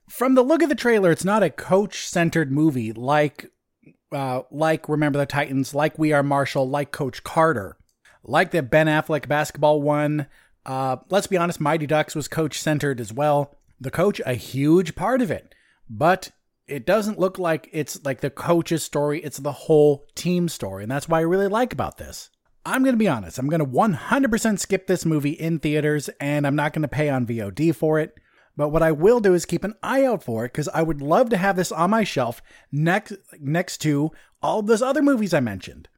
From 0.08 0.34
the 0.34 0.44
look 0.44 0.62
of 0.62 0.68
the 0.68 0.74
trailer, 0.74 1.10
it's 1.10 1.24
not 1.24 1.42
a 1.42 1.50
coach 1.50 2.06
centered 2.06 2.52
movie 2.52 2.92
like 2.92 3.50
uh, 4.14 4.42
like 4.50 4.88
Remember 4.88 5.18
the 5.18 5.26
Titans, 5.26 5.74
like 5.74 5.98
We 5.98 6.12
Are 6.12 6.22
Marshall, 6.22 6.68
like 6.68 6.92
Coach 6.92 7.24
Carter, 7.24 7.76
like 8.22 8.50
the 8.50 8.62
Ben 8.62 8.86
Affleck 8.86 9.28
basketball 9.28 9.82
one. 9.82 10.26
Uh, 10.64 10.96
let's 11.10 11.26
be 11.26 11.36
honest, 11.36 11.60
Mighty 11.60 11.86
Ducks 11.86 12.14
was 12.14 12.28
coach 12.28 12.58
centered 12.60 13.00
as 13.00 13.12
well. 13.12 13.56
The 13.80 13.90
coach, 13.90 14.20
a 14.24 14.34
huge 14.34 14.94
part 14.94 15.20
of 15.20 15.30
it, 15.30 15.54
but 15.90 16.30
it 16.66 16.86
doesn't 16.86 17.18
look 17.18 17.38
like 17.38 17.68
it's 17.72 18.02
like 18.04 18.20
the 18.20 18.30
coach's 18.30 18.82
story, 18.82 19.20
it's 19.22 19.38
the 19.38 19.52
whole 19.52 20.06
team 20.14 20.48
story. 20.48 20.84
And 20.84 20.90
that's 20.90 21.08
why 21.08 21.18
I 21.18 21.22
really 21.22 21.48
like 21.48 21.72
about 21.72 21.98
this. 21.98 22.30
I'm 22.66 22.82
going 22.82 22.94
to 22.94 22.98
be 22.98 23.08
honest, 23.08 23.38
I'm 23.38 23.48
going 23.48 23.60
to 23.60 23.66
100% 23.66 24.58
skip 24.58 24.86
this 24.86 25.04
movie 25.04 25.32
in 25.32 25.58
theaters 25.58 26.08
and 26.18 26.46
I'm 26.46 26.56
not 26.56 26.72
going 26.72 26.82
to 26.82 26.88
pay 26.88 27.10
on 27.10 27.26
VOD 27.26 27.74
for 27.74 27.98
it. 27.98 28.16
But 28.56 28.68
what 28.68 28.82
I 28.82 28.92
will 28.92 29.20
do 29.20 29.34
is 29.34 29.46
keep 29.46 29.64
an 29.64 29.74
eye 29.82 30.04
out 30.04 30.22
for 30.22 30.44
it 30.44 30.52
because 30.52 30.68
I 30.68 30.82
would 30.82 31.02
love 31.02 31.28
to 31.30 31.36
have 31.36 31.56
this 31.56 31.72
on 31.72 31.90
my 31.90 32.04
shelf 32.04 32.40
next 32.70 33.14
next 33.40 33.78
to 33.78 34.12
all 34.42 34.62
those 34.62 34.82
other 34.82 35.02
movies 35.02 35.34
I 35.34 35.40
mentioned. 35.40 35.88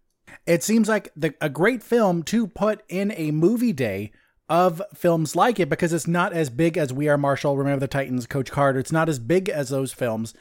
It 0.47 0.63
seems 0.63 0.89
like 0.89 1.13
the, 1.17 1.35
a 1.41 1.49
great 1.49 1.83
film 1.83 2.23
to 2.25 2.47
put 2.47 2.83
in 2.89 3.13
a 3.17 3.31
movie 3.31 3.73
day 3.73 4.13
of 4.49 4.81
films 4.95 5.35
like 5.35 5.59
it 5.59 5.69
because 5.69 5.93
it's 5.93 6.07
not 6.07 6.33
as 6.33 6.51
big 6.51 6.79
as 6.79 6.93
We 6.93 7.09
Are 7.09 7.19
Marshall, 7.19 7.57
Remember 7.57 7.81
the 7.81 7.89
Titans, 7.89 8.27
Coach 8.27 8.51
Carter. 8.51 8.79
It's 8.79 8.93
not 8.93 9.09
as 9.09 9.19
big 9.19 9.49
as 9.49 9.69
those 9.69 9.93
films. 9.93 10.35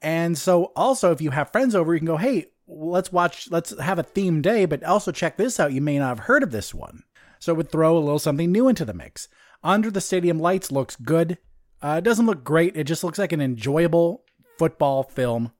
And 0.00 0.36
so 0.36 0.72
also 0.74 1.12
if 1.12 1.20
you 1.20 1.30
have 1.30 1.52
friends 1.52 1.74
over, 1.74 1.94
you 1.94 2.00
can 2.00 2.06
go, 2.06 2.16
hey, 2.16 2.46
let's 2.66 3.12
watch, 3.12 3.50
let's 3.50 3.78
have 3.78 3.98
a 3.98 4.04
theme 4.04 4.42
day, 4.42 4.64
but 4.64 4.82
also 4.82 5.12
check 5.12 5.36
this 5.36 5.60
out. 5.60 5.72
You 5.72 5.80
may 5.80 5.98
not 5.98 6.08
have 6.08 6.26
heard 6.26 6.42
of 6.42 6.50
this 6.50 6.74
one. 6.74 7.04
So 7.38 7.52
it 7.52 7.56
would 7.56 7.70
throw 7.70 7.96
a 7.96 8.00
little 8.00 8.18
something 8.18 8.50
new 8.50 8.68
into 8.68 8.84
the 8.84 8.94
mix. 8.94 9.28
Under 9.62 9.90
the 9.90 10.00
Stadium 10.00 10.38
Lights 10.38 10.72
looks 10.72 10.96
good. 10.96 11.38
Uh, 11.82 11.96
it 11.98 12.04
doesn't 12.04 12.26
look 12.26 12.44
great. 12.44 12.76
It 12.76 12.84
just 12.84 13.02
looks 13.02 13.18
like 13.18 13.32
an 13.32 13.40
enjoyable 13.40 14.24
football 14.56 15.02
film, 15.02 15.52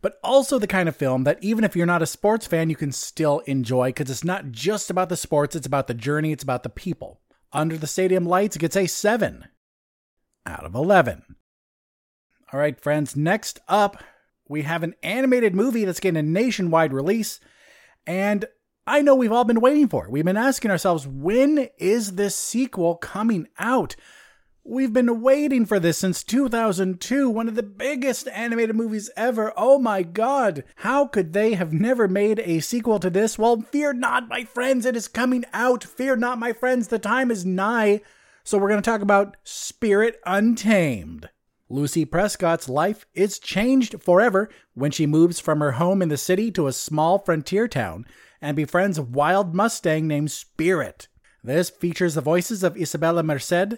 but 0.00 0.18
also 0.24 0.58
the 0.58 0.66
kind 0.66 0.88
of 0.88 0.96
film 0.96 1.24
that 1.24 1.42
even 1.42 1.64
if 1.64 1.76
you're 1.76 1.84
not 1.84 2.02
a 2.02 2.06
sports 2.06 2.46
fan, 2.46 2.70
you 2.70 2.76
can 2.76 2.92
still 2.92 3.40
enjoy 3.40 3.90
because 3.90 4.10
it's 4.10 4.24
not 4.24 4.50
just 4.50 4.88
about 4.88 5.10
the 5.10 5.16
sports, 5.16 5.54
it's 5.54 5.66
about 5.66 5.86
the 5.86 5.94
journey, 5.94 6.32
it's 6.32 6.42
about 6.42 6.62
the 6.62 6.70
people. 6.70 7.20
Under 7.52 7.76
the 7.76 7.86
Stadium 7.86 8.24
Lights, 8.24 8.56
gets 8.56 8.76
a 8.76 8.86
7 8.86 9.46
out 10.46 10.64
of 10.64 10.74
11. 10.74 11.22
All 12.52 12.60
right, 12.60 12.80
friends, 12.80 13.16
next 13.16 13.60
up, 13.68 14.02
we 14.48 14.62
have 14.62 14.82
an 14.82 14.94
animated 15.02 15.54
movie 15.54 15.84
that's 15.84 16.00
getting 16.00 16.18
a 16.18 16.22
nationwide 16.22 16.92
release. 16.92 17.40
And 18.06 18.44
I 18.86 19.02
know 19.02 19.14
we've 19.14 19.32
all 19.32 19.44
been 19.44 19.60
waiting 19.60 19.88
for 19.88 20.06
it. 20.06 20.10
We've 20.10 20.24
been 20.24 20.36
asking 20.36 20.70
ourselves, 20.70 21.06
when 21.06 21.68
is 21.78 22.14
this 22.14 22.36
sequel 22.36 22.96
coming 22.96 23.48
out? 23.58 23.96
We've 24.68 24.92
been 24.92 25.20
waiting 25.20 25.64
for 25.64 25.78
this 25.78 25.98
since 25.98 26.24
2002, 26.24 27.30
one 27.30 27.46
of 27.46 27.54
the 27.54 27.62
biggest 27.62 28.26
animated 28.26 28.74
movies 28.74 29.08
ever. 29.16 29.52
Oh 29.56 29.78
my 29.78 30.02
god, 30.02 30.64
how 30.74 31.06
could 31.06 31.32
they 31.32 31.54
have 31.54 31.72
never 31.72 32.08
made 32.08 32.40
a 32.40 32.58
sequel 32.58 32.98
to 32.98 33.08
this? 33.08 33.38
Well, 33.38 33.60
fear 33.60 33.92
not, 33.92 34.26
my 34.26 34.42
friends, 34.42 34.84
it 34.84 34.96
is 34.96 35.06
coming 35.06 35.44
out. 35.52 35.84
Fear 35.84 36.16
not, 36.16 36.40
my 36.40 36.52
friends, 36.52 36.88
the 36.88 36.98
time 36.98 37.30
is 37.30 37.46
nigh. 37.46 38.00
So 38.42 38.58
we're 38.58 38.68
going 38.68 38.82
to 38.82 38.90
talk 38.90 39.02
about 39.02 39.36
Spirit 39.44 40.18
Untamed. 40.26 41.30
Lucy 41.68 42.04
Prescott's 42.04 42.68
life 42.68 43.06
is 43.14 43.38
changed 43.38 44.02
forever 44.02 44.50
when 44.74 44.90
she 44.90 45.06
moves 45.06 45.38
from 45.38 45.60
her 45.60 45.72
home 45.72 46.02
in 46.02 46.08
the 46.08 46.16
city 46.16 46.50
to 46.50 46.66
a 46.66 46.72
small 46.72 47.20
frontier 47.20 47.68
town 47.68 48.04
and 48.40 48.56
befriends 48.56 48.98
a 48.98 49.02
wild 49.04 49.54
Mustang 49.54 50.08
named 50.08 50.32
Spirit. 50.32 51.06
This 51.44 51.70
features 51.70 52.16
the 52.16 52.20
voices 52.20 52.64
of 52.64 52.76
Isabella 52.76 53.22
Merced, 53.22 53.74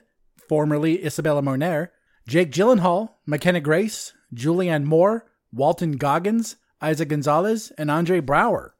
formerly 0.48 1.04
Isabella 1.04 1.42
Moner, 1.42 1.90
Jake 2.26 2.50
Gyllenhaal, 2.50 3.10
McKenna 3.26 3.60
Grace, 3.60 4.12
Julianne 4.34 4.84
Moore, 4.84 5.30
Walton 5.52 5.92
Goggins, 5.92 6.56
Eiza 6.82 7.06
Gonzalez, 7.06 7.72
and 7.78 7.90
Andre 7.90 8.20
Braugher. 8.20 8.70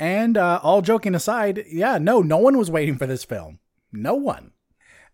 And 0.00 0.36
uh, 0.36 0.60
all 0.62 0.82
joking 0.82 1.14
aside, 1.14 1.64
yeah, 1.70 1.98
no, 1.98 2.20
no 2.20 2.38
one 2.38 2.56
was 2.56 2.70
waiting 2.70 2.96
for 2.96 3.06
this 3.06 3.24
film. 3.24 3.58
No 3.92 4.14
one. 4.14 4.52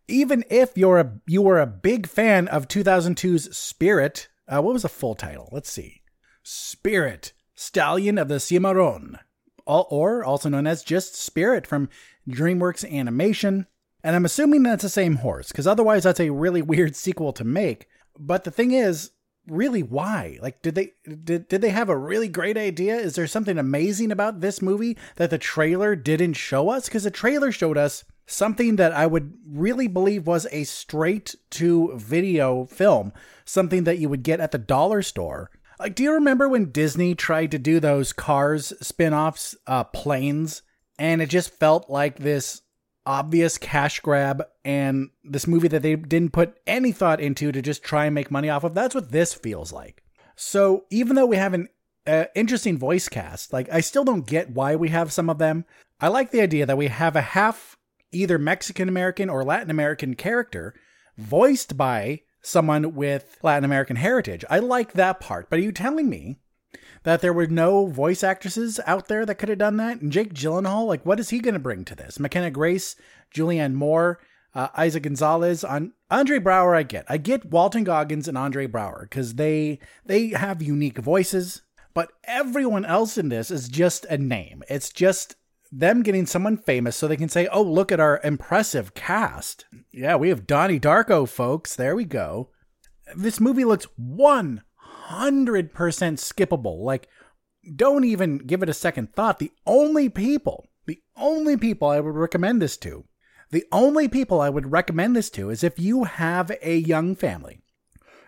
Even 0.08 0.44
if 0.50 0.76
you're 0.76 0.98
a 0.98 1.20
you 1.26 1.40
were 1.40 1.60
a 1.60 1.66
big 1.66 2.06
fan 2.06 2.46
of 2.48 2.68
2002's 2.68 3.56
Spirit, 3.56 4.28
uh, 4.46 4.60
what 4.60 4.74
was 4.74 4.82
the 4.82 4.88
full 4.88 5.14
title? 5.14 5.48
Let's 5.50 5.70
see. 5.70 6.02
Spirit, 6.42 7.32
Stallion 7.54 8.18
of 8.18 8.28
the 8.28 8.38
Cimarron, 8.38 9.18
or 9.64 10.22
also 10.22 10.50
known 10.50 10.66
as 10.66 10.82
just 10.82 11.14
Spirit 11.14 11.66
from 11.66 11.88
DreamWorks 12.28 12.90
Animation. 12.90 13.66
And 14.04 14.14
I'm 14.14 14.26
assuming 14.26 14.62
that's 14.62 14.82
the 14.82 14.88
same 14.88 15.16
horse, 15.16 15.48
because 15.48 15.66
otherwise 15.66 16.04
that's 16.04 16.20
a 16.20 16.30
really 16.30 16.62
weird 16.72 16.94
sequel 16.94 17.32
to 17.32 17.42
make. 17.42 17.88
But 18.16 18.44
the 18.44 18.52
thing 18.52 18.70
is, 18.70 19.10
really 19.46 19.82
why? 19.82 20.38
Like 20.40 20.62
did 20.62 20.74
they 20.74 20.92
did, 21.24 21.48
did 21.48 21.60
they 21.60 21.70
have 21.70 21.88
a 21.88 21.96
really 21.96 22.28
great 22.28 22.56
idea? 22.56 22.96
Is 22.96 23.14
there 23.14 23.26
something 23.26 23.58
amazing 23.58 24.10
about 24.10 24.40
this 24.40 24.62
movie 24.62 24.96
that 25.16 25.30
the 25.30 25.38
trailer 25.38 25.96
didn't 25.96 26.34
show 26.34 26.70
us? 26.70 26.86
Because 26.86 27.04
the 27.04 27.10
trailer 27.10 27.52
showed 27.52 27.76
us 27.76 28.04
something 28.26 28.76
that 28.76 28.92
I 28.92 29.06
would 29.06 29.34
really 29.46 29.88
believe 29.88 30.26
was 30.26 30.46
a 30.50 30.64
straight 30.64 31.34
to 31.50 31.92
video 31.96 32.66
film, 32.66 33.12
something 33.44 33.84
that 33.84 33.98
you 33.98 34.08
would 34.08 34.22
get 34.22 34.40
at 34.40 34.52
the 34.52 34.58
dollar 34.58 35.02
store. 35.02 35.50
Like, 35.78 35.94
do 35.94 36.04
you 36.04 36.12
remember 36.12 36.48
when 36.48 36.70
Disney 36.70 37.14
tried 37.14 37.50
to 37.50 37.58
do 37.58 37.80
those 37.80 38.12
Cars 38.12 38.72
spin 38.80 39.12
offs, 39.12 39.56
uh, 39.66 39.84
planes? 39.84 40.62
And 40.98 41.20
it 41.20 41.28
just 41.28 41.50
felt 41.50 41.90
like 41.90 42.18
this 42.18 42.62
obvious 43.06 43.58
cash 43.58 44.00
grab 44.00 44.42
and 44.64 45.10
this 45.22 45.46
movie 45.46 45.68
that 45.68 45.82
they 45.82 45.96
didn't 45.96 46.32
put 46.32 46.58
any 46.66 46.92
thought 46.92 47.20
into 47.20 47.52
to 47.52 47.62
just 47.62 47.82
try 47.82 48.06
and 48.06 48.14
make 48.14 48.30
money 48.30 48.48
off 48.48 48.64
of. 48.64 48.74
That's 48.74 48.94
what 48.94 49.12
this 49.12 49.34
feels 49.34 49.72
like. 49.72 50.02
So 50.36 50.84
even 50.90 51.16
though 51.16 51.26
we 51.26 51.36
have 51.36 51.54
an 51.54 51.68
uh, 52.06 52.24
interesting 52.34 52.78
voice 52.78 53.08
cast, 53.08 53.52
like 53.52 53.68
I 53.72 53.80
still 53.80 54.04
don't 54.04 54.26
get 54.26 54.50
why 54.50 54.76
we 54.76 54.88
have 54.88 55.12
some 55.12 55.30
of 55.30 55.38
them. 55.38 55.64
I 56.00 56.08
like 56.08 56.30
the 56.30 56.40
idea 56.40 56.66
that 56.66 56.78
we 56.78 56.88
have 56.88 57.16
a 57.16 57.20
half 57.20 57.76
either 58.12 58.38
Mexican 58.38 58.88
American 58.88 59.28
or 59.28 59.44
Latin 59.44 59.70
American 59.70 60.14
character 60.14 60.74
voiced 61.16 61.76
by 61.76 62.20
someone 62.42 62.94
with 62.94 63.38
Latin 63.42 63.64
American 63.64 63.96
heritage. 63.96 64.44
I 64.50 64.58
like 64.58 64.92
that 64.92 65.20
part. 65.20 65.48
But 65.48 65.58
are 65.58 65.62
you 65.62 65.72
telling 65.72 66.08
me 66.08 66.38
that 67.04 67.20
there 67.20 67.32
were 67.32 67.46
no 67.46 67.86
voice 67.86 68.24
actresses 68.24 68.80
out 68.86 69.08
there 69.08 69.24
that 69.24 69.36
could 69.36 69.50
have 69.50 69.58
done 69.58 69.76
that. 69.76 70.00
And 70.00 70.10
Jake 70.10 70.34
Gyllenhaal, 70.34 70.86
like, 70.86 71.06
what 71.06 71.20
is 71.20 71.30
he 71.30 71.38
going 71.38 71.54
to 71.54 71.60
bring 71.60 71.84
to 71.84 71.94
this? 71.94 72.18
McKenna 72.18 72.50
Grace, 72.50 72.96
Julianne 73.34 73.74
Moore, 73.74 74.20
uh, 74.54 74.68
Eiza 74.70 75.00
Gonzalez, 75.00 75.62
on 75.62 75.92
Andre 76.10 76.38
Braugher. 76.38 76.76
I 76.76 76.82
get, 76.82 77.04
I 77.08 77.18
get 77.18 77.44
Walton 77.44 77.84
Goggins 77.84 78.26
and 78.26 78.38
Andre 78.38 78.66
Braugher 78.66 79.02
because 79.02 79.34
they 79.34 79.78
they 80.04 80.28
have 80.28 80.62
unique 80.62 80.98
voices. 80.98 81.62
But 81.92 82.10
everyone 82.24 82.84
else 82.84 83.16
in 83.16 83.28
this 83.28 83.50
is 83.50 83.68
just 83.68 84.04
a 84.06 84.18
name. 84.18 84.64
It's 84.68 84.90
just 84.90 85.36
them 85.70 86.02
getting 86.02 86.26
someone 86.26 86.56
famous 86.56 86.96
so 86.96 87.06
they 87.06 87.16
can 87.16 87.28
say, 87.28 87.46
"Oh, 87.48 87.62
look 87.62 87.92
at 87.92 88.00
our 88.00 88.20
impressive 88.24 88.94
cast." 88.94 89.66
Yeah, 89.92 90.16
we 90.16 90.30
have 90.30 90.46
Donnie 90.46 90.80
Darko, 90.80 91.28
folks. 91.28 91.76
There 91.76 91.94
we 91.94 92.04
go. 92.04 92.50
This 93.14 93.40
movie 93.40 93.64
looks 93.64 93.86
one 93.96 94.62
100% 95.10 95.70
skippable. 95.72 96.80
Like, 96.80 97.08
don't 97.76 98.04
even 98.04 98.38
give 98.38 98.62
it 98.62 98.68
a 98.68 98.74
second 98.74 99.12
thought. 99.14 99.38
The 99.38 99.52
only 99.66 100.08
people, 100.08 100.68
the 100.86 101.00
only 101.16 101.56
people 101.56 101.88
I 101.88 102.00
would 102.00 102.14
recommend 102.14 102.60
this 102.60 102.76
to, 102.78 103.04
the 103.50 103.64
only 103.70 104.08
people 104.08 104.40
I 104.40 104.50
would 104.50 104.72
recommend 104.72 105.14
this 105.14 105.30
to 105.30 105.50
is 105.50 105.62
if 105.62 105.78
you 105.78 106.04
have 106.04 106.50
a 106.62 106.76
young 106.76 107.14
family 107.14 107.60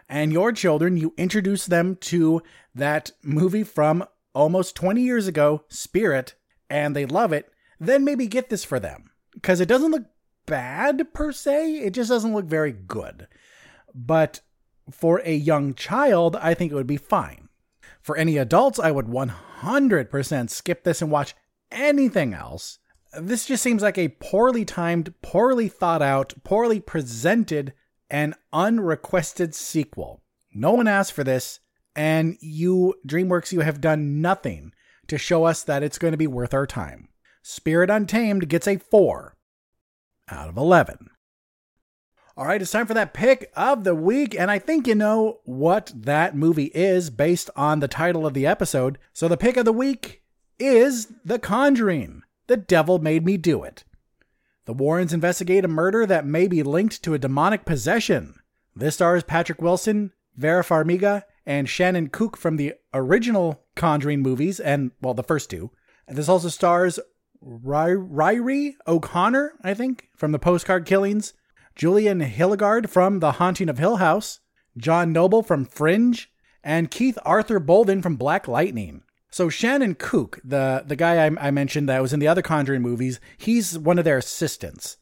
and 0.09 0.33
your 0.33 0.53
children, 0.53 0.97
you 0.97 1.14
introduce 1.16 1.66
them 1.66 1.97
to 1.97 2.43
that 2.74 3.11
movie 3.22 3.64
from 3.64 4.05
almost 4.35 4.77
20 4.77 5.01
years 5.01 5.27
ago, 5.27 5.64
Spirit, 5.68 6.35
and 6.70 6.95
they 6.95 7.07
love 7.07 7.33
it, 7.33 7.51
then 7.81 8.05
maybe 8.05 8.27
get 8.27 8.51
this 8.51 8.64
for 8.64 8.79
them. 8.79 9.11
Because 9.33 9.61
it 9.61 9.68
doesn't 9.68 9.91
look 9.91 10.05
bad 10.47 11.12
per 11.12 11.33
se, 11.33 11.74
it 11.79 11.91
just 11.91 12.11
doesn't 12.11 12.35
look 12.35 12.47
very 12.47 12.72
good. 12.72 13.27
But 13.95 14.41
for 14.91 15.20
a 15.24 15.34
young 15.34 15.74
child, 15.74 16.37
I 16.37 16.55
think 16.55 16.72
it 16.72 16.74
would 16.74 16.87
be 16.87 16.97
fine. 16.97 17.49
For 18.01 18.16
any 18.16 18.39
adults, 18.39 18.78
I 18.78 18.91
would 18.91 19.07
100% 19.07 20.51
skip 20.51 20.84
this 20.84 21.03
and 21.03 21.11
watch 21.11 21.34
anything 21.72 22.34
else. 22.34 22.78
This 23.18 23.47
just 23.47 23.62
seems 23.62 23.82
like 23.82 23.99
a 23.99 24.14
poorly 24.20 24.64
timed, 24.64 25.14
poorly 25.22 25.68
thought 25.68 26.03
out, 26.03 26.34
poorly 26.45 26.80
presented, 26.80 27.72
and 28.11 28.34
unrequested 28.53 29.55
sequel. 29.55 30.22
No 30.55 30.72
one 30.72 30.87
asked 30.87 31.12
for 31.12 31.24
this, 31.24 31.61
and 31.95 32.37
you, 32.41 32.95
DreamWorks, 33.07 33.53
you 33.53 33.61
have 33.61 33.80
done 33.80 34.20
nothing 34.20 34.72
to 35.09 35.18
show 35.18 35.45
us 35.45 35.62
that 35.64 35.82
it's 35.82 35.99
going 35.99 36.12
to 36.12 36.18
be 36.18 36.26
worth 36.26 36.55
our 36.55 36.66
time. 36.66 37.09
Spirit 37.43 37.91
Untamed 37.91 38.49
gets 38.49 38.66
a 38.66 38.76
4 38.76 39.37
out 40.28 40.49
of 40.49 40.57
11. 40.57 41.11
All 42.39 42.45
right, 42.45 42.61
it's 42.61 42.70
time 42.70 42.87
for 42.87 42.93
that 42.93 43.14
pick 43.14 43.51
of 43.57 43.84
the 43.84 43.95
week, 43.95 44.39
and 44.39 44.51
I 44.51 44.59
think 44.59 44.87
you 44.87 44.95
know 44.95 45.39
what 45.45 45.91
that 45.97 46.37
movie 46.37 46.70
is 46.74 47.09
based 47.09 47.49
on 47.57 47.80
the 47.80 47.89
title 47.89 48.26
of 48.26 48.34
the 48.34 48.47
episode. 48.47 48.99
So 49.14 49.26
the 49.26 49.39
pick 49.39 49.57
of 49.57 49.64
the 49.64 49.72
week 49.72 50.20
is 50.59 51.14
The 51.24 51.39
Conjuring. 51.39 52.24
The 52.47 52.59
Devil 52.59 52.99
Made 52.99 53.24
Me 53.24 53.39
Do 53.39 53.62
It. 53.64 53.84
The 54.66 54.74
Warrens 54.74 55.14
investigate 55.14 55.64
a 55.64 55.68
murder 55.68 56.05
that 56.05 56.26
may 56.26 56.47
be 56.47 56.62
linked 56.62 57.03
to 57.05 57.14
a 57.14 57.18
demonic 57.18 57.64
possession. 57.64 58.34
This 58.74 58.97
stars 58.97 59.22
Patrick 59.22 59.62
Wilson, 59.62 60.12
Vera 60.37 60.62
Farmiga, 60.62 61.22
and 61.47 61.66
Shannon 61.66 62.11
Kook 62.11 62.37
from 62.37 62.59
the 62.59 62.74
original 62.93 63.64
Conjuring 63.76 64.20
movies, 64.20 64.61
and, 64.61 64.91
well, 65.01 65.14
the 65.14 65.22
first 65.22 65.49
two. 65.49 65.70
And 66.07 66.18
this 66.18 66.28
also 66.28 66.51
stars 66.51 67.01
Ry- 67.41 67.95
Ruairi 67.95 68.74
O'Connor, 68.87 69.55
I 69.64 69.72
think, 69.72 70.11
from 70.14 70.32
the 70.32 70.39
postcard 70.39 70.84
killings, 70.84 71.32
Julian 71.77 72.20
Hilliard 72.20 72.89
from 72.89 73.20
The 73.20 73.33
Haunting 73.33 73.68
of 73.68 73.77
Hill 73.77 73.97
House, 73.97 74.41
John 74.79 75.12
Noble 75.12 75.43
from 75.43 75.66
Fringe, 75.66 76.33
and 76.64 76.91
Keith 76.91 77.18
Arthur 77.22 77.61
Bolden 77.61 78.01
from 78.01 78.16
Black 78.16 78.49
Lightning. 78.49 79.03
So 79.31 79.51
Shannon 79.51 79.95
Kook, 79.95 80.41
the 80.43 80.83
the 80.87 80.97
guy 80.97 81.27
I, 81.27 81.49
I, 81.49 81.51
mentioned 81.51 81.89
that 81.91 82.01
was 82.01 82.14
in 82.14 82.20
the 82.20 82.29
other 82.29 82.41
Conjuring 82.41 82.81
movies, 82.81 83.20
he's 83.37 83.79
one 83.79 83.99
of 83.99 84.07
their 84.07 84.16
assistants. 84.16 84.97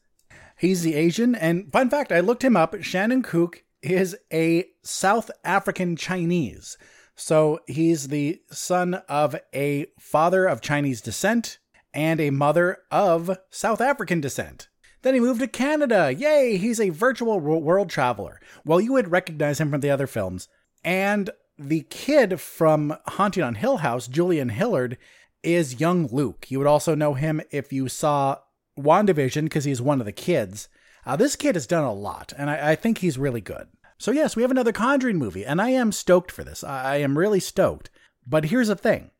He's 0.58 0.82
the 0.82 0.94
Asian, 0.94 1.36
and 1.36 1.70
fun 1.72 1.90
fact, 1.90 2.10
I 2.10 2.18
looked 2.18 2.42
him 2.42 2.56
up. 2.56 2.74
Shannon 2.82 3.22
Kook 3.22 3.62
is 3.80 4.16
a 4.32 4.66
South 4.82 5.30
African 5.44 5.94
Chinese. 5.94 6.76
So 7.14 7.60
he's 7.68 8.08
the 8.08 8.40
son 8.50 8.94
of 9.08 9.36
a 9.54 9.86
father 10.00 10.46
of 10.46 10.60
Chinese 10.60 11.00
descent 11.00 11.58
and 11.92 12.20
a 12.20 12.30
mother 12.30 12.78
of 12.90 13.38
South 13.50 13.80
African 13.80 14.20
descent. 14.20 14.68
Then 15.04 15.12
he 15.12 15.20
moved 15.20 15.40
to 15.40 15.46
Canada. 15.46 16.14
Yay, 16.14 16.56
he's 16.56 16.80
a 16.80 16.88
virtual 16.88 17.38
world 17.38 17.90
traveler. 17.90 18.40
Well, 18.64 18.80
you 18.80 18.94
would 18.94 19.10
recognize 19.10 19.60
him 19.60 19.70
from 19.70 19.82
the 19.82 19.90
other 19.90 20.06
films. 20.06 20.48
And 20.82 21.28
the 21.58 21.82
kid 21.90 22.40
from 22.40 22.96
Haunting 23.08 23.42
on 23.42 23.56
Hill 23.56 23.78
House, 23.78 24.08
Julian 24.08 24.48
Hilliard, 24.48 24.96
is 25.42 25.78
young 25.78 26.06
Luke. 26.06 26.46
You 26.48 26.56
would 26.58 26.66
also 26.66 26.94
know 26.94 27.12
him 27.12 27.42
if 27.50 27.70
you 27.70 27.86
saw 27.86 28.38
WandaVision 28.80 29.42
because 29.42 29.64
he's 29.64 29.82
one 29.82 30.00
of 30.00 30.06
the 30.06 30.12
kids. 30.12 30.70
Uh, 31.04 31.16
this 31.16 31.36
kid 31.36 31.54
has 31.54 31.66
done 31.66 31.84
a 31.84 31.92
lot, 31.92 32.32
and 32.38 32.48
I, 32.48 32.70
I, 32.70 32.74
think 32.74 32.98
he's 32.98 33.18
really 33.18 33.42
good. 33.42 33.68
So, 33.98 34.10
yes, 34.10 34.36
we 34.36 34.42
have 34.42 34.50
another 34.50 34.72
Conjuring 34.72 35.18
movie, 35.18 35.44
and 35.44 35.60
I 35.60 35.68
am 35.68 35.92
stoked 35.92 36.32
for 36.32 36.44
this. 36.44 36.64
I, 36.64 36.94
I 36.94 36.96
am 36.96 37.18
really 37.18 37.40
stoked. 37.40 37.90
But 38.26 38.46
here's 38.46 38.68
the 38.68 38.74
thing 38.74 39.10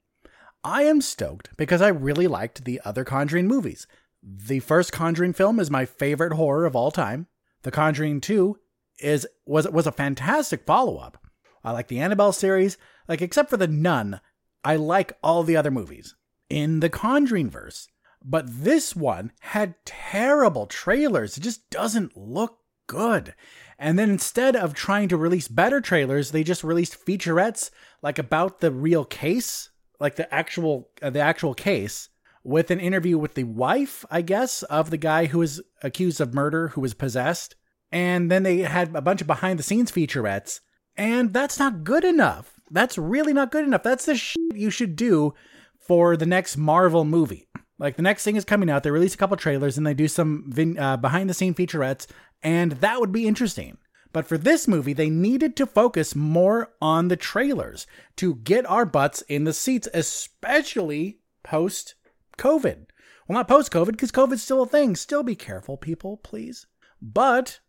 I 0.64 0.84
am 0.84 1.02
stoked 1.02 1.54
because 1.58 1.82
I 1.82 1.88
really 1.88 2.26
liked 2.26 2.64
the 2.64 2.80
other 2.86 3.04
Conjuring 3.04 3.46
movies. 3.46 3.86
The 4.26 4.60
first 4.60 4.90
Conjuring 4.90 5.34
film 5.34 5.60
is 5.60 5.70
my 5.70 5.84
favorite 5.84 6.32
horror 6.32 6.64
of 6.64 6.74
all 6.74 6.90
time. 6.90 7.26
The 7.62 7.70
Conjuring 7.70 8.22
2 8.22 8.56
is 9.00 9.26
was 9.44 9.68
was 9.68 9.86
a 9.86 9.92
fantastic 9.92 10.64
follow-up. 10.64 11.18
I 11.62 11.72
like 11.72 11.88
the 11.88 12.00
Annabelle 12.00 12.32
series, 12.32 12.78
like 13.06 13.20
except 13.20 13.50
for 13.50 13.58
the 13.58 13.68
Nun, 13.68 14.20
I 14.64 14.76
like 14.76 15.18
all 15.22 15.42
the 15.42 15.56
other 15.56 15.70
movies 15.70 16.14
in 16.48 16.80
the 16.80 16.88
Conjuring 16.88 17.50
verse. 17.50 17.88
But 18.24 18.46
this 18.48 18.96
one 18.96 19.32
had 19.40 19.74
terrible 19.84 20.66
trailers. 20.66 21.36
It 21.36 21.42
just 21.42 21.68
doesn't 21.68 22.16
look 22.16 22.60
good. 22.86 23.34
And 23.78 23.98
then 23.98 24.08
instead 24.08 24.56
of 24.56 24.72
trying 24.72 25.08
to 25.08 25.18
release 25.18 25.48
better 25.48 25.82
trailers, 25.82 26.30
they 26.30 26.44
just 26.44 26.64
released 26.64 27.04
featurettes 27.04 27.70
like 28.00 28.18
about 28.18 28.60
the 28.60 28.70
real 28.70 29.04
case, 29.04 29.68
like 30.00 30.16
the 30.16 30.32
actual 30.32 30.88
uh, 31.02 31.10
the 31.10 31.20
actual 31.20 31.52
case 31.52 32.08
with 32.44 32.70
an 32.70 32.78
interview 32.78 33.18
with 33.18 33.34
the 33.34 33.44
wife, 33.44 34.04
I 34.10 34.20
guess, 34.22 34.62
of 34.64 34.90
the 34.90 34.98
guy 34.98 35.26
who 35.26 35.38
was 35.38 35.62
accused 35.82 36.20
of 36.20 36.34
murder, 36.34 36.68
who 36.68 36.82
was 36.82 36.94
possessed. 36.94 37.56
And 37.90 38.30
then 38.30 38.42
they 38.42 38.58
had 38.58 38.94
a 38.94 39.00
bunch 39.00 39.20
of 39.22 39.26
behind 39.26 39.58
the 39.58 39.62
scenes 39.62 39.90
featurettes. 39.90 40.60
And 40.96 41.32
that's 41.32 41.58
not 41.58 41.84
good 41.84 42.04
enough. 42.04 42.60
That's 42.70 42.98
really 42.98 43.32
not 43.32 43.50
good 43.50 43.64
enough. 43.64 43.82
That's 43.82 44.04
the 44.04 44.16
shit 44.16 44.36
you 44.54 44.70
should 44.70 44.94
do 44.94 45.34
for 45.78 46.16
the 46.16 46.26
next 46.26 46.56
Marvel 46.56 47.04
movie. 47.04 47.48
Like 47.78 47.96
the 47.96 48.02
next 48.02 48.24
thing 48.24 48.36
is 48.36 48.44
coming 48.44 48.70
out, 48.70 48.82
they 48.82 48.90
release 48.90 49.14
a 49.14 49.18
couple 49.18 49.36
trailers 49.36 49.76
and 49.76 49.86
they 49.86 49.94
do 49.94 50.08
some 50.08 50.44
vin- 50.48 50.78
uh, 50.78 50.96
behind 50.96 51.28
the 51.28 51.34
scene 51.34 51.54
featurettes, 51.54 52.06
and 52.42 52.72
that 52.72 53.00
would 53.00 53.10
be 53.10 53.26
interesting. 53.26 53.78
But 54.12 54.26
for 54.26 54.38
this 54.38 54.68
movie, 54.68 54.92
they 54.92 55.10
needed 55.10 55.56
to 55.56 55.66
focus 55.66 56.14
more 56.14 56.70
on 56.80 57.08
the 57.08 57.16
trailers 57.16 57.86
to 58.16 58.36
get 58.36 58.64
our 58.66 58.86
butts 58.86 59.22
in 59.22 59.42
the 59.42 59.52
seats, 59.52 59.88
especially 59.92 61.18
post 61.42 61.96
COVID. 62.38 62.86
Well, 63.26 63.38
not 63.38 63.48
post 63.48 63.72
COVID, 63.72 63.92
because 63.92 64.12
COVID's 64.12 64.42
still 64.42 64.62
a 64.62 64.66
thing. 64.66 64.96
Still 64.96 65.22
be 65.22 65.34
careful, 65.34 65.76
people, 65.76 66.18
please. 66.18 66.66
But 67.00 67.60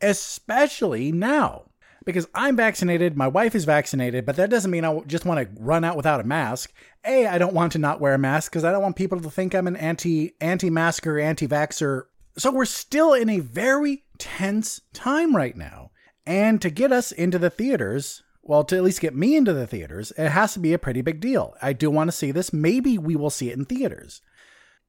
especially 0.00 1.12
now, 1.12 1.70
because 2.04 2.28
I'm 2.34 2.56
vaccinated, 2.56 3.16
my 3.16 3.28
wife 3.28 3.54
is 3.54 3.64
vaccinated, 3.64 4.24
but 4.24 4.36
that 4.36 4.50
doesn't 4.50 4.70
mean 4.70 4.84
I 4.84 5.00
just 5.00 5.24
want 5.24 5.40
to 5.40 5.62
run 5.62 5.84
out 5.84 5.96
without 5.96 6.20
a 6.20 6.24
mask. 6.24 6.72
A, 7.06 7.26
I 7.26 7.38
don't 7.38 7.54
want 7.54 7.72
to 7.72 7.78
not 7.78 8.00
wear 8.00 8.14
a 8.14 8.18
mask 8.18 8.50
because 8.50 8.64
I 8.64 8.72
don't 8.72 8.82
want 8.82 8.96
people 8.96 9.20
to 9.20 9.30
think 9.30 9.54
I'm 9.54 9.66
an 9.66 9.76
anti 9.76 10.34
anti 10.40 10.70
masker, 10.70 11.18
anti 11.18 11.46
vaxxer. 11.46 12.04
So 12.36 12.50
we're 12.50 12.64
still 12.64 13.14
in 13.14 13.28
a 13.28 13.40
very 13.40 14.04
tense 14.18 14.80
time 14.92 15.36
right 15.36 15.56
now. 15.56 15.90
And 16.24 16.60
to 16.62 16.70
get 16.70 16.92
us 16.92 17.12
into 17.12 17.38
the 17.38 17.50
theaters, 17.50 18.22
well, 18.48 18.64
to 18.64 18.76
at 18.78 18.82
least 18.82 19.02
get 19.02 19.14
me 19.14 19.36
into 19.36 19.52
the 19.52 19.66
theaters, 19.66 20.10
it 20.16 20.30
has 20.30 20.54
to 20.54 20.58
be 20.58 20.72
a 20.72 20.78
pretty 20.78 21.02
big 21.02 21.20
deal. 21.20 21.54
I 21.60 21.74
do 21.74 21.90
want 21.90 22.08
to 22.08 22.16
see 22.16 22.30
this. 22.30 22.50
Maybe 22.50 22.96
we 22.96 23.14
will 23.14 23.28
see 23.28 23.50
it 23.50 23.58
in 23.58 23.66
theaters. 23.66 24.22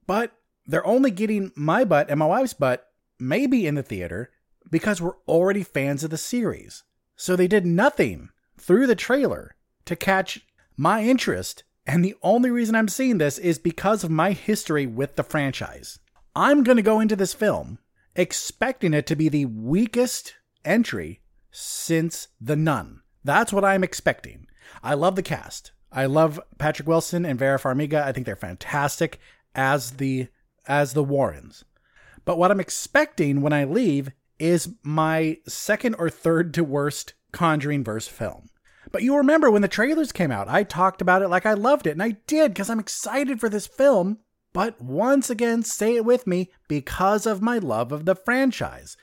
But 0.08 0.32
they're 0.66 0.88
only 0.88 1.12
getting 1.12 1.52
my 1.58 1.84
butt 1.84 2.10
and 2.10 2.20
my 2.20 2.26
wife's 2.26 2.54
butt 2.54 2.88
maybe 3.20 3.68
in 3.68 3.76
the 3.76 3.84
theater 3.84 4.32
because 4.72 5.02
we're 5.02 5.18
already 5.28 5.64
fans 5.64 6.06
of 6.06 6.10
the 6.10 6.18
series. 6.18 6.84
So 7.18 7.36
they 7.36 7.50
did 7.50 7.66
nothing 7.66 8.30
through 8.58 8.88
the 8.88 8.96
trailer 8.96 9.58
to 9.84 9.96
catch 9.98 10.40
my 10.78 11.04
interest. 11.04 11.66
And 11.86 12.06
the 12.06 12.16
only 12.24 12.52
reason 12.52 12.76
I'm 12.76 12.88
seeing 12.88 13.18
this 13.18 13.38
is 13.38 13.60
because 13.60 14.06
of 14.06 14.10
my 14.10 14.32
history 14.32 14.88
with 14.88 15.18
the 15.18 15.24
franchise. 15.24 16.00
I'm 16.34 16.64
going 16.64 16.78
to 16.78 16.82
go 16.82 17.02
into 17.02 17.18
this 17.18 17.34
film 17.34 17.80
expecting 18.16 18.94
it 18.94 19.06
to 19.08 19.18
be 19.18 19.28
the 19.28 19.48
weakest 19.48 20.36
entry 20.64 21.20
since 21.52 22.30
The 22.40 22.56
Nun. 22.56 23.02
That's 23.24 23.54
what 23.54 23.66
I'm 23.66 23.84
expecting. 23.84 24.48
I 24.84 24.94
love 24.94 25.16
the 25.16 25.24
cast. 25.24 25.72
I 25.92 26.06
love 26.06 26.40
Patrick 26.58 26.88
Wilson 26.88 27.26
and 27.26 27.40
Vera 27.40 27.60
Farmiga. 27.60 28.04
I 28.04 28.12
think 28.12 28.26
they're 28.26 28.36
fantastic 28.36 29.20
as 29.56 29.92
the 29.92 30.28
as 30.68 30.94
the 30.94 31.04
Warrens. 31.04 31.66
But 32.26 32.38
what 32.38 32.52
I'm 32.52 32.60
expecting 32.60 33.42
when 33.42 33.54
I 33.54 33.64
leave 33.64 34.12
is 34.38 34.76
my 34.84 35.38
second 35.48 35.96
or 35.96 36.10
third 36.10 36.54
to 36.54 36.64
worst 36.64 37.14
Conjuring 37.32 37.84
verse 37.84 38.08
film. 38.08 38.50
But 38.92 39.04
you 39.04 39.16
remember 39.16 39.52
when 39.52 39.62
the 39.62 39.68
trailers 39.68 40.12
came 40.12 40.32
out, 40.32 40.48
I 40.48 40.64
talked 40.64 41.02
about 41.02 41.22
it 41.22 41.28
like 41.28 41.46
I 41.46 41.54
loved 41.54 41.86
it, 41.86 41.92
and 41.92 42.02
I 42.02 42.18
did 42.26 42.54
because 42.54 42.70
I'm 42.70 42.80
excited 42.80 43.40
for 43.40 43.50
this 43.50 43.68
film. 43.68 44.20
But 44.52 44.82
once 44.82 45.30
again, 45.30 45.62
say 45.62 45.96
it 45.96 46.06
with 46.06 46.26
me 46.26 46.50
because 46.68 47.28
of 47.28 47.42
my 47.42 47.60
love 47.60 47.92
of 47.92 48.06
the 48.06 48.16
franchise. 48.16 48.98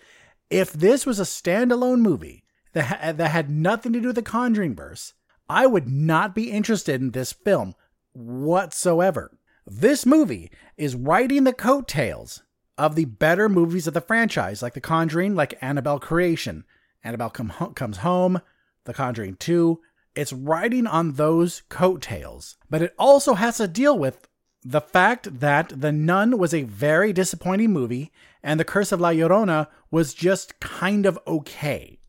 If 0.51 0.73
this 0.73 1.07
was 1.07 1.21
a 1.21 1.25
standalone 1.25 2.01
movie 2.01 2.43
that, 2.77 3.17
that 3.17 3.31
had 3.31 3.51
nothing 3.51 3.93
to 3.95 4.01
do 4.01 4.09
with 4.09 4.17
the 4.17 4.23
Conjuring 4.23 4.75
verse, 4.75 5.15
I 5.49 5.67
would 5.67 5.89
not 5.89 6.35
be 6.35 6.51
interested 6.51 7.01
in 7.01 7.11
this 7.11 7.33
film 7.33 7.75
whatsoever. 8.13 9.37
This 9.67 10.07
movie 10.07 10.51
is 10.77 10.95
riding 10.95 11.45
the 11.45 11.53
coattails 11.53 12.43
of 12.79 12.95
the 12.95 13.07
better 13.07 13.49
movies 13.49 13.87
of 13.87 13.95
the 13.95 14.01
franchise, 14.01 14.63
like 14.63 14.75
The 14.75 14.81
Conjuring, 14.81 15.35
like 15.35 15.59
Annabelle 15.63 15.99
Creation, 15.99 16.65
Annabelle 17.03 17.31
Come 17.31 17.51
Comes 17.75 17.99
Home, 17.99 18.41
The 18.85 18.95
Conjuring 18.95 19.37
2. 19.37 19.81
It's 20.15 20.33
riding 20.33 20.87
on 20.87 21.13
those 21.13 21.63
coattails, 21.69 22.57
but 22.69 22.83
it 22.83 22.95
also 22.99 23.35
has 23.35 23.57
to 23.57 23.69
deal 23.69 23.99
with 23.99 24.29
the 24.63 24.81
fact 24.81 25.41
that 25.41 25.81
The 25.81 25.93
Nun 25.93 26.39
was 26.39 26.53
a 26.53 26.63
very 26.63 27.13
disappointing 27.13 27.73
movie 27.73 28.13
and 28.43 28.61
The 28.61 28.65
Curse 28.65 28.93
of 28.93 29.01
La 29.01 29.11
Llorona 29.11 29.69
was 29.91 30.13
just 30.13 30.61
kind 30.61 31.07
of 31.07 31.19
okay. 31.27 32.01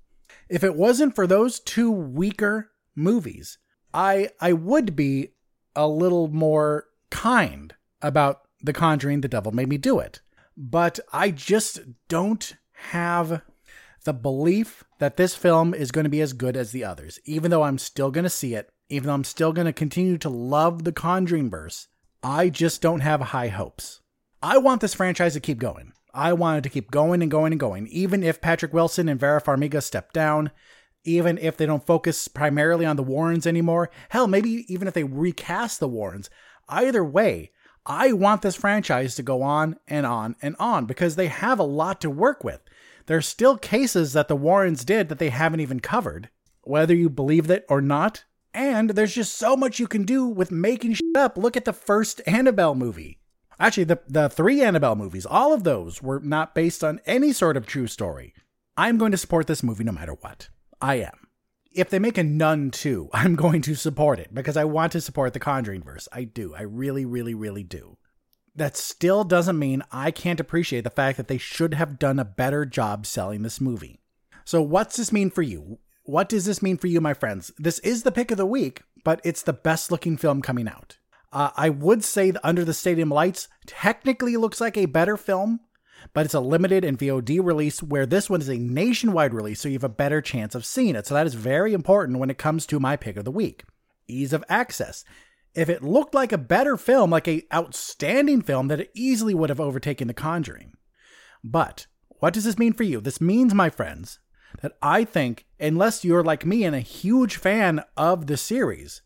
If 0.49 0.63
it 0.63 0.75
wasn't 0.75 1.15
for 1.15 1.27
those 1.27 1.59
two 1.59 1.91
weaker 1.91 2.71
movies, 2.95 3.57
I 3.93 4.29
I 4.39 4.53
would 4.53 4.95
be 4.95 5.33
a 5.75 5.87
little 5.87 6.27
more 6.27 6.85
kind 7.09 7.73
about 8.01 8.41
The 8.61 8.73
Conjuring 8.73 9.21
The 9.21 9.27
Devil 9.27 9.51
Made 9.51 9.69
Me 9.69 9.77
Do 9.77 9.99
It. 9.99 10.21
But 10.55 10.99
I 11.13 11.31
just 11.31 11.79
don't 12.07 12.55
have 12.91 13.41
the 14.03 14.13
belief 14.13 14.83
that 14.99 15.17
this 15.17 15.35
film 15.35 15.73
is 15.73 15.91
going 15.91 16.05
to 16.05 16.09
be 16.09 16.21
as 16.21 16.33
good 16.33 16.55
as 16.55 16.71
the 16.71 16.83
others, 16.83 17.19
even 17.25 17.51
though 17.51 17.63
I'm 17.63 17.77
still 17.77 18.09
going 18.09 18.23
to 18.23 18.29
see 18.29 18.55
it, 18.55 18.69
even 18.89 19.07
though 19.07 19.13
I'm 19.13 19.23
still 19.23 19.51
going 19.51 19.65
to 19.65 19.73
continue 19.73 20.17
to 20.19 20.29
love 20.29 20.83
the 20.83 20.91
Conjuring 20.91 21.49
verse. 21.49 21.87
I 22.23 22.49
just 22.49 22.81
don't 22.81 23.01
have 23.01 23.21
high 23.21 23.49
hopes. 23.49 24.01
I 24.41 24.57
want 24.57 24.81
this 24.81 24.93
franchise 24.93 25.33
to 25.33 25.39
keep 25.39 25.59
going. 25.59 25.93
I 26.17 26.33
wanted 26.33 26.63
to 26.63 26.69
keep 26.69 26.89
going 26.89 27.21
and 27.21 27.29
going 27.29 27.53
and 27.53 27.59
going, 27.59 27.85
even 27.87 28.23
if 28.23 28.41
Patrick 28.41 28.73
Wilson 28.73 29.07
and 29.07 29.19
Vera 29.19 29.39
Farmiga 29.39 29.83
step 29.83 30.13
down, 30.13 30.49
even 31.03 31.37
if 31.37 31.55
they 31.55 31.67
don't 31.67 31.85
focus 31.85 32.27
primarily 32.27 32.87
on 32.87 32.95
the 32.95 33.03
Warrens 33.03 33.45
anymore. 33.45 33.91
Hell, 34.09 34.25
maybe 34.25 34.65
even 34.67 34.87
if 34.87 34.95
they 34.95 35.03
recast 35.03 35.79
the 35.79 35.87
Warrens. 35.87 36.31
Either 36.67 37.03
way, 37.03 37.51
I 37.85 38.13
want 38.13 38.41
this 38.41 38.55
franchise 38.55 39.13
to 39.15 39.23
go 39.23 39.43
on 39.43 39.77
and 39.87 40.07
on 40.07 40.35
and 40.41 40.55
on 40.57 40.85
because 40.85 41.17
they 41.17 41.27
have 41.27 41.59
a 41.59 41.63
lot 41.63 42.01
to 42.01 42.09
work 42.09 42.43
with. 42.43 42.61
There's 43.05 43.27
still 43.27 43.55
cases 43.55 44.13
that 44.13 44.27
the 44.27 44.35
Warrens 44.35 44.83
did 44.83 45.09
that 45.09 45.19
they 45.19 45.29
haven't 45.29 45.59
even 45.59 45.79
covered, 45.81 46.31
whether 46.63 46.95
you 46.95 47.11
believe 47.11 47.51
it 47.51 47.63
or 47.69 47.79
not. 47.79 48.25
And 48.55 48.89
there's 48.89 49.13
just 49.13 49.35
so 49.35 49.55
much 49.55 49.79
you 49.79 49.87
can 49.87 50.03
do 50.03 50.25
with 50.25 50.51
making 50.51 50.95
shit 50.95 51.15
up. 51.15 51.37
Look 51.37 51.55
at 51.55 51.65
the 51.65 51.73
first 51.73 52.21
Annabelle 52.25 52.73
movie. 52.73 53.19
Actually, 53.59 53.85
the, 53.85 53.99
the 54.07 54.29
three 54.29 54.61
Annabelle 54.61 54.95
movies, 54.95 55.25
all 55.25 55.53
of 55.53 55.63
those 55.63 56.01
were 56.01 56.19
not 56.19 56.53
based 56.53 56.83
on 56.83 57.01
any 57.05 57.33
sort 57.33 57.57
of 57.57 57.65
true 57.65 57.87
story. 57.87 58.33
I'm 58.75 58.97
going 58.97 59.11
to 59.11 59.17
support 59.17 59.47
this 59.47 59.63
movie 59.63 59.83
no 59.83 59.91
matter 59.91 60.13
what. 60.13 60.49
I 60.79 60.95
am. 60.95 61.27
If 61.73 61.89
they 61.89 61.99
make 61.99 62.17
a 62.17 62.23
Nun 62.23 62.69
2, 62.69 63.09
I'm 63.13 63.35
going 63.35 63.61
to 63.63 63.75
support 63.75 64.19
it 64.19 64.33
because 64.33 64.57
I 64.57 64.65
want 64.65 64.91
to 64.91 65.01
support 65.01 65.33
the 65.33 65.39
Conjuring 65.39 65.83
verse. 65.83 66.07
I 66.11 66.23
do. 66.23 66.53
I 66.53 66.61
really, 66.61 67.05
really, 67.05 67.33
really 67.33 67.63
do. 67.63 67.97
That 68.55 68.77
still 68.77 69.23
doesn't 69.23 69.59
mean 69.59 69.83
I 69.91 70.11
can't 70.11 70.39
appreciate 70.39 70.83
the 70.83 70.89
fact 70.89 71.17
that 71.17 71.27
they 71.27 71.37
should 71.37 71.75
have 71.75 71.99
done 71.99 72.19
a 72.19 72.25
better 72.25 72.65
job 72.65 73.05
selling 73.05 73.43
this 73.43 73.61
movie. 73.61 73.99
So, 74.45 74.61
what's 74.61 74.97
this 74.97 75.11
mean 75.11 75.29
for 75.29 75.43
you? 75.43 75.79
What 76.03 76.29
does 76.29 76.45
this 76.45 76.61
mean 76.61 76.77
for 76.77 76.87
you, 76.87 77.01
my 77.01 77.13
friends? 77.13 77.51
This 77.57 77.79
is 77.79 78.03
the 78.03 78.11
pick 78.11 78.31
of 78.31 78.37
the 78.37 78.45
week, 78.45 78.81
but 79.03 79.19
it's 79.23 79.43
the 79.43 79.53
best 79.53 79.91
looking 79.91 80.17
film 80.17 80.41
coming 80.41 80.67
out. 80.67 80.96
Uh, 81.31 81.51
I 81.55 81.69
would 81.69 82.03
say 82.03 82.31
Under 82.43 82.63
the 82.63 82.73
Stadium 82.73 83.09
Lights 83.09 83.47
technically 83.65 84.37
looks 84.37 84.61
like 84.61 84.77
a 84.77 84.85
better 84.85 85.17
film, 85.17 85.59
but 86.13 86.25
it's 86.25 86.33
a 86.33 86.39
limited 86.39 86.85
and 86.85 86.97
VOD 86.97 87.43
release 87.43 87.83
where 87.83 88.05
this 88.05 88.29
one 88.29 88.41
is 88.41 88.49
a 88.49 88.57
nationwide 88.57 89.33
release, 89.33 89.59
so 89.59 89.67
you 89.67 89.75
have 89.75 89.83
a 89.83 89.89
better 89.89 90.21
chance 90.21 90.55
of 90.55 90.65
seeing 90.65 90.95
it. 90.95 91.05
So 91.05 91.13
that 91.13 91.27
is 91.27 91.33
very 91.33 91.73
important 91.73 92.19
when 92.19 92.29
it 92.29 92.37
comes 92.37 92.65
to 92.67 92.79
my 92.79 92.95
pick 92.95 93.17
of 93.17 93.25
the 93.25 93.31
week. 93.31 93.63
Ease 94.07 94.31
of 94.31 94.43
access. 94.47 95.03
If 95.53 95.69
it 95.69 95.83
looked 95.83 96.13
like 96.13 96.31
a 96.31 96.37
better 96.37 96.77
film, 96.77 97.09
like 97.09 97.27
a 97.27 97.43
outstanding 97.53 98.41
film, 98.41 98.67
that 98.69 98.79
it 98.79 98.91
easily 98.93 99.33
would 99.33 99.49
have 99.49 99.59
overtaken 99.59 100.07
The 100.07 100.13
Conjuring. 100.13 100.73
But 101.43 101.87
what 102.19 102.33
does 102.33 102.45
this 102.45 102.59
mean 102.59 102.73
for 102.73 102.83
you? 102.83 103.01
This 103.01 103.19
means, 103.19 103.53
my 103.53 103.69
friends, 103.69 104.19
that 104.61 104.77
I 104.81 105.03
think, 105.03 105.45
unless 105.59 106.05
you're 106.05 106.23
like 106.23 106.45
me 106.45 106.63
and 106.63 106.75
a 106.75 106.79
huge 106.79 107.35
fan 107.37 107.83
of 107.95 108.27
the 108.27 108.37
series, 108.37 109.01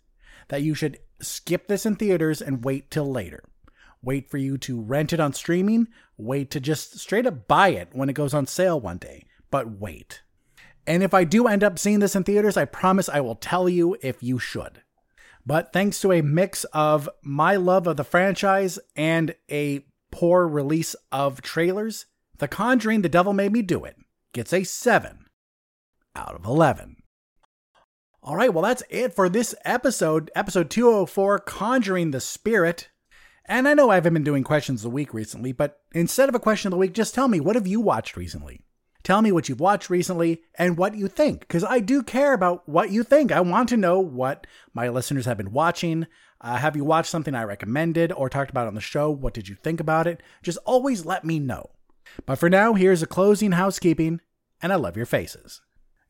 that 0.49 0.61
you 0.61 0.75
should 0.75 0.99
skip 1.21 1.67
this 1.67 1.85
in 1.85 1.95
theaters 1.95 2.41
and 2.41 2.63
wait 2.63 2.91
till 2.91 3.09
later. 3.09 3.43
Wait 4.03 4.29
for 4.29 4.37
you 4.37 4.57
to 4.57 4.81
rent 4.81 5.13
it 5.13 5.19
on 5.19 5.33
streaming. 5.33 5.87
Wait 6.17 6.49
to 6.51 6.59
just 6.59 6.99
straight 6.99 7.27
up 7.27 7.47
buy 7.47 7.69
it 7.69 7.89
when 7.91 8.09
it 8.09 8.13
goes 8.13 8.33
on 8.33 8.47
sale 8.47 8.79
one 8.79 8.97
day. 8.97 9.25
But 9.49 9.79
wait. 9.79 10.21
And 10.87 11.03
if 11.03 11.13
I 11.13 11.23
do 11.23 11.47
end 11.47 11.63
up 11.63 11.77
seeing 11.77 11.99
this 11.99 12.15
in 12.15 12.23
theaters, 12.23 12.57
I 12.57 12.65
promise 12.65 13.07
I 13.07 13.21
will 13.21 13.35
tell 13.35 13.69
you 13.69 13.95
if 14.01 14.23
you 14.23 14.39
should. 14.39 14.81
But 15.45 15.73
thanks 15.73 16.01
to 16.01 16.11
a 16.11 16.21
mix 16.21 16.63
of 16.65 17.09
my 17.21 17.55
love 17.55 17.87
of 17.87 17.97
the 17.97 18.03
franchise 18.03 18.79
and 18.95 19.35
a 19.49 19.85
poor 20.11 20.47
release 20.47 20.95
of 21.11 21.41
trailers, 21.41 22.05
The 22.37 22.47
Conjuring 22.47 23.01
The 23.01 23.09
Devil 23.09 23.33
Made 23.33 23.51
Me 23.51 23.61
Do 23.61 23.85
It 23.85 23.97
gets 24.33 24.53
a 24.53 24.63
7 24.63 25.25
out 26.15 26.35
of 26.35 26.45
11. 26.45 27.00
All 28.23 28.35
right, 28.35 28.53
well, 28.53 28.63
that's 28.63 28.83
it 28.91 29.15
for 29.15 29.29
this 29.29 29.55
episode, 29.65 30.29
episode 30.35 30.69
204 30.69 31.39
Conjuring 31.39 32.11
the 32.11 32.21
Spirit. 32.21 32.89
And 33.45 33.67
I 33.67 33.73
know 33.73 33.89
I 33.89 33.95
haven't 33.95 34.13
been 34.13 34.23
doing 34.23 34.43
questions 34.43 34.81
of 34.81 34.83
the 34.83 34.95
week 34.95 35.11
recently, 35.11 35.53
but 35.53 35.79
instead 35.93 36.29
of 36.29 36.35
a 36.35 36.39
question 36.39 36.67
of 36.67 36.71
the 36.71 36.77
week, 36.77 36.93
just 36.93 37.15
tell 37.15 37.27
me 37.27 37.39
what 37.39 37.55
have 37.55 37.65
you 37.65 37.81
watched 37.81 38.15
recently? 38.15 38.61
Tell 39.01 39.23
me 39.23 39.31
what 39.31 39.49
you've 39.49 39.59
watched 39.59 39.89
recently 39.89 40.43
and 40.53 40.77
what 40.77 40.93
you 40.93 41.07
think, 41.07 41.39
because 41.39 41.63
I 41.63 41.79
do 41.79 42.03
care 42.03 42.33
about 42.33 42.69
what 42.69 42.91
you 42.91 43.01
think. 43.01 43.31
I 43.31 43.41
want 43.41 43.69
to 43.69 43.77
know 43.77 43.99
what 43.99 44.45
my 44.71 44.87
listeners 44.87 45.25
have 45.25 45.37
been 45.37 45.51
watching. 45.51 46.05
Uh, 46.39 46.57
have 46.57 46.75
you 46.75 46.85
watched 46.85 47.09
something 47.09 47.33
I 47.33 47.43
recommended 47.43 48.11
or 48.11 48.29
talked 48.29 48.51
about 48.51 48.67
on 48.67 48.75
the 48.75 48.81
show? 48.81 49.09
What 49.09 49.33
did 49.33 49.49
you 49.49 49.55
think 49.55 49.79
about 49.79 50.05
it? 50.05 50.21
Just 50.43 50.59
always 50.63 51.07
let 51.07 51.25
me 51.25 51.39
know. 51.39 51.71
But 52.27 52.37
for 52.37 52.51
now, 52.51 52.75
here's 52.75 53.01
a 53.01 53.07
closing 53.07 53.53
housekeeping, 53.53 54.21
and 54.61 54.71
I 54.71 54.75
love 54.75 54.95
your 54.95 55.07
faces. 55.07 55.61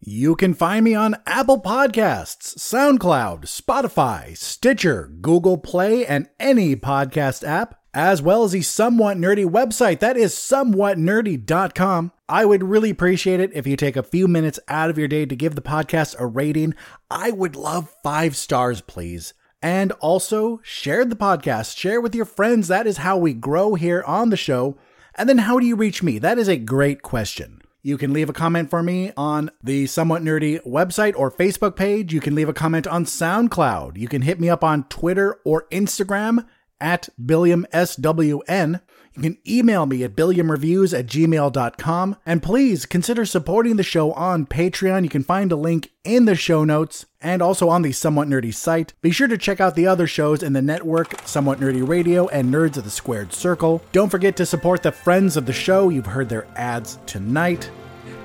You 0.04 0.36
can 0.36 0.56
find 0.56 0.84
me 0.84 0.96
on 0.96 1.16
Apple 1.28 1.62
Podcasts, 1.62 2.58
SoundCloud, 2.58 3.42
Spotify, 3.42 4.36
Stitcher, 4.36 5.14
Google 5.22 5.60
Play, 5.60 6.08
and 6.08 6.28
any 6.40 6.76
podcast 6.76 7.48
app, 7.48 7.80
as 7.94 8.20
well 8.20 8.44
as 8.44 8.54
the 8.54 8.64
Somewhat 8.64 9.18
Nerdy 9.18 9.46
website. 9.46 10.00
That 10.00 10.18
is 10.18 10.34
somewhatnerdy.com. 10.34 12.14
I 12.28 12.46
would 12.46 12.64
really 12.64 12.90
appreciate 12.90 13.40
it 13.40 13.52
if 13.54 13.68
you 13.68 13.78
take 13.78 13.96
a 13.96 14.02
few 14.02 14.28
minutes 14.28 14.60
out 14.68 14.90
of 14.90 14.98
your 14.98 15.08
day 15.08 15.28
to 15.28 15.36
give 15.36 15.54
the 15.54 15.62
podcast 15.62 16.16
a 16.18 16.26
rating. 16.26 16.74
I 17.12 17.30
would 17.30 17.56
love 17.56 17.96
five 18.02 18.36
stars, 18.36 18.82
please. 18.82 19.36
And 19.62 19.92
also 20.00 20.62
share 20.64 21.06
the 21.06 21.16
podcast, 21.16 21.78
share 21.78 22.02
with 22.02 22.16
your 22.16 22.26
friends. 22.26 22.70
That 22.70 22.88
is 22.88 22.98
how 22.98 23.20
we 23.20 23.36
grow 23.36 23.76
here 23.76 24.04
on 24.08 24.32
the 24.32 24.38
show. 24.38 24.80
And 25.14 25.30
then 25.30 25.38
how 25.38 25.60
do 25.60 25.68
you 25.68 25.76
reach 25.76 26.02
me? 26.02 26.18
That 26.18 26.40
is 26.40 26.48
a 26.48 26.58
great 26.58 27.04
question. 27.04 27.61
You 27.84 27.98
can 27.98 28.14
leave 28.14 28.30
a 28.30 28.34
comment 28.34 28.70
for 28.70 28.84
me 28.84 29.12
on 29.18 29.50
the 29.64 29.88
Somewhat 29.88 30.22
Nerdy 30.22 30.62
website 30.64 31.14
or 31.16 31.32
Facebook 31.32 31.76
page. 31.76 32.14
You 32.14 32.20
can 32.20 32.36
leave 32.36 32.48
a 32.48 32.54
comment 32.54 32.86
on 32.86 33.06
SoundCloud. 33.06 33.98
You 33.98 34.08
can 34.08 34.22
hit 34.22 34.40
me 34.40 34.50
up 34.50 34.64
on 34.64 34.84
Twitter 34.84 35.40
or 35.44 35.68
Instagram 35.72 36.46
at 36.80 37.10
BilliamSWN. 37.20 38.82
You 39.14 39.22
can 39.24 39.38
email 39.48 39.86
me 39.86 40.04
at 40.04 40.16
billiamreviews 40.16 40.98
at 40.98 41.08
gmail.com. 41.08 42.16
And 42.26 42.42
please 42.42 42.86
consider 42.86 43.26
supporting 43.26 43.76
the 43.76 43.84
show 43.84 44.14
on 44.14 44.46
Patreon. 44.46 45.04
You 45.04 45.10
can 45.10 45.24
find 45.24 45.52
a 45.52 45.58
link 45.58 45.90
in 46.04 46.26
the 46.26 46.36
show 46.36 46.64
notes 46.64 47.06
and 47.20 47.42
also 47.42 47.70
on 47.70 47.82
the 47.82 47.92
Somewhat 47.92 48.28
Nerdy 48.28 48.54
site. 48.54 48.94
Be 49.02 49.12
sure 49.12 49.28
to 49.28 49.38
check 49.38 49.60
out 49.60 49.76
the 49.76 49.88
other 49.88 50.08
shows 50.08 50.42
in 50.42 50.54
the 50.54 50.62
network, 50.62 51.28
Somewhat 51.28 51.60
Nerdy 51.60 51.86
Radio 51.86 52.28
and 52.30 52.54
Nerds 52.54 52.78
of 52.78 52.86
the 52.86 52.90
Squared 52.90 53.34
Circle. 53.34 53.84
Don't 53.92 54.10
forget 54.10 54.38
to 54.38 54.46
support 54.46 54.82
the 54.82 54.92
friends 54.92 55.36
of 55.36 55.46
the 55.46 55.54
show. 55.54 55.90
You've 55.90 56.06
heard 56.06 56.30
their 56.30 56.48
ads 56.56 56.98
tonight. 57.06 57.70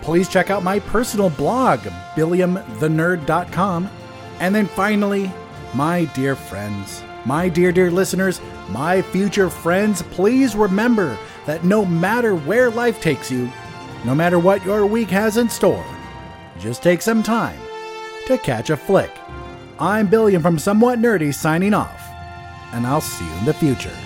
Please 0.02 0.28
check 0.28 0.50
out 0.50 0.62
my 0.62 0.78
personal 0.78 1.30
blog, 1.30 1.80
billiamthenerd.com. 2.14 3.90
And 4.38 4.54
then 4.54 4.66
finally, 4.66 5.32
my 5.74 6.04
dear 6.14 6.36
friends, 6.36 7.02
my 7.26 7.48
dear, 7.48 7.72
dear 7.72 7.90
listeners, 7.90 8.40
my 8.68 9.02
future 9.02 9.50
friends, 9.50 10.00
please 10.00 10.54
remember 10.54 11.18
that 11.44 11.64
no 11.64 11.84
matter 11.84 12.36
where 12.36 12.70
life 12.70 13.00
takes 13.00 13.32
you, 13.32 13.50
no 14.04 14.14
matter 14.14 14.38
what 14.38 14.64
your 14.64 14.86
week 14.86 15.10
has 15.10 15.36
in 15.36 15.48
store, 15.48 15.84
just 16.60 16.84
take 16.84 17.02
some 17.02 17.24
time 17.24 17.58
to 18.28 18.38
catch 18.38 18.70
a 18.70 18.76
flick. 18.76 19.10
I'm 19.80 20.06
Billiam 20.06 20.40
from 20.40 20.58
Somewhat 20.58 21.00
Nerdy 21.00 21.34
signing 21.34 21.74
off, 21.74 22.00
and 22.72 22.86
I'll 22.86 23.00
see 23.00 23.26
you 23.26 23.38
in 23.38 23.44
the 23.44 23.54
future. 23.54 24.05